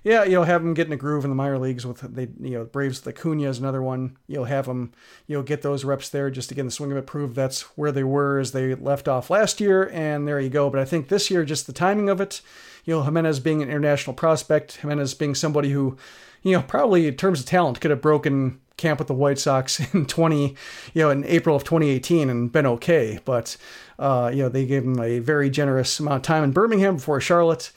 yeah, 0.04 0.24
you 0.24 0.32
know, 0.32 0.44
have 0.44 0.62
them 0.62 0.74
get 0.74 0.86
in 0.86 0.92
a 0.92 0.96
groove 0.96 1.24
in 1.24 1.30
the 1.30 1.36
minor 1.36 1.58
leagues 1.58 1.84
with 1.84 2.00
they, 2.00 2.28
you 2.40 2.58
know, 2.58 2.64
Braves. 2.64 3.00
Acuña 3.02 3.48
is 3.48 3.58
another 3.58 3.82
one. 3.82 4.16
You'll 4.26 4.44
have 4.44 4.66
them, 4.66 4.92
you 5.26 5.36
know, 5.36 5.42
get 5.42 5.62
those 5.62 5.84
reps 5.84 6.08
there 6.08 6.30
just 6.30 6.48
to 6.48 6.54
get 6.54 6.62
in 6.62 6.66
the 6.66 6.72
swing 6.72 6.92
of 6.92 6.98
it, 6.98 7.06
prove 7.06 7.34
that's 7.34 7.62
where 7.76 7.92
they 7.92 8.04
were 8.04 8.38
as 8.38 8.52
they 8.52 8.74
left 8.74 9.08
off 9.08 9.30
last 9.30 9.60
year, 9.60 9.90
and 9.92 10.26
there 10.26 10.40
you 10.40 10.50
go. 10.50 10.70
But 10.70 10.80
I 10.80 10.84
think 10.84 11.08
this 11.08 11.30
year, 11.30 11.44
just 11.44 11.66
the 11.66 11.72
timing 11.72 12.08
of 12.08 12.20
it, 12.20 12.40
you 12.88 12.94
know, 12.94 13.02
Jimenez 13.02 13.40
being 13.40 13.60
an 13.60 13.68
international 13.68 14.14
prospect, 14.14 14.78
Jimenez 14.78 15.12
being 15.12 15.34
somebody 15.34 15.70
who, 15.72 15.98
you 16.42 16.52
know, 16.52 16.62
probably 16.62 17.06
in 17.06 17.16
terms 17.16 17.38
of 17.38 17.44
talent 17.44 17.82
could 17.82 17.90
have 17.90 18.00
broken 18.00 18.62
camp 18.78 18.98
with 18.98 19.08
the 19.08 19.14
White 19.14 19.38
Sox 19.38 19.78
in 19.94 20.06
20, 20.06 20.56
you 20.94 21.02
know, 21.02 21.10
in 21.10 21.22
April 21.24 21.54
of 21.54 21.64
2018 21.64 22.30
and 22.30 22.50
been 22.50 22.64
okay. 22.64 23.20
But, 23.26 23.58
uh, 23.98 24.30
you 24.32 24.42
know, 24.42 24.48
they 24.48 24.64
gave 24.64 24.84
him 24.84 24.98
a 25.00 25.18
very 25.18 25.50
generous 25.50 26.00
amount 26.00 26.16
of 26.16 26.22
time 26.22 26.42
in 26.42 26.52
Birmingham 26.52 26.96
before 26.96 27.20
Charlotte 27.20 27.72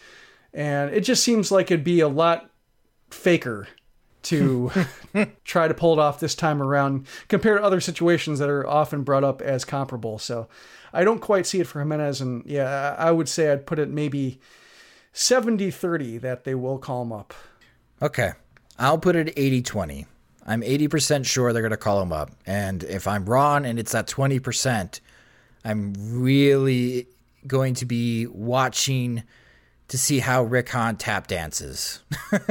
and 0.54 0.94
it 0.94 1.02
just 1.02 1.26
seems 1.26 1.52
like 1.52 1.72
it'd 1.72 1.84
be 1.84 2.00
a 2.00 2.08
lot 2.08 2.50
faker 3.10 3.68
to 4.24 4.72
try 5.44 5.68
to 5.68 5.74
pull 5.74 5.92
it 5.92 6.00
off 6.00 6.22
this 6.22 6.36
time 6.36 6.62
around 6.62 7.06
compared 7.28 7.60
to 7.60 7.66
other 7.66 7.82
situations 7.82 8.40
that 8.40 8.48
are 8.48 8.66
often 8.66 9.04
brought 9.04 9.26
up 9.26 9.42
as 9.42 9.66
comparable. 9.66 10.18
So 10.20 10.48
I 10.94 11.04
don't 11.04 11.20
quite 11.20 11.46
see 11.46 11.60
it 11.60 11.68
for 11.68 11.80
Jimenez. 11.80 12.22
And 12.22 12.46
yeah, 12.46 12.96
I 12.98 13.12
would 13.12 13.28
say 13.28 13.52
I'd 13.52 13.66
put 13.66 13.78
it 13.78 13.90
maybe 13.90 14.40
70 15.14 15.72
30 15.72 16.18
that 16.20 16.44
they 16.44 16.56
will 16.56 16.78
call 16.78 17.02
him 17.02 17.12
up. 17.12 17.34
Okay. 18.02 18.32
I'll 18.80 18.98
put 18.98 19.16
it 19.16 19.34
80 19.36 19.62
20. 19.62 20.06
I'm 20.46 20.62
80% 20.62 21.26
sure 21.26 21.54
they're 21.54 21.62
going 21.62 21.70
to 21.72 21.78
call 21.78 22.02
him 22.02 22.12
up. 22.12 22.32
And 22.48 22.84
if 22.84 23.08
I'm 23.08 23.26
wrong 23.26 23.66
and 23.66 23.78
it's 23.78 23.92
that 23.92 24.08
20%, 24.08 25.00
I'm 25.64 25.94
really 25.98 27.08
going 27.46 27.76
to 27.76 27.86
be 27.86 28.26
watching 28.28 29.24
to 29.88 29.98
see 29.98 30.20
how 30.20 30.44
Rick 30.44 30.70
Hahn 30.70 30.96
tap 30.96 31.28
dances 31.28 32.00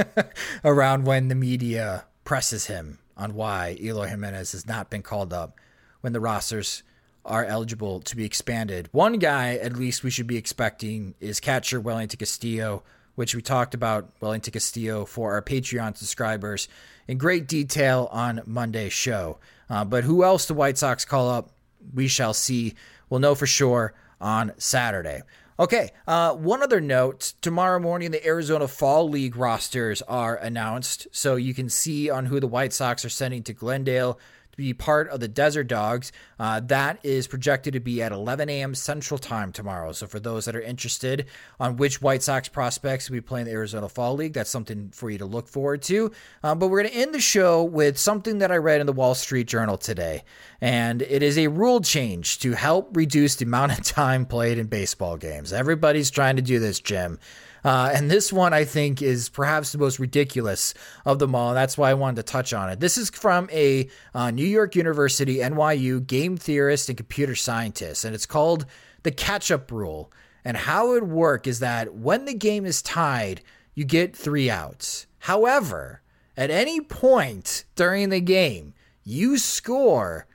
around 0.65 1.05
when 1.05 1.29
the 1.29 1.35
media 1.35 2.05
presses 2.23 2.67
him 2.67 2.99
on 3.17 3.35
why 3.35 3.77
Eloy 3.81 4.07
Jimenez 4.07 4.53
has 4.53 4.67
not 4.67 4.91
been 4.91 5.03
called 5.03 5.33
up 5.33 5.59
when 6.01 6.13
the 6.13 6.21
rosters 6.21 6.83
are 7.25 7.45
eligible 7.45 8.01
to 8.01 8.17
be 8.17 8.25
expanded. 8.25 8.89
One 8.93 9.19
guy, 9.19 9.57
at 9.57 9.77
least, 9.77 10.03
we 10.03 10.11
should 10.11 10.27
be 10.27 10.37
expecting 10.37 11.15
is 11.21 11.41
catcher 11.41 11.81
Wellington 11.81 12.19
Castillo, 12.19 12.83
which 13.15 13.35
we 13.35 13.43
talked 13.43 13.75
about 13.75 14.11
Wellington 14.21 14.53
Castillo 14.53 15.05
for 15.05 15.33
our 15.33 15.43
Patreon 15.43 15.97
subscribers 15.97 16.69
in 17.07 17.19
great 17.19 17.47
detail 17.47 18.09
on 18.11 18.41
Monday's 18.47 18.93
show. 18.93 19.39
Uh, 19.69 19.85
but 19.85 20.05
who 20.05 20.25
else 20.25 20.47
the 20.47 20.55
White 20.55 20.79
Sox 20.79 21.05
call 21.05 21.29
up, 21.29 21.51
we 21.95 22.09
shall 22.09 22.35
see. 22.35 22.75
We'll 23.09 23.21
know 23.21 23.35
for 23.35 23.47
sure 23.47 23.95
on 24.21 24.53
Saturday. 24.59 25.23
Okay, 25.59 25.91
uh, 26.09 26.33
one 26.33 26.63
other 26.63 26.81
note. 26.81 27.35
Tomorrow 27.43 27.81
morning, 27.81 28.13
the 28.13 28.27
Arizona 28.27 28.67
Fall 28.67 29.11
League 29.11 29.37
rosters 29.37 30.01
are 30.03 30.37
announced. 30.37 31.07
So 31.13 31.37
you 31.37 31.53
can 31.53 31.69
see 31.69 32.09
on 32.09 32.25
who 32.27 32.41
the 32.41 32.47
White 32.47 32.73
Sox 32.73 33.05
are 33.05 33.11
sending 33.11 33.43
to 33.43 33.53
Glendale 33.53 34.19
to 34.53 34.57
be 34.57 34.73
part 34.73 35.09
of 35.09 35.21
the 35.21 35.29
Desert 35.29 35.65
Dogs. 35.65 36.13
Uh, 36.39 36.61
that 36.61 36.99
is 37.03 37.27
projected 37.27 37.75
to 37.75 37.81
be 37.81 38.03
at 38.03 38.13
11 38.13 38.49
a.m. 38.49 38.75
Central 38.75 39.19
Time 39.19 39.53
tomorrow. 39.53 39.93
So 39.93 40.07
for 40.07 40.21
those 40.21 40.45
that 40.45 40.57
are 40.57 40.61
interested 40.61 41.27
on 41.59 41.77
which 41.77 42.03
White 42.03 42.23
Sox 42.23 42.49
prospects 42.49 43.09
will 43.09 43.17
be 43.17 43.21
playing 43.21 43.47
the 43.47 43.53
Arizona 43.53 43.89
Fall 43.89 44.15
League, 44.15 44.33
that's 44.33 44.51
something 44.51 44.91
for 44.93 45.11
you 45.11 45.19
to 45.19 45.27
look 45.27 45.49
forward 45.49 45.83
to. 45.83 46.13
Um, 46.43 46.59
but 46.59 46.69
we're 46.69 46.83
going 46.83 46.93
to 46.93 47.01
end 47.01 47.15
the 47.15 47.21
show 47.21 47.63
with 47.63 47.99
something 47.99 48.39
that 48.39 48.53
I 48.53 48.57
read 48.57 48.81
in 48.81 48.87
the 48.87 48.93
Wall 48.93 49.15
Street 49.15 49.47
Journal 49.47 49.77
today. 49.77 50.25
And 50.61 51.03
it 51.03 51.23
is 51.23 51.39
a 51.39 51.49
rule 51.49 51.81
change 51.81 52.39
to 52.41 52.53
help 52.53 52.97
reduce 52.97 53.37
the 53.37 53.45
amount 53.45 53.79
of 53.79 53.85
time 53.85 54.27
played 54.27 54.59
in 54.59 54.67
baseball 54.67 55.17
games. 55.17 55.53
Everybody's 55.53 56.11
trying 56.11 56.37
to 56.37 56.43
do 56.43 56.59
this, 56.59 56.81
Jim. 56.81 57.19
Uh, 57.65 57.91
and 57.95 58.11
this 58.11 58.33
one, 58.33 58.53
I 58.55 58.65
think, 58.65 59.03
is 59.03 59.29
perhaps 59.29 59.73
the 59.73 59.79
most 59.79 59.99
ridiculous 59.99 60.75
of 61.05 61.19
them 61.19 61.35
all. 61.35 61.55
That's 61.55 61.77
why 61.77 61.91
I 61.91 61.95
wanted 61.95 62.17
to 62.17 62.23
touch 62.23 62.53
on 62.53 62.71
it. 62.71 62.81
This 62.81 62.97
is 62.97 63.11
from 63.11 63.49
a 63.53 63.89
uh, 64.15 64.31
New 64.31 64.47
York 64.47 64.75
University, 64.77 65.37
NYU 65.37 66.07
game 66.07 66.37
theorist 66.37 66.89
and 66.89 66.97
computer 66.97 67.35
scientist, 67.35 68.05
and 68.05 68.15
it's 68.15 68.27
called 68.27 68.67
the 69.03 69.11
catch 69.11 69.51
up 69.51 69.71
rule. 69.71 70.13
And 70.45 70.57
how 70.57 70.95
it 70.95 71.03
would 71.03 71.11
work 71.11 71.47
is 71.47 71.61
that 71.61 71.95
when 71.95 72.25
the 72.25 72.35
game 72.35 72.65
is 72.65 72.81
tied, 72.81 73.43
you 73.75 73.85
get 73.85 74.17
three 74.17 74.49
outs. 74.49 75.07
However, 75.19 76.01
at 76.37 76.51
any 76.51 76.81
point 76.81 77.65
during 77.77 78.09
the 78.09 78.21
game, 78.21 78.73
you 79.05 79.37
score, 79.37 80.27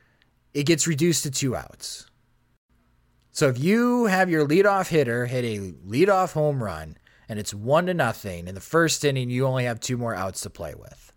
it 0.53 0.65
gets 0.65 0.85
reduced 0.85 1.23
to 1.23 1.31
two 1.31 1.55
outs. 1.55 2.07
So 3.31 3.49
if 3.49 3.59
you 3.59 4.05
have 4.05 4.29
your 4.29 4.47
leadoff 4.47 4.89
hitter 4.89 5.25
hit 5.25 5.43
a 5.43 5.73
leadoff 5.85 6.33
home 6.33 6.63
run 6.63 6.97
and 7.27 7.39
it's 7.39 7.53
one 7.53 7.85
to 7.87 7.93
nothing. 7.93 8.47
In 8.47 8.55
the 8.55 8.61
first 8.61 9.03
inning, 9.03 9.29
you 9.29 9.45
only 9.45 9.65
have 9.65 9.79
two 9.79 9.97
more 9.97 10.15
outs 10.15 10.41
to 10.41 10.49
play 10.49 10.73
with. 10.75 11.11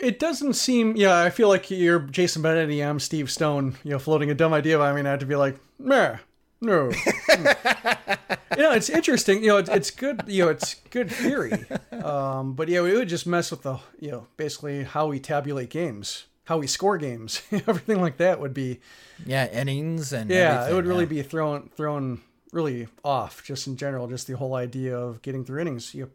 It 0.00 0.18
doesn't 0.18 0.54
seem. 0.54 0.96
Yeah, 0.96 1.18
I 1.18 1.30
feel 1.30 1.48
like 1.48 1.70
you're 1.70 1.98
Jason 2.00 2.42
Benetti. 2.42 2.86
I'm 2.86 3.00
Steve 3.00 3.30
Stone. 3.30 3.76
You 3.82 3.92
know, 3.92 3.98
floating 3.98 4.30
a 4.30 4.34
dumb 4.34 4.52
idea. 4.52 4.78
But 4.78 4.84
I 4.84 4.92
mean, 4.92 5.06
I 5.06 5.10
have 5.10 5.20
to 5.20 5.26
be 5.26 5.36
like, 5.36 5.58
meh. 5.78 6.18
No. 6.60 6.90
you 6.90 8.62
know, 8.62 8.72
it's 8.72 8.90
interesting. 8.90 9.42
You 9.42 9.48
know, 9.48 9.56
it's, 9.58 9.70
it's 9.70 9.90
good. 9.90 10.22
You 10.26 10.44
know, 10.44 10.50
it's 10.50 10.74
good 10.90 11.10
theory. 11.10 11.52
Um, 11.92 12.54
but 12.54 12.68
yeah, 12.68 12.80
we 12.80 12.96
would 12.96 13.08
just 13.08 13.26
mess 13.26 13.50
with 13.50 13.62
the 13.62 13.78
you 13.98 14.10
know 14.10 14.26
basically 14.36 14.84
how 14.84 15.08
we 15.08 15.20
tabulate 15.20 15.70
games, 15.70 16.26
how 16.44 16.58
we 16.58 16.66
score 16.66 16.96
games, 16.96 17.42
everything 17.52 18.00
like 18.00 18.18
that 18.18 18.40
would 18.40 18.54
be. 18.54 18.80
Yeah, 19.26 19.46
innings 19.50 20.12
and 20.12 20.30
yeah, 20.30 20.68
it 20.68 20.74
would 20.74 20.86
really 20.86 21.06
be 21.06 21.22
thrown 21.22 21.70
thrown 21.76 22.20
really 22.52 22.88
off 23.04 23.44
just 23.44 23.66
in 23.66 23.76
general, 23.76 24.06
just 24.06 24.26
the 24.26 24.36
whole 24.36 24.54
idea 24.54 24.96
of 24.96 25.22
getting 25.22 25.44
through 25.44 25.60
innings. 25.60 25.94
You, 25.94 26.10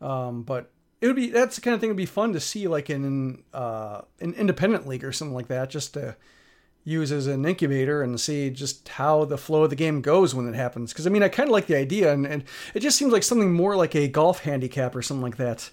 um, 0.00 0.42
but 0.42 0.70
it 1.00 1.06
would 1.06 1.16
be 1.16 1.30
that's 1.30 1.56
the 1.56 1.62
kind 1.62 1.74
of 1.74 1.80
thing 1.80 1.90
would 1.90 1.96
be 1.96 2.06
fun 2.06 2.32
to 2.32 2.40
see 2.40 2.66
like 2.68 2.90
in 2.90 3.42
uh, 3.52 4.02
an 4.20 4.34
independent 4.34 4.86
league 4.86 5.04
or 5.04 5.12
something 5.12 5.34
like 5.34 5.48
that, 5.48 5.70
just 5.70 5.94
to 5.94 6.16
use 6.84 7.12
as 7.12 7.26
an 7.26 7.44
incubator 7.44 8.02
and 8.02 8.18
see 8.18 8.48
just 8.50 8.88
how 8.88 9.24
the 9.24 9.36
flow 9.36 9.64
of 9.64 9.70
the 9.70 9.76
game 9.76 10.00
goes 10.00 10.34
when 10.34 10.48
it 10.48 10.54
happens. 10.54 10.92
Because 10.92 11.06
I 11.06 11.10
mean, 11.10 11.22
I 11.22 11.28
kind 11.28 11.48
of 11.48 11.52
like 11.52 11.66
the 11.66 11.76
idea, 11.76 12.12
and, 12.12 12.26
and 12.26 12.44
it 12.74 12.80
just 12.80 12.96
seems 12.96 13.12
like 13.12 13.22
something 13.22 13.52
more 13.52 13.76
like 13.76 13.94
a 13.94 14.08
golf 14.08 14.40
handicap 14.40 14.96
or 14.96 15.02
something 15.02 15.22
like 15.22 15.36
that. 15.36 15.70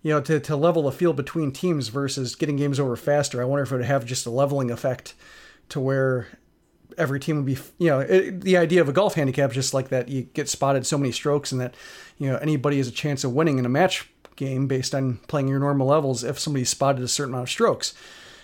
You 0.00 0.12
know, 0.12 0.20
to, 0.20 0.38
to 0.38 0.54
level 0.54 0.84
the 0.84 0.92
field 0.92 1.16
between 1.16 1.50
teams 1.50 1.88
versus 1.88 2.36
getting 2.36 2.54
games 2.54 2.78
over 2.78 2.94
faster. 2.94 3.42
I 3.42 3.44
wonder 3.44 3.64
if 3.64 3.72
it 3.72 3.76
would 3.76 3.84
have 3.84 4.04
just 4.04 4.26
a 4.26 4.30
leveling 4.30 4.70
effect 4.70 5.14
to 5.70 5.80
where 5.80 6.28
every 6.96 7.20
team 7.20 7.36
would 7.36 7.46
be, 7.46 7.58
you 7.78 7.88
know, 7.88 8.00
it, 8.00 8.40
the 8.40 8.56
idea 8.56 8.80
of 8.80 8.88
a 8.88 8.92
golf 8.92 9.14
handicap 9.14 9.50
is 9.50 9.56
just 9.56 9.74
like 9.74 9.88
that. 9.88 10.08
You 10.08 10.22
get 10.22 10.48
spotted 10.48 10.86
so 10.86 10.98
many 10.98 11.12
strokes, 11.12 11.52
and 11.52 11.60
that 11.60 11.74
you 12.18 12.30
know 12.30 12.36
anybody 12.38 12.78
has 12.78 12.88
a 12.88 12.92
chance 12.92 13.24
of 13.24 13.32
winning 13.32 13.58
in 13.58 13.66
a 13.66 13.68
match 13.68 14.08
game 14.36 14.66
based 14.66 14.94
on 14.94 15.18
playing 15.26 15.48
your 15.48 15.58
normal 15.58 15.88
levels 15.88 16.24
if 16.24 16.38
somebody's 16.38 16.70
spotted 16.70 17.02
a 17.02 17.08
certain 17.08 17.34
amount 17.34 17.48
of 17.48 17.50
strokes. 17.50 17.92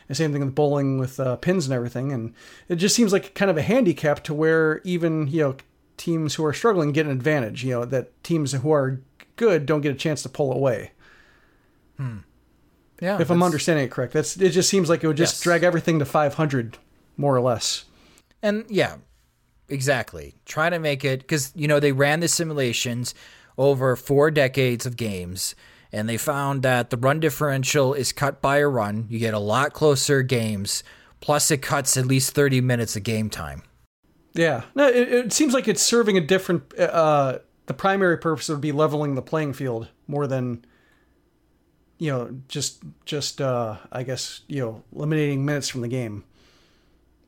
And 0.09 0.17
same 0.17 0.33
thing 0.33 0.45
with 0.45 0.55
bowling 0.55 0.99
with 0.99 1.19
uh, 1.19 1.37
pins 1.37 1.65
and 1.65 1.73
everything. 1.73 2.13
And 2.13 2.35
it 2.69 2.77
just 2.77 2.95
seems 2.95 3.13
like 3.13 3.35
kind 3.35 3.51
of 3.51 3.57
a 3.57 3.63
handicap 3.63 4.23
to 4.25 4.35
where 4.35 4.83
even, 4.85 5.29
you 5.29 5.41
know, 5.41 5.57
teams 5.97 6.35
who 6.35 6.45
are 6.45 6.53
struggling 6.53 6.93
get 6.93 7.07
an 7.07 7.13
advantage, 7.13 7.65
you 7.65 7.71
know, 7.71 7.85
that 7.87 8.23
teams 8.23 8.53
who 8.53 8.71
are 8.71 9.01
good 9.37 9.65
don't 9.65 9.81
get 9.81 9.93
a 9.93 9.99
chance 9.99 10.23
to 10.23 10.29
pull 10.29 10.53
away. 10.53 10.91
Hmm. 11.97 12.19
Yeah. 13.01 13.21
If 13.21 13.31
I'm 13.31 13.43
understanding 13.43 13.87
it 13.87 13.91
correct. 13.91 14.13
That's 14.13 14.37
it 14.37 14.51
just 14.51 14.69
seems 14.69 14.89
like 14.89 15.03
it 15.03 15.07
would 15.07 15.17
just 15.17 15.37
yes. 15.37 15.43
drag 15.43 15.63
everything 15.63 15.99
to 16.01 16.05
500 16.05 16.79
more 17.17 17.35
or 17.35 17.41
less. 17.41 17.85
And 18.45 18.67
yeah, 18.69 18.97
exactly. 19.71 20.35
Try 20.45 20.69
to 20.69 20.79
make 20.79 21.03
it 21.05 21.27
cuz 21.27 21.51
you 21.57 21.67
know 21.67 21.81
they 21.81 21.93
ran 21.93 22.21
the 22.21 22.29
simulations 22.29 23.15
over 23.57 23.97
4 23.97 24.31
decades 24.31 24.85
of 24.85 24.97
games 24.97 25.55
and 25.91 26.09
they 26.09 26.17
found 26.17 26.63
that 26.63 26.91
the 26.91 26.97
run 26.97 27.21
differential 27.21 27.95
is 27.95 28.13
cut 28.13 28.43
by 28.43 28.59
a 28.59 28.69
run. 28.69 29.07
You 29.09 29.19
get 29.19 29.33
a 29.33 29.39
lot 29.39 29.73
closer 29.73 30.23
games, 30.23 30.83
plus 31.21 31.51
it 31.51 31.63
cuts 31.63 31.97
at 31.97 32.05
least 32.05 32.35
30 32.35 32.61
minutes 32.61 32.97
of 32.97 33.05
game 33.05 33.31
time. 33.31 33.63
Yeah, 34.35 34.65
no, 34.75 34.89
it, 34.89 35.13
it 35.13 35.33
seems 35.33 35.55
like 35.55 35.69
it's 35.69 35.83
serving 35.83 36.19
a 36.19 36.21
different. 36.21 36.77
Uh, 36.79 37.39
the 37.67 37.75
primary 37.75 38.19
purpose 38.19 38.49
would 38.49 38.61
be 38.61 38.73
leveling 38.73 39.15
the 39.15 39.23
playing 39.23 39.53
field 39.53 39.89
more 40.09 40.27
than, 40.27 40.65
you 41.99 42.11
know, 42.11 42.41
just 42.49 42.83
just 43.07 43.41
uh, 43.41 43.77
I 43.93 44.03
guess 44.03 44.41
you 44.49 44.61
know 44.61 44.83
eliminating 44.95 45.47
minutes 45.47 45.69
from 45.69 45.81
the 45.81 45.89
game. 45.89 46.25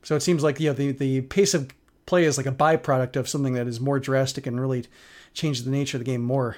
So 0.07 0.15
it 0.15 0.21
seems 0.21 0.41
like 0.41 0.57
you 0.61 0.69
know 0.69 0.73
the 0.73 0.93
the 0.93 1.19
pace 1.19 1.53
of 1.53 1.69
play 2.05 2.23
is 2.23 2.37
like 2.37 2.45
a 2.45 2.51
byproduct 2.53 3.17
of 3.17 3.27
something 3.27 3.55
that 3.55 3.67
is 3.67 3.81
more 3.81 3.99
drastic 3.99 4.47
and 4.47 4.57
really 4.57 4.85
changes 5.33 5.65
the 5.65 5.69
nature 5.69 5.97
of 5.97 5.99
the 5.99 6.09
game 6.09 6.21
more. 6.21 6.55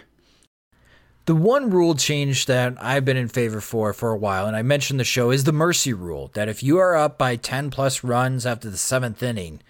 The 1.26 1.34
one 1.34 1.72
rule 1.72 1.96
change 1.96 2.46
that 2.46 2.76
I've 2.80 3.06
been 3.06 3.18
in 3.18 3.28
favor 3.28 3.60
for 3.60 3.92
for 3.92 4.12
a 4.12 4.18
while, 4.18 4.46
and 4.46 4.56
I 4.56 4.62
mentioned 4.62 5.00
the 5.00 5.04
show, 5.04 5.32
is 5.32 5.46
the 5.46 5.52
mercy 5.52 5.94
rule 5.94 6.30
that 6.36 6.48
if 6.48 6.62
you 6.62 6.78
are 6.78 6.96
up 6.96 7.18
by 7.18 7.38
10 7.38 7.72
plus 7.72 8.04
runs 8.04 8.46
after 8.46 8.70
the 8.70 8.78
seventh 8.78 9.24
inning, 9.24 9.64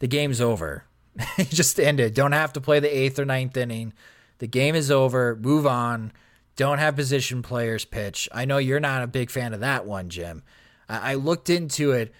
the 0.00 0.08
game's 0.08 0.40
over. 0.40 0.86
just 1.38 1.78
end 1.78 2.00
it. 2.00 2.16
Don't 2.16 2.32
have 2.32 2.52
to 2.54 2.60
play 2.60 2.80
the 2.80 2.98
eighth 2.98 3.16
or 3.16 3.24
ninth 3.24 3.56
inning. 3.56 3.92
The 4.38 4.48
game 4.48 4.74
is 4.74 4.90
over. 4.90 5.36
Move 5.36 5.68
on. 5.68 6.10
Don't 6.56 6.78
have 6.78 6.96
position 6.96 7.42
players 7.42 7.84
pitch. 7.84 8.28
I 8.32 8.44
know 8.44 8.58
you're 8.58 8.80
not 8.80 9.04
a 9.04 9.06
big 9.06 9.30
fan 9.30 9.54
of 9.54 9.60
that 9.60 9.86
one, 9.86 10.08
Jim. 10.08 10.42
I, 10.88 11.12
I 11.12 11.14
looked 11.14 11.48
into 11.48 11.92
it. 11.92 12.12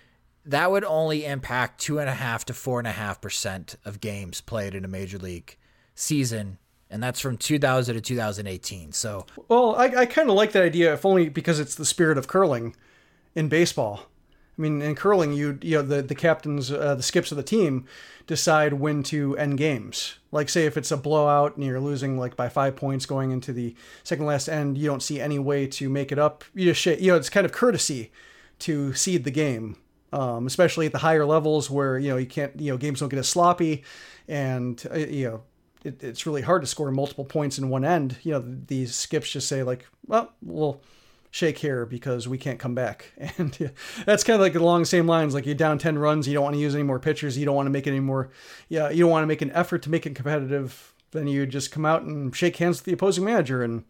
That 0.44 0.70
would 0.70 0.84
only 0.84 1.24
impact 1.24 1.80
two 1.80 1.98
and 1.98 2.08
a 2.08 2.14
half 2.14 2.44
to 2.46 2.54
four 2.54 2.78
and 2.78 2.88
a 2.88 2.92
half 2.92 3.20
percent 3.20 3.76
of 3.84 4.00
games 4.00 4.40
played 4.40 4.74
in 4.74 4.84
a 4.84 4.88
major 4.88 5.18
league 5.18 5.56
season 5.94 6.58
and 6.90 7.02
that's 7.02 7.20
from 7.20 7.36
2000 7.36 7.94
to 7.94 8.00
2018. 8.00 8.92
So, 8.92 9.24
well, 9.48 9.76
I, 9.76 9.84
I 9.84 10.06
kind 10.06 10.28
of 10.28 10.34
like 10.34 10.52
that 10.52 10.64
idea, 10.64 10.92
if 10.92 11.06
only 11.06 11.28
because 11.28 11.60
it's 11.60 11.76
the 11.76 11.84
spirit 11.84 12.18
of 12.18 12.26
curling 12.26 12.74
in 13.34 13.48
baseball. 13.48 14.06
I 14.58 14.62
mean, 14.62 14.82
in 14.82 14.94
curling, 14.94 15.32
you 15.32 15.58
you 15.62 15.76
know 15.76 15.82
the 15.82 16.02
the 16.02 16.14
captains, 16.14 16.70
uh, 16.70 16.94
the 16.94 17.02
skips 17.02 17.30
of 17.30 17.36
the 17.36 17.42
team 17.42 17.86
decide 18.26 18.74
when 18.74 19.02
to 19.04 19.36
end 19.38 19.56
games. 19.56 20.18
Like, 20.32 20.48
say 20.48 20.66
if 20.66 20.76
it's 20.76 20.90
a 20.90 20.98
blowout 20.98 21.56
and 21.56 21.64
you're 21.64 21.80
losing 21.80 22.18
like 22.18 22.36
by 22.36 22.48
five 22.48 22.76
points 22.76 23.06
going 23.06 23.30
into 23.30 23.52
the 23.52 23.74
second 24.02 24.26
last 24.26 24.48
end, 24.48 24.76
you 24.76 24.86
don't 24.86 25.02
see 25.02 25.20
any 25.20 25.38
way 25.38 25.66
to 25.68 25.88
make 25.88 26.12
it 26.12 26.18
up. 26.18 26.44
You 26.54 26.74
just 26.74 27.00
you 27.00 27.12
know 27.12 27.16
it's 27.16 27.30
kind 27.30 27.46
of 27.46 27.52
courtesy 27.52 28.10
to 28.60 28.92
seed 28.92 29.24
the 29.24 29.30
game, 29.30 29.76
um, 30.12 30.46
especially 30.46 30.86
at 30.86 30.92
the 30.92 30.98
higher 30.98 31.24
levels 31.24 31.70
where 31.70 31.98
you 31.98 32.10
know 32.10 32.16
you 32.16 32.26
can't 32.26 32.58
you 32.60 32.72
know 32.72 32.76
games 32.76 33.00
don't 33.00 33.08
get 33.08 33.18
as 33.18 33.28
sloppy, 33.28 33.84
and 34.28 34.84
uh, 34.90 34.98
you 34.98 35.28
know 35.28 35.42
it, 35.84 36.02
it's 36.02 36.26
really 36.26 36.42
hard 36.42 36.62
to 36.62 36.66
score 36.66 36.90
multiple 36.90 37.24
points 37.24 37.58
in 37.58 37.68
one 37.68 37.84
end. 37.84 38.16
You 38.22 38.32
know, 38.32 38.44
these 38.66 38.94
skips 38.94 39.30
just 39.30 39.48
say 39.48 39.62
like, 39.62 39.86
well, 40.06 40.32
we'll 40.42 40.80
shake 41.30 41.58
here 41.58 41.86
because 41.86 42.26
we 42.28 42.38
can't 42.38 42.58
come 42.58 42.74
back. 42.74 43.12
And 43.38 43.58
yeah, 43.58 43.68
that's 44.04 44.24
kind 44.24 44.34
of 44.34 44.40
like 44.40 44.54
along 44.54 44.82
the 44.82 44.86
same 44.86 45.06
lines. 45.06 45.34
Like 45.34 45.46
you're 45.46 45.54
down 45.54 45.78
10 45.78 45.98
runs, 45.98 46.26
you 46.26 46.34
don't 46.34 46.44
want 46.44 46.54
to 46.54 46.60
use 46.60 46.74
any 46.74 46.82
more 46.82 46.98
pitchers. 46.98 47.38
You 47.38 47.46
don't 47.46 47.54
want 47.54 47.66
to 47.66 47.70
make 47.70 47.86
any 47.86 48.00
more, 48.00 48.30
yeah, 48.68 48.90
you 48.90 49.04
don't 49.04 49.10
want 49.10 49.22
to 49.22 49.28
make 49.28 49.42
an 49.42 49.52
effort 49.52 49.82
to 49.82 49.90
make 49.90 50.06
it 50.06 50.14
competitive. 50.14 50.92
Then 51.12 51.26
you 51.26 51.46
just 51.46 51.72
come 51.72 51.84
out 51.84 52.02
and 52.02 52.34
shake 52.34 52.56
hands 52.56 52.78
with 52.78 52.84
the 52.84 52.92
opposing 52.92 53.24
manager 53.24 53.62
and 53.62 53.84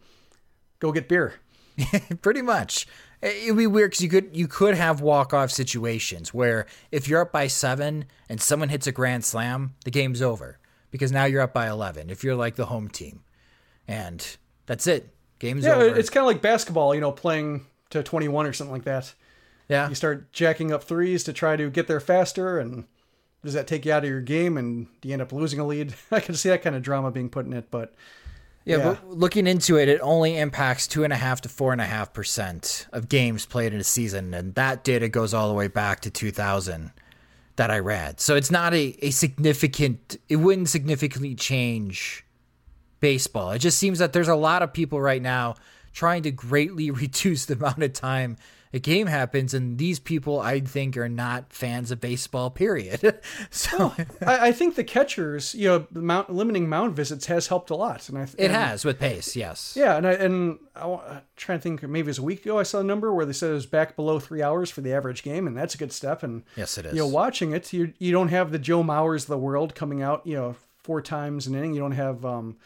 go 0.79 0.91
get 0.91 1.07
beer. 1.07 1.35
Pretty 2.21 2.41
much. 2.41 2.87
It'd 3.21 3.55
be 3.55 3.67
weird 3.67 3.91
because 3.91 4.03
you 4.03 4.09
could 4.09 4.35
you 4.35 4.47
could 4.47 4.75
have 4.75 5.01
walk 5.01 5.33
off 5.33 5.51
situations 5.51 6.33
where 6.33 6.65
if 6.91 7.07
you're 7.07 7.21
up 7.21 7.31
by 7.31 7.47
seven 7.47 8.05
and 8.27 8.41
someone 8.41 8.69
hits 8.69 8.87
a 8.87 8.91
grand 8.91 9.23
slam, 9.23 9.75
the 9.85 9.91
game's 9.91 10.21
over 10.21 10.57
because 10.89 11.11
now 11.11 11.25
you're 11.25 11.41
up 11.41 11.53
by 11.53 11.69
11 11.69 12.09
if 12.09 12.23
you're 12.23 12.35
like 12.35 12.55
the 12.55 12.65
home 12.65 12.89
team. 12.89 13.21
And 13.87 14.25
that's 14.65 14.87
it. 14.87 15.13
Game's 15.39 15.65
yeah, 15.65 15.75
over. 15.75 15.95
it's 15.97 16.09
kind 16.09 16.23
of 16.23 16.27
like 16.27 16.41
basketball, 16.41 16.93
you 16.93 17.01
know, 17.01 17.11
playing 17.11 17.65
to 17.89 18.03
21 18.03 18.45
or 18.45 18.53
something 18.53 18.71
like 18.71 18.83
that. 18.83 19.13
Yeah. 19.67 19.89
You 19.89 19.95
start 19.95 20.31
jacking 20.31 20.71
up 20.71 20.83
threes 20.83 21.23
to 21.23 21.33
try 21.33 21.55
to 21.55 21.69
get 21.69 21.87
there 21.87 21.99
faster 21.99 22.59
and 22.59 22.85
does 23.43 23.53
that 23.53 23.67
take 23.67 23.85
you 23.85 23.93
out 23.93 24.03
of 24.03 24.09
your 24.09 24.21
game 24.21 24.57
and 24.57 24.87
do 25.01 25.09
you 25.09 25.13
end 25.13 25.21
up 25.21 25.31
losing 25.31 25.59
a 25.59 25.65
lead? 25.65 25.95
I 26.11 26.19
can 26.19 26.35
see 26.35 26.49
that 26.49 26.61
kind 26.61 26.75
of 26.75 26.81
drama 26.81 27.11
being 27.11 27.29
put 27.29 27.45
in 27.45 27.53
it, 27.53 27.71
but 27.71 27.93
yeah, 28.71 28.77
yeah, 28.77 28.97
but 29.01 29.09
looking 29.09 29.47
into 29.47 29.77
it, 29.77 29.89
it 29.89 29.99
only 30.01 30.37
impacts 30.37 30.87
two 30.87 31.03
and 31.03 31.13
a 31.13 31.15
half 31.15 31.41
to 31.41 31.49
four 31.49 31.71
and 31.71 31.81
a 31.81 31.85
half 31.85 32.13
percent 32.13 32.87
of 32.91 33.09
games 33.09 33.45
played 33.45 33.73
in 33.73 33.79
a 33.79 33.83
season, 33.83 34.33
and 34.33 34.55
that 34.55 34.83
data 34.83 35.09
goes 35.09 35.33
all 35.33 35.47
the 35.47 35.53
way 35.53 35.67
back 35.67 36.01
to 36.01 36.09
2000 36.11 36.91
that 37.55 37.69
I 37.69 37.79
read. 37.79 38.19
So 38.19 38.35
it's 38.35 38.51
not 38.51 38.73
a, 38.73 38.95
a 39.05 39.11
significant, 39.11 40.17
it 40.29 40.37
wouldn't 40.37 40.69
significantly 40.69 41.35
change 41.35 42.25
baseball. 42.99 43.51
It 43.51 43.59
just 43.59 43.77
seems 43.77 43.99
that 43.99 44.13
there's 44.13 44.27
a 44.27 44.35
lot 44.35 44.61
of 44.61 44.73
people 44.73 45.01
right 45.01 45.21
now 45.21 45.55
trying 45.93 46.23
to 46.23 46.31
greatly 46.31 46.89
reduce 46.91 47.45
the 47.45 47.55
amount 47.55 47.83
of 47.83 47.93
time 47.93 48.37
a 48.73 48.79
game 48.79 49.07
happens, 49.07 49.53
and 49.53 49.77
these 49.77 49.99
people 49.99 50.39
I 50.39 50.59
think 50.61 50.95
are 50.97 51.09
not 51.09 51.51
fans 51.51 51.91
of 51.91 51.99
baseball. 51.99 52.49
Period. 52.49 53.19
so 53.49 53.93
I, 54.25 54.47
I, 54.47 54.51
think 54.51 54.75
the 54.75 54.83
catchers, 54.83 55.53
you 55.53 55.67
know, 55.67 55.87
mount, 55.91 56.29
limiting 56.29 56.69
mound 56.69 56.95
visits 56.95 57.25
has 57.25 57.47
helped 57.47 57.69
a 57.69 57.75
lot, 57.75 58.07
and 58.07 58.17
I 58.17 58.27
it 58.37 58.51
has 58.51 58.85
with 58.85 58.99
pace, 58.99 59.35
yes. 59.35 59.75
Yeah, 59.77 59.97
and 59.97 60.07
I 60.07 60.13
and 60.13 60.59
I, 60.75 60.87
am 60.87 61.21
trying 61.35 61.59
to 61.59 61.61
think, 61.61 61.83
maybe 61.83 62.07
it 62.07 62.07
was 62.07 62.19
a 62.19 62.23
week 62.23 62.45
ago 62.45 62.59
I 62.59 62.63
saw 62.63 62.79
a 62.79 62.83
number 62.83 63.13
where 63.13 63.25
they 63.25 63.33
said 63.33 63.51
it 63.51 63.55
was 63.55 63.65
back 63.65 63.95
below 63.95 64.19
three 64.19 64.41
hours 64.41 64.69
for 64.69 64.81
the 64.81 64.93
average 64.93 65.23
game, 65.23 65.47
and 65.47 65.57
that's 65.57 65.75
a 65.75 65.77
good 65.77 65.91
step. 65.91 66.23
And 66.23 66.43
yes, 66.55 66.77
it 66.77 66.85
is. 66.85 66.93
You 66.93 66.99
know, 66.99 67.07
watching 67.07 67.51
it, 67.51 67.73
you 67.73 67.93
you 67.99 68.11
don't 68.11 68.29
have 68.29 68.51
the 68.51 68.59
Joe 68.59 68.83
Mauers 68.83 69.23
of 69.23 69.27
the 69.27 69.37
world 69.37 69.75
coming 69.75 70.01
out, 70.01 70.25
you 70.25 70.35
know, 70.35 70.55
four 70.83 71.01
times 71.01 71.47
an 71.47 71.55
inning. 71.55 71.73
You 71.73 71.81
don't 71.81 71.91
have. 71.91 72.25
um 72.25 72.57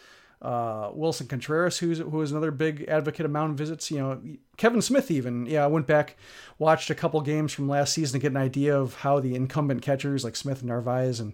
uh, 0.45 0.91
Willson 0.91 1.27
Contreras, 1.27 1.79
who's 1.79 1.97
who 1.97 2.21
is 2.21 2.31
another 2.31 2.51
big 2.51 2.85
advocate 2.87 3.25
of 3.25 3.31
mound 3.31 3.57
visits. 3.57 3.89
You 3.89 3.97
know, 3.97 4.21
Kevan 4.57 4.83
Smith 4.83 5.09
even. 5.09 5.47
Yeah, 5.47 5.63
I 5.63 5.67
went 5.67 5.87
back, 5.87 6.17
watched 6.59 6.91
a 6.91 6.95
couple 6.95 7.19
games 7.21 7.51
from 7.51 7.67
last 7.67 7.93
season 7.93 8.19
to 8.19 8.21
get 8.21 8.31
an 8.31 8.37
idea 8.37 8.79
of 8.79 8.93
how 8.97 9.19
the 9.19 9.33
incumbent 9.33 9.81
catchers 9.81 10.23
like 10.23 10.35
Smith 10.35 10.59
and 10.59 10.69
Narvaez, 10.69 11.19
and 11.19 11.33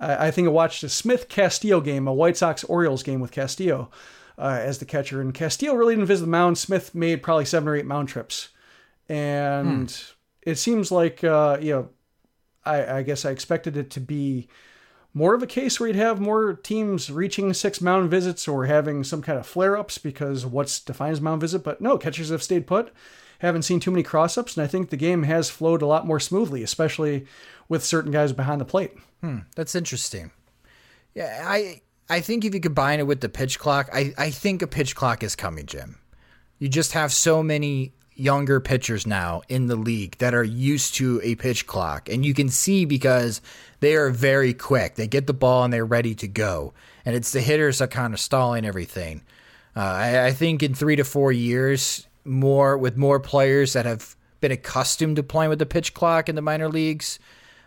I, 0.00 0.26
I 0.26 0.30
think 0.32 0.48
I 0.48 0.50
watched 0.50 0.82
a 0.82 0.88
Smith 0.88 1.28
Castillo 1.28 1.80
game, 1.80 2.08
a 2.08 2.12
White 2.12 2.36
Sox 2.36 2.64
Orioles 2.64 3.04
game 3.04 3.20
with 3.20 3.30
Castillo 3.30 3.88
uh, 4.36 4.58
as 4.60 4.78
the 4.78 4.84
catcher, 4.84 5.20
and 5.20 5.32
Castillo 5.32 5.74
really 5.74 5.94
didn't 5.94 6.08
visit 6.08 6.24
the 6.24 6.30
mound. 6.30 6.58
Smith 6.58 6.92
made 6.92 7.22
probably 7.22 7.44
seven 7.44 7.68
or 7.68 7.76
eight 7.76 7.86
mound 7.86 8.08
trips, 8.08 8.48
and 9.08 9.92
hmm. 9.92 10.12
it 10.42 10.56
seems 10.56 10.90
like 10.90 11.22
uh, 11.22 11.56
you 11.60 11.72
know, 11.72 11.88
I, 12.64 12.96
I 12.96 13.02
guess 13.04 13.24
I 13.24 13.30
expected 13.30 13.76
it 13.76 13.90
to 13.92 14.00
be 14.00 14.48
more 15.12 15.34
of 15.34 15.42
a 15.42 15.46
case 15.46 15.78
where 15.78 15.88
you'd 15.88 15.96
have 15.96 16.20
more 16.20 16.54
teams 16.54 17.10
reaching 17.10 17.52
six 17.52 17.80
mound 17.80 18.10
visits 18.10 18.46
or 18.46 18.66
having 18.66 19.02
some 19.02 19.22
kind 19.22 19.38
of 19.38 19.46
flare 19.46 19.76
ups 19.76 19.98
because 19.98 20.46
what's 20.46 20.78
defines 20.80 21.20
mound 21.20 21.40
visit. 21.40 21.64
But 21.64 21.80
no, 21.80 21.98
catchers 21.98 22.30
have 22.30 22.42
stayed 22.42 22.66
put. 22.66 22.92
haven't 23.40 23.62
seen 23.62 23.80
too 23.80 23.90
many 23.90 24.02
cross 24.02 24.38
ups, 24.38 24.56
and 24.56 24.64
I 24.64 24.66
think 24.68 24.90
the 24.90 24.96
game 24.96 25.24
has 25.24 25.50
flowed 25.50 25.82
a 25.82 25.86
lot 25.86 26.06
more 26.06 26.20
smoothly, 26.20 26.62
especially 26.62 27.26
with 27.68 27.84
certain 27.84 28.12
guys 28.12 28.32
behind 28.32 28.60
the 28.60 28.66
plate. 28.66 28.92
Hmm, 29.20 29.38
that's 29.56 29.74
interesting. 29.74 30.30
Yeah, 31.14 31.44
I 31.44 31.82
I 32.08 32.20
think 32.20 32.44
if 32.44 32.54
you 32.54 32.60
combine 32.60 33.00
it 33.00 33.06
with 33.06 33.20
the 33.20 33.28
pitch 33.28 33.58
clock, 33.58 33.88
I, 33.92 34.12
I 34.18 34.30
think 34.30 34.62
a 34.62 34.66
pitch 34.66 34.94
clock 34.94 35.22
is 35.22 35.36
coming, 35.36 35.66
Jim. 35.66 35.98
You 36.58 36.68
just 36.68 36.92
have 36.92 37.12
so 37.12 37.42
many 37.42 37.94
younger 38.20 38.60
pitchers 38.60 39.06
now 39.06 39.42
in 39.48 39.66
the 39.66 39.76
league 39.76 40.16
that 40.18 40.34
are 40.34 40.44
used 40.44 40.94
to 40.96 41.20
a 41.22 41.34
pitch 41.36 41.66
clock. 41.66 42.08
And 42.08 42.24
you 42.24 42.34
can 42.34 42.48
see 42.48 42.84
because 42.84 43.40
they 43.80 43.94
are 43.96 44.10
very 44.10 44.52
quick. 44.52 44.94
They 44.96 45.06
get 45.06 45.26
the 45.26 45.32
ball 45.32 45.64
and 45.64 45.72
they're 45.72 45.84
ready 45.84 46.14
to 46.16 46.28
go. 46.28 46.74
And 47.04 47.16
it's 47.16 47.32
the 47.32 47.40
hitters 47.40 47.78
that 47.78 47.90
kind 47.90 48.12
of 48.12 48.20
stalling 48.20 48.64
everything. 48.64 49.22
Uh, 49.74 49.80
I, 49.80 50.26
I 50.26 50.32
think 50.32 50.62
in 50.62 50.74
three 50.74 50.96
to 50.96 51.04
four 51.04 51.32
years, 51.32 52.06
more 52.24 52.76
with 52.76 52.96
more 52.96 53.18
players 53.18 53.72
that 53.72 53.86
have 53.86 54.16
been 54.40 54.52
accustomed 54.52 55.16
to 55.16 55.22
playing 55.22 55.50
with 55.50 55.58
the 55.58 55.66
pitch 55.66 55.94
clock 55.94 56.28
in 56.28 56.34
the 56.34 56.42
minor 56.42 56.68
leagues, 56.68 57.18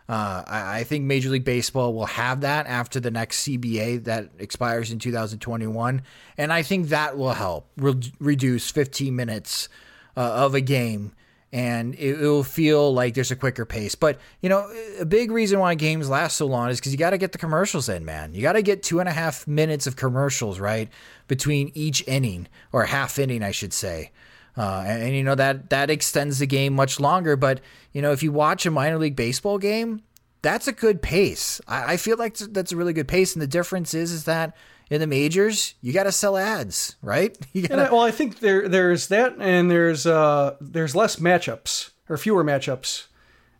uh, 0.10 0.44
I, 0.46 0.80
I, 0.80 0.84
think 0.84 1.06
Major 1.06 1.30
League 1.30 1.46
Baseball 1.46 1.94
will 1.94 2.08
have 2.08 2.42
that 2.42 2.68
after 2.68 3.00
the 3.00 3.10
next 3.10 3.48
CBA 3.48 4.04
that 4.04 4.32
expires 4.38 4.92
in 4.92 5.00
2021, 5.00 6.02
and 6.38 6.52
I 6.52 6.62
think 6.62 6.90
that 6.90 7.18
will 7.18 7.32
help 7.32 7.70
re- 7.78 8.12
reduce 8.20 8.70
15 8.70 9.16
minutes 9.16 9.70
uh, 10.16 10.22
of 10.22 10.56
a 10.56 10.62
game, 10.62 11.14
and 11.52 11.96
it, 11.96 12.18
will 12.18 12.44
feel 12.44 12.94
like 12.94 13.14
there's 13.14 13.32
a 13.32 13.36
quicker 13.36 13.66
pace. 13.66 13.96
But 13.96 14.20
you 14.42 14.50
know, 14.50 14.72
a 15.00 15.06
big 15.06 15.32
reason 15.32 15.60
why 15.60 15.76
games 15.76 16.10
last 16.10 16.38
so 16.38 16.46
long 16.46 16.70
is 16.70 16.80
because 16.80 16.92
you 16.92 16.98
got 16.98 17.12
to 17.12 17.18
get 17.18 17.32
the 17.32 17.38
commercials 17.38 17.90
in, 17.90 18.06
man. 18.06 18.34
You 18.34 18.42
got 18.42 18.54
to 18.54 18.62
get 18.62 18.84
two 18.84 19.00
and 19.00 19.10
a 19.10 19.14
half 19.14 19.48
minutes 19.48 19.88
of 19.88 19.96
commercials 19.96 20.60
right 20.60 20.90
between 21.28 21.72
each 21.74 22.08
inning 22.08 22.48
or 22.72 22.86
half 22.86 23.20
inning, 23.20 23.44
I 23.44 23.52
should 23.52 23.74
say. 23.74 24.12
Uh, 24.56 24.84
and, 24.86 25.02
and, 25.02 25.16
you 25.16 25.24
know 25.24 25.34
that 25.34 25.72
that 25.72 25.90
extends 25.90 26.40
the 26.40 26.46
game 26.46 26.74
much 26.74 27.00
longer. 27.00 27.36
But 27.36 27.62
you 27.92 28.02
know, 28.02 28.12
if 28.12 28.22
you 28.22 28.32
watch 28.32 28.66
a 28.66 28.72
minor 28.72 29.00
league 29.00 29.16
baseball 29.16 29.58
game, 29.58 30.04
that's 30.44 30.68
a 30.68 30.72
good 30.72 31.02
pace. 31.02 31.60
I, 31.68 31.94
I 31.94 31.98
feel 31.98 32.18
like 32.18 32.38
that's 32.38 32.72
a 32.72 32.78
really 32.78 32.94
good 32.94 33.08
pace. 33.08 33.34
And 33.34 33.42
the 33.42 33.48
difference 33.48 33.94
is, 33.96 34.12
is 34.12 34.26
that 34.26 34.56
in 34.94 35.02
the 35.02 35.08
majors, 35.08 35.74
you 35.82 35.92
got 35.92 36.04
to 36.04 36.12
sell 36.12 36.38
ads, 36.38 36.96
right? 37.02 37.36
Gotta... 37.68 37.90
I, 37.90 37.92
well, 37.92 38.02
I 38.02 38.12
think 38.12 38.40
there 38.40 38.70
there's 38.70 39.08
that, 39.08 39.36
and 39.40 39.70
there's 39.70 40.06
uh 40.06 40.56
there's 40.62 40.96
less 40.96 41.16
matchups 41.16 41.90
or 42.08 42.18
fewer 42.18 42.44
matchups 42.44 43.08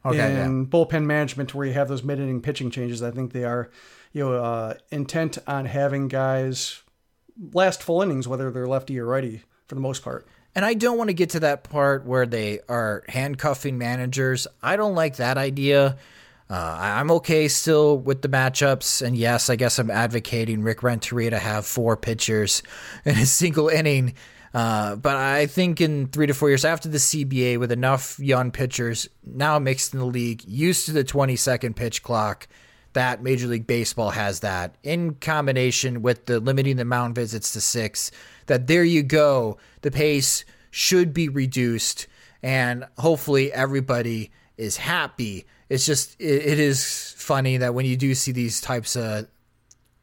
okay, 0.06 0.44
in 0.44 0.60
yeah. 0.62 0.66
bullpen 0.66 1.06
management 1.06 1.56
where 1.56 1.66
you 1.66 1.74
have 1.74 1.88
those 1.88 2.04
mid 2.04 2.20
inning 2.20 2.42
pitching 2.42 2.70
changes. 2.70 3.02
I 3.02 3.12
think 3.12 3.34
they 3.34 3.46
are 3.46 3.72
you 4.12 4.24
know 4.24 4.34
uh, 4.36 4.76
intent 4.92 5.40
on 5.48 5.66
having 5.66 6.08
guys 6.08 6.82
last 7.52 7.82
full 7.82 8.02
innings, 8.02 8.28
whether 8.28 8.52
they're 8.52 8.68
lefty 8.68 9.00
or 9.00 9.06
righty, 9.06 9.42
for 9.68 9.76
the 9.76 9.82
most 9.82 10.04
part. 10.04 10.28
And 10.56 10.64
I 10.64 10.76
don't 10.76 11.00
want 11.00 11.10
to 11.10 11.16
get 11.16 11.32
to 11.32 11.40
that 11.40 11.64
part 11.64 12.06
where 12.06 12.28
they 12.28 12.60
are 12.70 13.04
handcuffing 13.10 13.80
managers. 13.80 14.46
I 14.62 14.76
don't 14.76 14.94
like 14.94 15.16
that 15.16 15.40
idea. 15.40 15.98
Uh, 16.50 16.78
I'm 16.80 17.12
okay 17.12 17.48
still 17.48 17.98
with 17.98 18.22
the 18.22 18.30
matchups. 18.30 19.02
And 19.02 19.16
yes, 19.16 19.50
I 19.50 19.56
guess 19.56 19.80
I'm 19.80 19.90
advocating 19.90 20.62
Rick 20.64 20.84
Renteria 20.84 21.32
to 21.32 21.40
have 21.40 21.66
four 21.66 21.98
pitchers 21.98 22.64
in 23.06 23.18
a 23.18 23.26
single 23.26 23.70
inning. 23.70 24.14
Uh, 24.54 24.96
but 24.96 25.16
I 25.16 25.48
think 25.48 25.82
in 25.82 26.08
three 26.08 26.28
to 26.28 26.34
four 26.34 26.50
years 26.50 26.64
after 26.64 26.88
the 26.88 27.00
CBA, 27.00 27.58
with 27.58 27.72
enough 27.72 28.20
young 28.20 28.52
pitchers 28.52 29.10
now 29.26 29.58
mixed 29.58 29.94
in 29.94 30.00
the 30.00 30.06
league, 30.06 30.44
used 30.46 30.86
to 30.86 30.92
the 30.92 31.04
20 31.04 31.36
second 31.36 31.76
pitch 31.76 32.04
clock, 32.04 32.48
that 32.94 33.24
Major 33.24 33.48
League 33.48 33.66
Baseball 33.66 34.12
has 34.12 34.42
that 34.42 34.76
in 34.84 35.16
combination 35.16 36.04
with 36.04 36.28
the 36.28 36.40
limiting 36.40 36.78
the 36.78 36.86
mound 36.86 37.16
visits 37.16 37.54
to 37.54 37.62
six 37.62 38.12
that 38.46 38.68
there 38.68 38.84
you 38.84 39.04
go. 39.04 39.58
The 39.82 39.92
pace 39.92 40.46
should 40.72 41.14
be 41.14 41.30
reduced, 41.30 42.08
and 42.42 42.86
hopefully 42.98 43.52
everybody 43.52 44.32
is 44.58 44.78
happy. 44.78 45.46
It's 45.74 45.88
just 45.88 46.16
it, 46.22 46.46
it 46.46 46.60
is 46.60 47.16
funny 47.18 47.58
that 47.58 47.74
when 47.74 47.88
you 47.88 47.98
do 47.98 48.14
see 48.14 48.32
these 48.32 48.62
types 48.62 48.96
of 48.96 49.28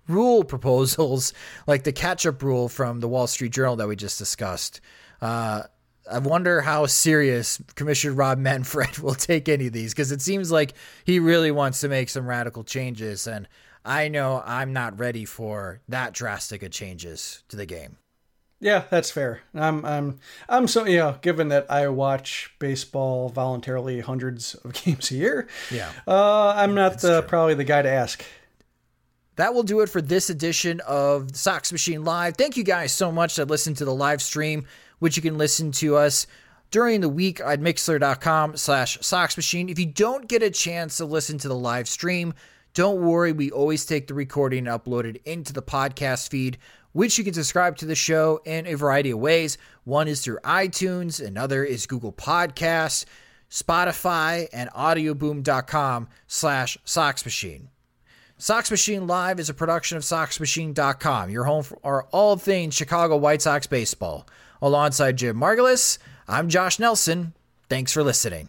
rule 0.08 0.42
proposals, 0.54 1.32
like 1.68 1.84
the 1.84 1.92
catch-up 1.92 2.42
rule 2.42 2.68
from 2.68 2.98
the 2.98 3.06
Wall 3.06 3.28
Street 3.28 3.52
Journal 3.52 3.76
that 3.76 3.86
we 3.86 3.94
just 3.94 4.18
discussed. 4.18 4.80
Uh, 5.22 5.62
I 6.10 6.18
wonder 6.18 6.60
how 6.60 6.86
serious 6.86 7.62
Commissioner 7.76 8.14
Rob 8.14 8.38
Manfred 8.38 8.98
will 9.02 9.14
take 9.14 9.48
any 9.48 9.68
of 9.68 9.72
these 9.72 9.94
because 9.94 10.10
it 10.10 10.20
seems 10.20 10.50
like 10.50 10.74
he 11.04 11.20
really 11.20 11.52
wants 11.52 11.80
to 11.82 11.88
make 11.88 12.08
some 12.08 12.26
radical 12.26 12.64
changes, 12.64 13.28
and 13.28 13.46
I 13.84 14.08
know 14.08 14.42
I'm 14.44 14.72
not 14.72 14.98
ready 14.98 15.24
for 15.24 15.82
that 15.86 16.14
drastic 16.14 16.64
of 16.64 16.72
changes 16.72 17.44
to 17.48 17.54
the 17.54 17.66
game. 17.66 17.96
Yeah, 18.60 18.84
that's 18.90 19.10
fair. 19.10 19.40
I'm 19.54 19.84
I'm 19.86 20.18
I'm 20.48 20.68
so 20.68 20.84
you 20.84 20.98
know, 20.98 21.16
given 21.22 21.48
that 21.48 21.70
I 21.70 21.88
watch 21.88 22.54
baseball 22.58 23.30
voluntarily 23.30 24.00
hundreds 24.00 24.54
of 24.54 24.72
games 24.84 25.10
a 25.10 25.14
year. 25.14 25.48
Yeah. 25.70 25.90
Uh, 26.06 26.52
I'm 26.54 26.74
not 26.74 27.00
the, 27.00 27.22
probably 27.22 27.54
the 27.54 27.64
guy 27.64 27.80
to 27.82 27.90
ask. 27.90 28.22
That 29.36 29.54
will 29.54 29.62
do 29.62 29.80
it 29.80 29.88
for 29.88 30.02
this 30.02 30.28
edition 30.28 30.80
of 30.86 31.34
Sox 31.34 31.72
Machine 31.72 32.04
Live. 32.04 32.36
Thank 32.36 32.58
you 32.58 32.64
guys 32.64 32.92
so 32.92 33.10
much 33.10 33.36
that 33.36 33.48
listened 33.48 33.78
to 33.78 33.86
the 33.86 33.94
live 33.94 34.20
stream, 34.20 34.66
which 34.98 35.16
you 35.16 35.22
can 35.22 35.38
listen 35.38 35.72
to 35.72 35.96
us 35.96 36.26
during 36.70 37.00
the 37.00 37.08
week 37.08 37.40
at 37.40 37.60
mixlr.com 37.60 38.58
slash 38.58 38.98
Sox 39.00 39.38
Machine. 39.38 39.70
If 39.70 39.78
you 39.78 39.86
don't 39.86 40.28
get 40.28 40.42
a 40.42 40.50
chance 40.50 40.98
to 40.98 41.06
listen 41.06 41.38
to 41.38 41.48
the 41.48 41.54
live 41.56 41.88
stream, 41.88 42.34
don't 42.74 43.00
worry. 43.00 43.32
We 43.32 43.50
always 43.50 43.86
take 43.86 44.08
the 44.08 44.14
recording 44.14 44.68
and 44.68 44.84
upload 44.84 45.04
it 45.04 45.22
into 45.24 45.54
the 45.54 45.62
podcast 45.62 46.28
feed 46.28 46.58
which 46.92 47.18
you 47.18 47.24
can 47.24 47.34
subscribe 47.34 47.76
to 47.78 47.86
the 47.86 47.94
show 47.94 48.40
in 48.44 48.66
a 48.66 48.74
variety 48.74 49.10
of 49.10 49.18
ways. 49.18 49.58
One 49.84 50.08
is 50.08 50.22
through 50.22 50.38
iTunes, 50.44 51.24
another 51.24 51.64
is 51.64 51.86
Google 51.86 52.12
Podcasts, 52.12 53.04
Spotify, 53.50 54.48
and 54.52 54.70
audioboom.com 54.70 56.08
slash 56.26 56.78
Sox 56.84 57.24
Machine. 57.24 57.68
Sox 58.38 58.70
Machine 58.70 59.06
Live 59.06 59.38
is 59.38 59.50
a 59.50 59.54
production 59.54 59.98
of 59.98 60.02
SoxMachine.com, 60.02 61.28
your 61.28 61.44
home 61.44 61.62
for 61.62 62.04
all 62.04 62.36
things 62.36 62.74
Chicago 62.74 63.18
White 63.18 63.42
Sox 63.42 63.66
baseball. 63.66 64.26
Alongside 64.62 65.18
Jim 65.18 65.36
Margalus, 65.38 65.98
I'm 66.26 66.48
Josh 66.48 66.78
Nelson. 66.78 67.34
Thanks 67.68 67.92
for 67.92 68.02
listening. 68.02 68.48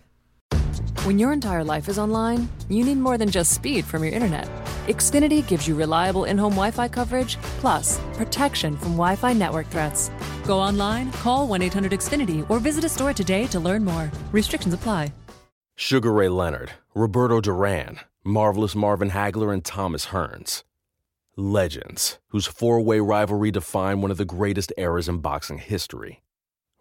When 1.00 1.18
your 1.18 1.34
entire 1.34 1.64
life 1.64 1.89
is 1.89 1.98
online, 1.98 2.48
you 2.70 2.84
need 2.84 2.98
more 2.98 3.18
than 3.18 3.32
just 3.32 3.54
speed 3.54 3.86
from 3.86 4.04
your 4.04 4.14
internet. 4.14 4.48
Xfinity 4.88 5.46
gives 5.48 5.68
you 5.68 5.74
reliable 5.74 6.26
in 6.26 6.38
home 6.38 6.54
Wi 6.54 6.70
Fi 6.72 6.88
coverage, 6.88 7.38
plus 7.60 8.00
protection 8.14 8.78
from 8.78 8.92
Wi 8.92 9.16
Fi 9.16 9.34
network 9.34 9.68
threats. 9.68 10.12
Go 10.46 10.60
online, 10.60 11.12
call 11.14 11.48
1 11.48 11.62
800 11.64 11.92
Xfinity, 11.94 12.48
or 12.50 12.60
visit 12.60 12.84
a 12.84 12.89
store 12.89 13.14
today 13.14 13.48
to 13.48 13.60
learn 13.60 13.84
more. 13.84 14.12
Restrictions 14.32 14.74
apply. 14.74 15.12
Sugar 15.76 16.12
Ray 16.14 16.30
Leonard, 16.30 16.74
Roberto 16.94 17.42
Duran, 17.42 18.00
Marvelous 18.24 18.76
Marvin 18.76 19.10
Hagler, 19.10 19.52
and 19.52 19.66
Thomas 19.66 20.08
Hearns. 20.08 20.64
Legends, 21.36 22.20
whose 22.28 22.46
four 22.46 22.80
way 22.82 23.00
rivalry 23.00 23.50
defined 23.50 24.04
one 24.04 24.12
of 24.12 24.18
the 24.18 24.26
greatest 24.26 24.72
eras 24.78 25.10
in 25.10 25.18
boxing 25.18 25.58
history. 25.58 26.22